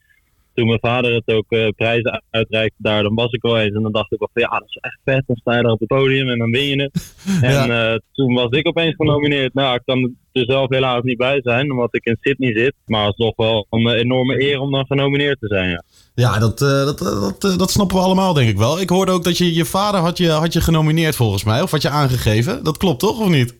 [0.55, 3.75] toen mijn vader het ook eh, prijzen uitreikte daar, dan was ik wel eens.
[3.75, 5.23] En dan dacht ik wel van ja, dat is echt vet.
[5.27, 7.15] Dan sta je daar op het podium en dan win je het.
[7.41, 9.53] En eh, toen was ik opeens genomineerd.
[9.53, 12.73] Nou, ik kan er zelf helaas niet bij zijn, omdat ik in Sydney zit.
[12.85, 15.83] Maar het is toch wel een enorme eer om dan genomineerd te zijn, ja.
[16.15, 16.99] Ja, dat, eh, dat,
[17.39, 18.81] dat, dat snappen we allemaal, denk ik wel.
[18.81, 21.61] Ik hoorde ook dat je je vader had je, had je genomineerd volgens mij.
[21.61, 22.63] Of had je aangegeven.
[22.63, 23.55] Dat klopt toch, of niet?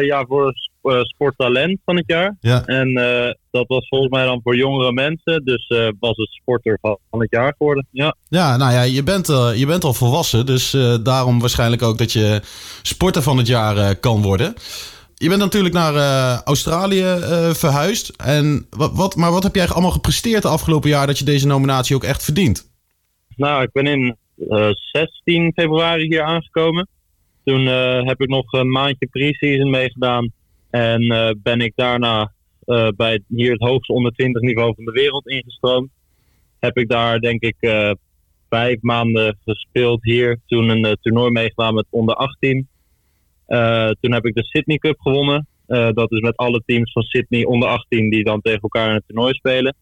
[0.00, 2.36] Ja, voor sp- sporttalent van het jaar.
[2.40, 2.64] Ja.
[2.64, 2.92] En
[3.52, 5.44] dat was volgens mij dan voor jongere mensen.
[5.44, 7.86] Dus eh, was het sporter van het jaar geworden.
[7.90, 8.16] Ja.
[8.28, 10.46] Ja, nou ja, je bent, eh, je bent al volwassen.
[10.46, 12.40] Dus eh, daarom waarschijnlijk ook dat je
[12.82, 14.54] sporter van het jaar kan worden.
[15.14, 15.94] Je bent natuurlijk naar
[16.44, 17.04] Australië
[17.52, 18.08] verhuisd.
[18.16, 21.46] En wat, wat, maar wat heb jij allemaal gepresteerd de afgelopen jaar dat je deze
[21.46, 22.70] nominatie ook echt verdient?
[23.36, 24.16] Nou, ik ben in
[24.48, 26.88] eh, 16 februari hier aangekomen.
[27.44, 27.66] Toen
[28.06, 30.32] heb ik nog een maandje pre-season meegedaan.
[30.70, 32.32] En ben ik daarna
[32.64, 35.90] eh, bij hier het hoogste onder 20 niveau van de wereld ingestroomd.
[36.62, 37.90] Heb ik daar denk ik eh,
[38.48, 40.40] vijf maanden gespeeld hier.
[40.46, 42.68] Toen een eh, toernooi meegedaan met onder 18.
[43.46, 45.46] Eh, toen heb ik de Sydney Cup gewonnen.
[45.94, 49.04] Dat is met alle teams van Sydney onder 18 die dan tegen elkaar in het
[49.06, 49.76] toernooi spelen.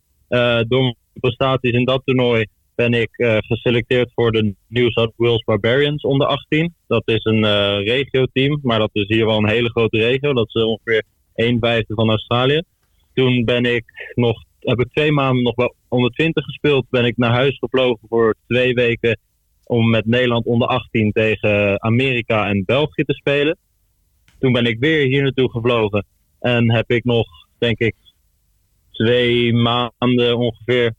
[0.68, 3.10] Door mijn prestaties in dat toernooi ben ik
[3.46, 6.74] geselecteerd voor de New South Wales Barbarians onder 18.
[6.86, 7.44] Dat is een
[7.82, 10.32] regio-team, maar dat is hier wel een hele grote regio.
[10.32, 11.04] Dat is ongeveer
[11.34, 12.62] 1 vijfde van Australië.
[13.14, 13.84] Toen ben ik
[14.14, 16.86] nog, heb ik twee maanden nog wel onder 20 gespeeld.
[16.90, 19.18] Ben ik naar huis gevlogen voor twee weken
[19.64, 23.56] om met Nederland onder 18 tegen Amerika en België te spelen.
[24.38, 26.04] Toen ben ik weer hier naartoe gevlogen
[26.40, 27.26] en heb ik nog,
[27.58, 27.94] denk ik,
[28.90, 30.94] twee maanden ongeveer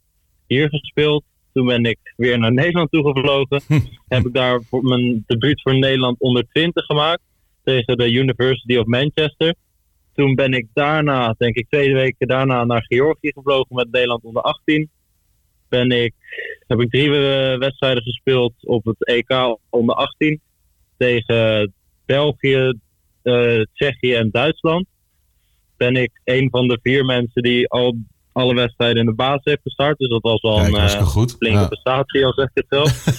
[0.46, 1.24] hier gespeeld.
[1.52, 3.62] Toen ben ik weer naar Nederland toegevlogen.
[4.08, 7.22] heb ik daar voor mijn debuut voor Nederland onder 20 gemaakt
[7.64, 9.54] tegen de University of Manchester.
[10.14, 14.42] Toen ben ik daarna, denk ik twee weken daarna, naar Georgië gevlogen met Nederland onder
[14.42, 14.90] 18.
[15.68, 16.14] Ben ik,
[16.66, 17.10] heb ik drie
[17.58, 20.40] wedstrijden gespeeld op het EK onder 18
[20.96, 21.72] tegen
[22.06, 22.78] België,
[23.22, 24.86] eh, Tsjechië en Duitsland.
[25.76, 27.96] Ben ik een van de vier mensen die al
[28.32, 29.98] alle wedstrijden in de basis heeft gestart.
[29.98, 31.34] Dus dat was wel Kijk, een eh, goed.
[31.38, 31.66] flinke Ja.
[31.66, 33.06] prestatie, al zeg ik het zelf.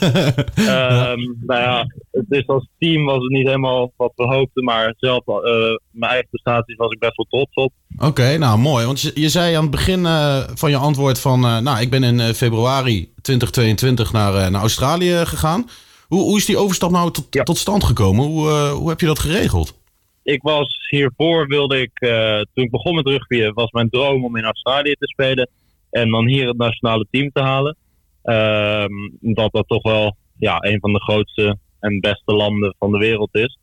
[0.56, 5.28] Ehm, nou ja, dus als team was het niet helemaal wat we hoopten, maar zelf,
[5.28, 5.44] eh,
[5.92, 7.72] mijn eigen prestaties was ik best wel trots op.
[7.98, 8.86] Oké, nou mooi.
[8.86, 11.40] Want je, je zei aan het begin eh, van je antwoord van...
[11.40, 15.70] nou, ik ben in februari 2022 naar, naar Australië gegaan.
[16.08, 18.26] Hoe, hoe is die overstap nou tot, tot stand gekomen?
[18.26, 19.82] Hoe, hoe heb je dat geregeld?
[20.24, 24.38] Ik was hiervoor wilde ik, eh, toen ik begon met rugby, was mijn droom om
[24.38, 25.50] in Australië te spelen
[25.90, 27.78] en dan hier het nationale team te halen.
[28.24, 32.98] Ehm, omdat dat toch wel ja, een van de grootste en beste landen van de
[32.98, 33.58] wereld is.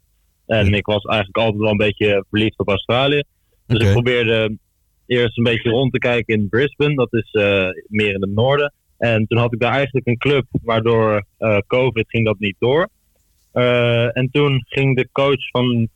[0.47, 3.23] En ik was eigenlijk altijd wel een beetje verliefd op Australië.
[3.67, 4.57] Dus ik probeerde
[5.07, 8.73] eerst een beetje rond te kijken in Brisbane, dat is eh, meer in het noorden.
[8.99, 12.89] En toen had ik daar eigenlijk een club, waardoor eh, COVID ging dat niet door.
[13.53, 15.89] Eh, en toen ging de coach van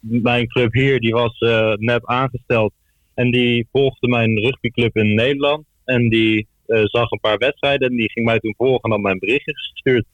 [0.00, 2.72] mijn club hier, die was eh, net aangesteld.
[3.14, 5.64] En die volgde mijn rugbyclub in Nederland.
[5.84, 9.00] En die eh, zag een paar wedstrijden en die ging mij toen volgen en had
[9.00, 10.04] mij een berichtje gestuurd.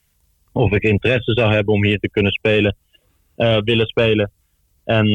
[0.52, 2.76] Of ik interesse zou hebben om hier te kunnen spelen,
[3.36, 4.30] eh, willen spelen.
[4.84, 5.06] En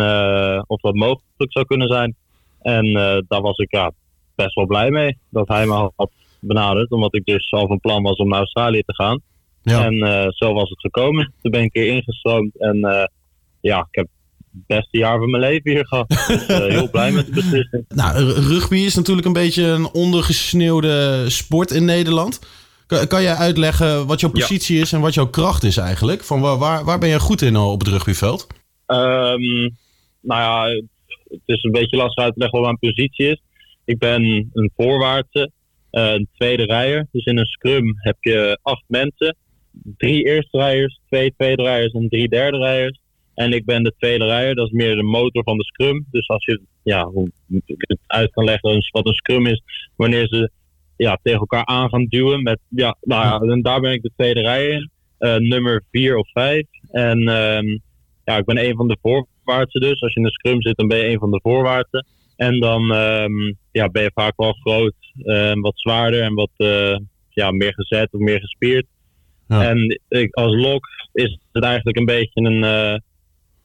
[0.67, 2.15] of dat mogelijk zou kunnen zijn.
[2.61, 2.93] En
[3.27, 3.91] daar was ik ja,
[4.35, 6.91] best wel blij mee dat hij me had benaderd.
[6.91, 9.21] Omdat ik dus al van plan was om naar Australië te gaan.
[9.63, 11.33] En eh, zo was het gekomen.
[11.41, 12.59] Toen ben ik hier ingestroomd.
[12.59, 13.09] En
[13.61, 14.07] ja, ik heb
[14.51, 16.07] het beste jaar van mijn leven hier gehad.
[16.07, 17.85] Dus, heel blij met de beslissing.
[17.95, 22.39] Nou, rugby is natuurlijk een beetje een ondergesneeuwde sport in Nederland.
[22.87, 26.23] Kan, kan jij uitleggen wat jouw positie is en wat jouw kracht is eigenlijk?
[26.23, 28.47] Van waar, waar, waar ben je goed in eh, op het rugbyveld?
[28.85, 29.69] Ehm,
[30.21, 30.81] nou ja,
[31.27, 33.41] het is een beetje lastig uit te leggen wat mijn positie is.
[33.85, 35.51] Ik ben een voorwaartse,
[35.89, 37.07] eh, een tweede rijer.
[37.11, 39.35] Dus in een scrum heb je acht mensen.
[39.97, 42.99] Drie eerste rijders, twee tweede rijders en drie derde rijders.
[43.39, 46.05] En ik ben de tweede rijder, dat is meer de motor van de scrum.
[46.11, 47.11] Dus als je ja,
[47.67, 49.61] het uit kan leggen wat een scrum is,
[49.95, 50.49] wanneer ze
[50.97, 52.43] ja, tegen elkaar aan gaan duwen.
[52.43, 56.31] Met, ja, nou ja, en daar ben ik de tweede rijder, eh, nummer vier of
[56.31, 56.65] vijf.
[56.91, 57.77] En ehm,
[58.25, 60.01] ja, ik ben een van de voorwaartsen dus.
[60.01, 62.05] Als je in de scrum zit, dan ben je een van de voorwaartsen.
[62.35, 66.97] En dan ehm, ja, ben je vaak wel groot, eh, wat zwaarder en wat eh,
[67.29, 68.85] ja, meer gezet of meer gespierd.
[69.47, 72.99] En ik, als lok is het eigenlijk een beetje een, eh,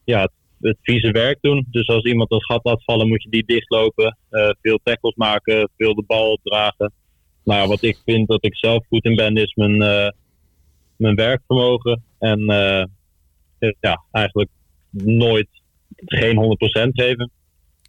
[0.04, 1.66] ja, het, vieze werk doen.
[1.70, 4.18] Dus als iemand een gat laat vallen, moet je die dichtlopen.
[4.30, 6.92] eh, veel tackles maken, veel de bal opdragen.
[7.44, 10.10] Nou ja, wat ik vind dat ik zelf goed in ben, is mijn, eh,
[10.96, 12.02] mijn werkvermogen.
[12.18, 12.84] En eh,
[13.80, 14.50] ja, eigenlijk
[14.90, 15.48] nooit
[15.96, 17.30] geen 100% geven.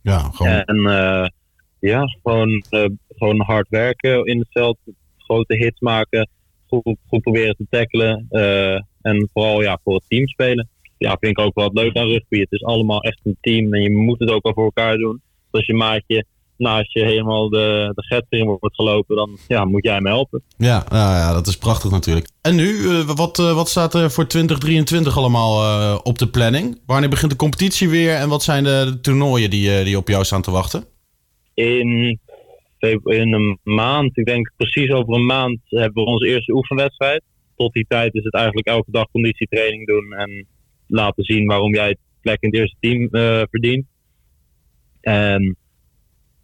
[0.01, 0.63] Ja, gewoon.
[0.63, 1.31] En
[1.79, 2.63] ja, gewoon,
[3.09, 4.77] gewoon hard werken in het veld.
[5.17, 6.29] Grote hits maken.
[6.67, 8.27] Goed, goed proberen te tackelen.
[9.01, 10.69] en vooral ja, voor het team spelen.
[10.97, 12.39] Ja, vind ik ook wel leuk aan rugby.
[12.39, 13.73] Het is allemaal echt een team.
[13.73, 15.21] En je moet het ook wel voor elkaar doen.
[15.21, 16.25] Dus als je maatje
[16.57, 20.41] naast je helemaal de, de get wordt gelopen, dan ja, moet jij hem helpen.
[20.57, 22.27] Ja, nou ja, dat is prachtig natuurlijk.
[22.41, 26.81] En nu, eh, wat, eh, wat staat er voor 2023 allemaal eh, op de planning?
[26.85, 30.23] Wanneer begint de competitie weer en wat zijn de, de toernooien die, die op jou
[30.23, 30.83] staan te wachten?
[31.53, 32.19] in,
[33.03, 37.21] in een maand, ik denk precies over een maand, hebben we onze eerste oefenwedstrijd.
[37.55, 40.47] Tot die tijd is het eigenlijk elke dag conditietraining doen en
[40.87, 43.85] laten zien waarom jij het plek in het eerste team eh, verdient.
[45.01, 45.57] En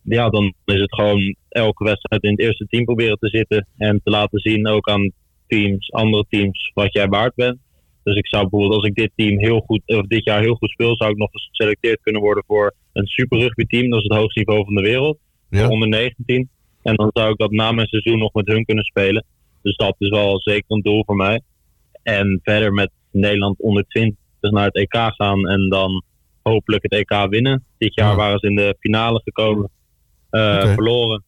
[0.03, 4.01] ja, dan is het gewoon elke wedstrijd in het eerste team proberen te zitten en
[4.03, 5.11] te laten zien ook aan
[5.47, 7.57] teams, andere teams, wat jij waard bent.
[8.03, 10.69] Dus ik zou bijvoorbeeld, als ik dit team heel goed, of dit jaar heel goed
[10.69, 13.89] speel, zou ik nog eens geselecteerd kunnen worden voor een super rugby team.
[13.89, 15.19] Dat is het hoogste niveau van de wereld.
[15.49, 16.49] Voor onder 19.
[16.81, 19.25] En dan zou ik dat na mijn seizoen nog met hun kunnen spelen.
[19.61, 21.41] Dus dat is wel zeker een doel voor mij.
[22.03, 26.03] En verder met Nederland onder 20 dus naar het EK gaan en dan
[26.43, 27.65] hopelijk het EK winnen.
[27.77, 29.69] Dit jaar waren ze in de finale gekomen,
[30.29, 31.23] eh, verloren.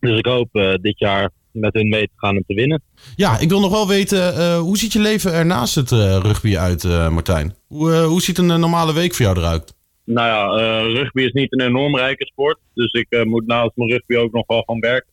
[0.00, 2.82] Dus ik hoop eh, dit jaar met hun mee te gaan en te winnen.
[3.16, 6.56] Ja, ik wil nog wel weten, eh, hoe ziet je leven er naast het rugby
[6.56, 7.54] uit, Martijn?
[7.66, 9.76] Hoe, hoe ziet een normale week voor jou eruit?
[10.04, 12.58] Nou ja, rugby is niet een enorm rijke sport.
[12.74, 15.12] Dus ik moet naast mijn rugby ook nog wel gaan werken.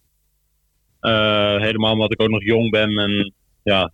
[1.61, 3.33] Helemaal omdat ik ook nog jong ben en
[3.63, 3.91] ja,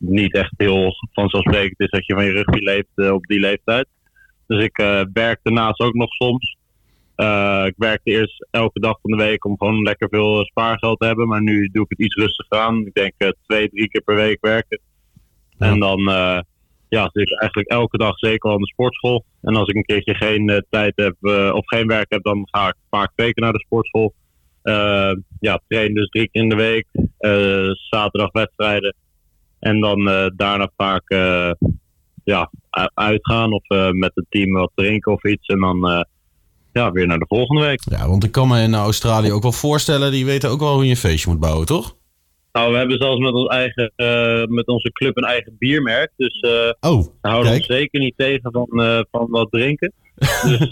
[0.00, 3.86] niet echt heel vanzelfsprekend is dat je van je rugby leeft eh, op die leeftijd.
[4.46, 6.56] Dus ik eh werk daarnaast ook nog soms.
[7.14, 11.06] Eh, ik werkte eerst elke dag van de week om gewoon lekker veel spaargeld te
[11.06, 11.28] hebben.
[11.28, 12.86] Maar nu doe ik het iets rustiger aan.
[12.86, 13.12] Ik denk
[13.46, 14.80] twee, drie keer per week werken.
[15.58, 16.40] En dan eh,
[16.88, 19.24] ja, zit ik eigenlijk elke dag zeker al aan de sportschool.
[19.42, 21.16] En als ik een keertje geen tijd heb
[21.54, 24.14] of geen werk heb, dan ga ik vaak twee keer naar de sportschool.
[25.40, 26.86] Ja, train dus drie keer in de week.
[27.90, 28.94] Zaterdag wedstrijden.
[29.60, 31.50] En dan eh, daarna vaak eh,
[32.24, 32.50] ja,
[32.94, 35.46] uitgaan of eh, met het team wat drinken of iets.
[35.46, 36.06] En dan
[36.72, 37.80] ja, weer naar de volgende week.
[37.90, 40.84] Ja, want ik kan me in Australië ook wel voorstellen, die weten ook wel hoe
[40.84, 41.98] je een feestje moet bouwen, toch?
[42.52, 43.92] Nou, we hebben zelfs met, ons eigen,
[44.54, 46.12] met onze club een eigen biermerk.
[46.16, 47.62] Dus eh, oh, we houden kijk.
[47.62, 48.66] ons zeker niet tegen van,
[49.10, 49.92] van wat drinken.
[50.48, 50.68] Dus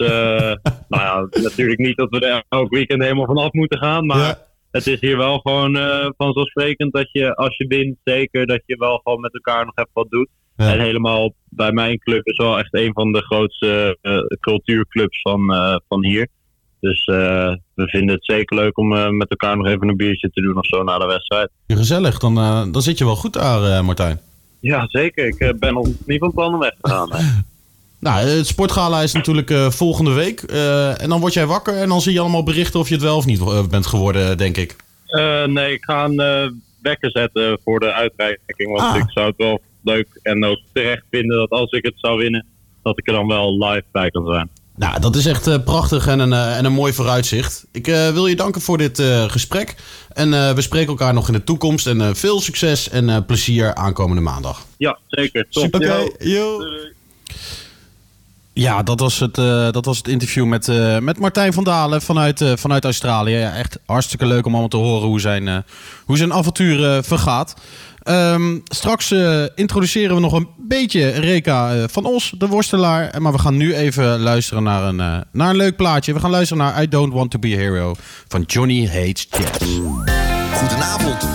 [0.87, 4.05] nou ja, natuurlijk niet dat we er elk weekend helemaal vanaf moeten gaan.
[4.05, 8.61] Maar het is hier wel gewoon eh, vanzelfsprekend dat je als je wint, zeker dat
[8.65, 10.29] je wel gewoon met elkaar nog even wat doet.
[10.55, 10.73] Ja.
[10.73, 15.53] En helemaal bij mijn club is wel echt een van de grootste eh, cultuurclubs van,
[15.53, 16.27] eh, van hier.
[16.79, 20.57] Dus we vinden het zeker leuk om met elkaar nog even een biertje te doen
[20.57, 21.49] of zo na de wedstrijd.
[21.67, 22.35] Gezellig, dan,
[22.71, 24.19] dan zit je wel goed daar, Martijn.
[24.59, 25.25] Ja, zeker.
[25.25, 27.09] Ik ben nog niet van plan om weg te gaan.
[27.99, 30.41] Nou, het sportgala is natuurlijk eh, volgende week.
[30.41, 33.03] Eh, en dan word jij wakker en dan zie je allemaal berichten of je het
[33.03, 34.75] wel of niet eh, bent geworden, denk ik.
[35.45, 38.69] Nee, ik ga een wekker zetten voor de uitreiking.
[38.77, 38.95] Want Ah.
[38.95, 42.45] ik zou het wel leuk en ook terecht vinden dat als ik het zou winnen,
[42.83, 44.49] dat ik er dan wel live bij kan zijn.
[44.75, 47.65] Nou, dat is echt prachtig en een, en een mooi vooruitzicht.
[47.71, 49.75] Ik wil je danken voor dit gesprek.
[50.13, 51.87] En we spreken elkaar nog in de toekomst.
[51.87, 54.65] En veel succes en plezier aankomende maandag.
[54.77, 55.45] Ja, zeker.
[55.49, 55.75] Top.
[55.75, 56.61] Oké, yo.
[58.59, 62.01] Ja, dat was het, eh, dat was het interview met, eh, met Martijn van Dalen
[62.01, 63.35] vanuit, eh, vanuit Australië.
[63.35, 65.63] Ja, echt hartstikke leuk om allemaal te horen hoe zijn,
[66.05, 67.53] hoe zijn avontuur vergaat.
[68.03, 69.11] Ehm, straks
[69.55, 73.21] introduceren we nog een beetje Reka van Os, de worstelaar.
[73.21, 76.13] Maar we gaan nu even luisteren naar een, naar een leuk plaatje.
[76.13, 77.95] We gaan luisteren naar I Don't Want To Be A Hero
[78.27, 79.79] van Johnny Hates Jazz.
[80.53, 81.27] Goedenavond.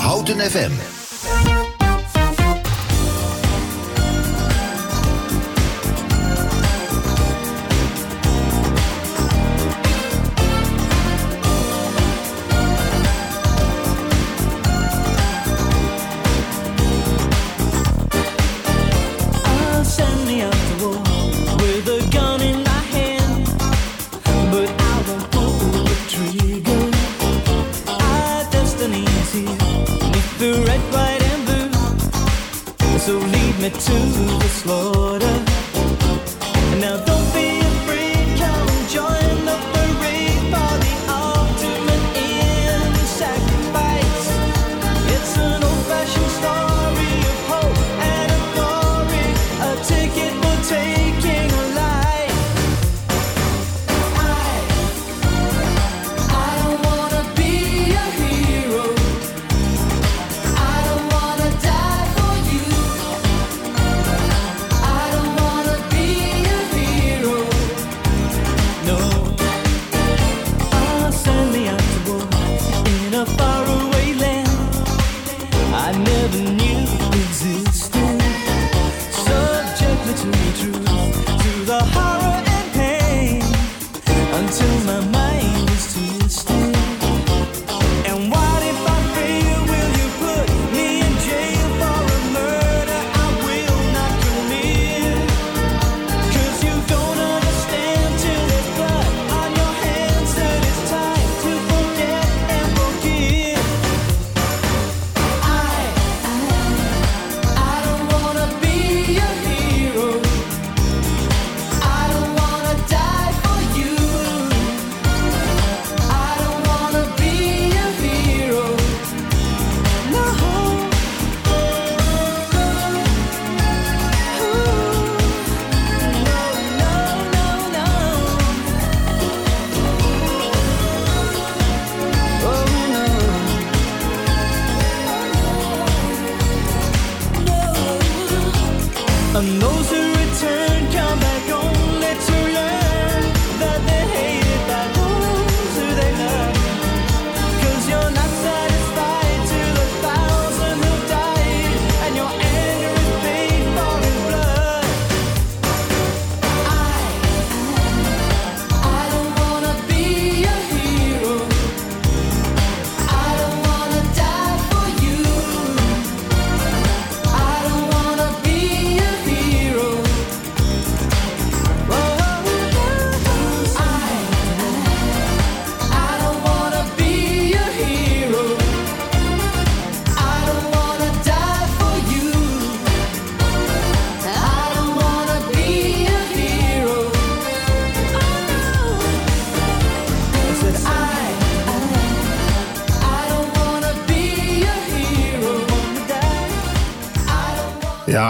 [0.00, 0.95] Houten FM.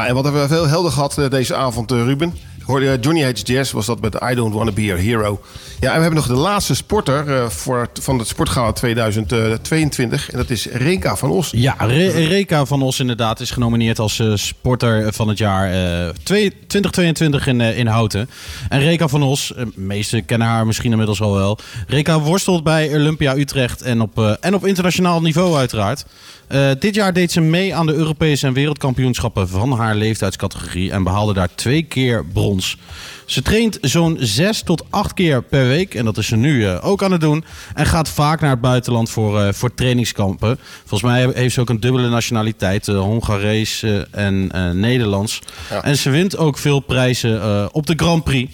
[0.06, 2.34] En wat hebben we veel helder gehad eh, deze avond, eh, Ruben?
[2.64, 5.40] Hoorde je, Johnny Jazz was dat met I Don't Wanna Be Your Hero.
[5.80, 10.30] Ja, en we hebben nog de laatste sporter eh, voor, van het Sportgala 2022.
[10.30, 11.50] En dat is Renka van Os.
[11.54, 16.08] Ja, Re- Reka van Os inderdaad is genomineerd als eh, sporter van het jaar eh,
[16.22, 18.28] twee- 2022 in, eh, in Houten.
[18.68, 21.58] En Reka van Os, eh, meesten kennen haar misschien inmiddels al wel.
[21.86, 26.04] Reka worstelt bij Olympia Utrecht en op, eh, en op internationaal niveau uiteraard.
[26.46, 31.02] Eh, dit jaar deed ze mee aan de Europese en wereldkampioenschappen van haar leeftijdscategorie en
[31.02, 32.76] behaalde daar twee keer brons.
[33.24, 36.78] Ze traint zo'n zes tot acht keer per week en dat is ze nu eh,
[36.86, 37.44] ook aan het doen.
[37.74, 40.58] En gaat vaak naar het buitenland voor, eh, voor trainingskampen.
[40.84, 44.50] Volgens mij heeft ze ook een dubbele nationaliteit, Hongarees en
[44.80, 45.40] Nederlands.
[45.82, 48.52] En ze wint ook veel prijzen op de Grand Prix.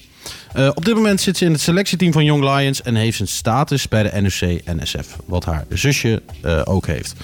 [0.53, 3.29] Eh, op dit moment zit ze in het selectieteam van Young Lions en heeft een
[3.29, 5.17] status bij de NOC-NSF.
[5.25, 7.15] Wat haar zusje eh, ook heeft.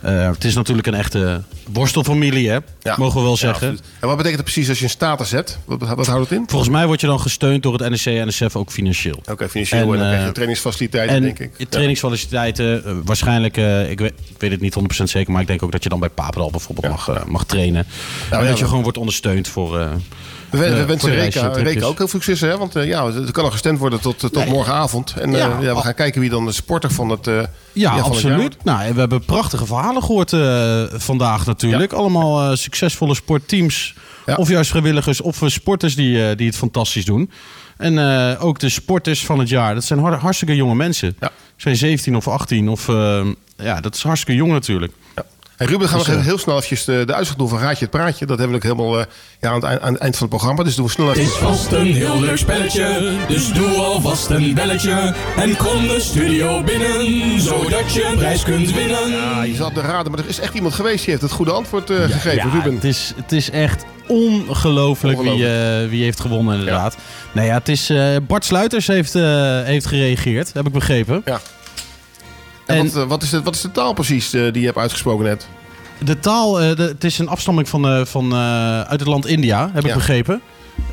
[0.00, 2.58] Eh, het is natuurlijk een echte borstelfamilie, hè?
[2.96, 3.68] mogen we wel zeggen.
[3.68, 3.92] absoluut.
[4.00, 5.58] en wat betekent het precies als je een status hebt?
[5.64, 6.44] Wat, wat houdt het in?
[6.46, 9.22] Volgens mij word je dan gesteund door het NOC-NSF ook financieel.
[9.30, 9.92] Oké, financieel.
[9.92, 11.68] En, dan krijg je trainingsfaciliteiten, en denk ik.
[11.68, 13.56] trainingsfaciliteiten, waarschijnlijk,
[13.88, 16.00] ik, weet, ik weet het niet 100% zeker, maar ik denk ook dat je dan
[16.00, 17.86] bij Papendal bijvoorbeeld mag, mag trainen.
[18.30, 19.88] en ja, dat je gewoon wordt ondersteund voor.
[20.50, 22.58] Eh, We, we eh, wensen Reka, ook heel veel succes, hè?
[22.58, 24.46] Want eh, ja, het kan nog gestemd worden tot, tot Nee.
[24.46, 25.14] morgenavond.
[25.20, 25.58] En eh, Ja.
[25.60, 27.26] ja, we gaan kijken wie dan de sporter van het.
[27.26, 27.42] eh,
[27.72, 28.56] Ja, van het absoluut.
[28.64, 31.92] Nou, we hebben prachtige verhalen gehoord eh, vandaag natuurlijk.
[31.92, 33.94] Allemaal eh, succesvolle sportteams.
[34.36, 37.30] Of juist vrijwilligers of eh, sporters die, eh, die het fantastisch doen.
[37.76, 39.74] En eh, ook de sporters van het jaar.
[39.74, 41.16] Dat zijn har- hartstikke jonge mensen.
[41.56, 42.88] Zijn 17 of 18 of...
[42.88, 44.92] eh, ja, dat is hartstikke jong natuurlijk.
[45.56, 47.80] En Ruben, gaan we Dus, eh, heel snel eventjes de, de uitslag doen van Raadje
[47.84, 48.26] het Praatje.
[48.26, 49.06] Dat hebben we ook helemaal eh,
[49.40, 50.62] ja, aan, het, eind- aan het eind van het programma.
[50.62, 51.22] Dus doen we snel even.
[51.22, 55.14] Het is vast een heel leuk spelletje, dus doe alvast een belletje.
[55.36, 59.10] En kom de studio binnen, zodat je een prijs kunt winnen.
[59.10, 61.52] Ja, je zat te raden, maar er is echt iemand geweest die heeft het goede
[61.52, 62.34] antwoord eh, gegeven.
[62.34, 62.74] Ja, Ruben.
[62.74, 66.96] Het is, het is echt ongelooflijk wie, eh, wie heeft gewonnen inderdaad.
[67.32, 67.90] Nou ja, het is...
[67.90, 69.22] eh, Bart Sluiters heeft, eh,
[69.62, 71.22] heeft gereageerd, heb ik begrepen.
[71.24, 71.40] Ja.
[72.66, 74.78] En, wat, eh, wat, is de, wat is de taal precies eh, die je hebt
[74.78, 75.46] uitgesproken net?
[76.04, 78.34] De taal, eh, de- het is een afstamming van, van,
[78.86, 79.94] uit het land India, heb ik Ja.
[79.96, 80.40] begrepen.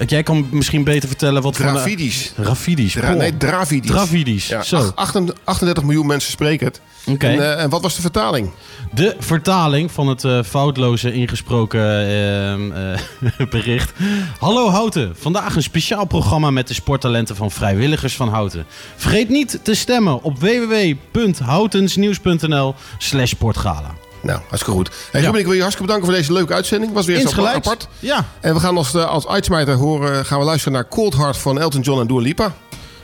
[0.08, 1.66] Jij kan misschien beter vertellen wat voor...
[1.66, 2.32] Dravidisch.
[2.36, 2.94] Dravidisch.
[2.94, 3.92] Dra- nee, Dravidisch.
[3.92, 4.76] Dravidisch, Ja, zo.
[4.78, 6.82] ach- 38 38 miljoen mensen spreken het.
[7.06, 7.28] Oké.
[7.28, 8.52] En, eh, en wat was de vertaling?
[8.94, 13.00] De vertaling van het eh, foutloze ingesproken ehm, eh,
[13.50, 13.92] bericht.
[14.40, 18.66] Hallo Houten, vandaag een speciaal programma met de sporttalenten van vrijwilligers van Houten.
[18.96, 23.94] Vergeet niet te stemmen op www.houtensnieuws.nl slash sportgala.
[24.24, 24.90] Nou, hartstikke goed.
[25.12, 26.94] Hey, Ruben, ik wil je hartstikke bedanken voor deze leuke uitzending.
[26.94, 27.56] Was weer Insgelijks.
[27.56, 27.88] apart.
[28.00, 28.26] Ja.
[28.42, 31.60] En we gaan als, eh, als uitsmijter horen, gaan we luisteren naar Cold Heart van
[31.60, 32.54] Elton John en Dua Lipa.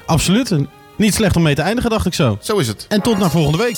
[0.06, 0.52] Absoluut.
[0.96, 2.38] Niet slecht om mee te eindigen, dacht ik zo.
[2.42, 2.86] Zo is het.
[2.90, 3.78] En tot naar volgende week.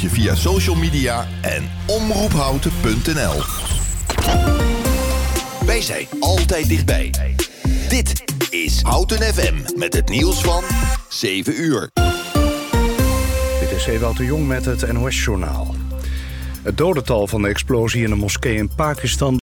[0.00, 3.42] Je via social media en omroephouten.nl.
[5.66, 7.14] Wij zijn altijd dichtbij.
[7.88, 10.64] Dit is Houten FM met het nieuws van
[11.08, 11.90] 7 uur.
[13.60, 15.74] Dit is Ewout de Jong met het NOS-journaal.
[16.62, 19.38] Het dodental van de explosie in een moskee in Pakistan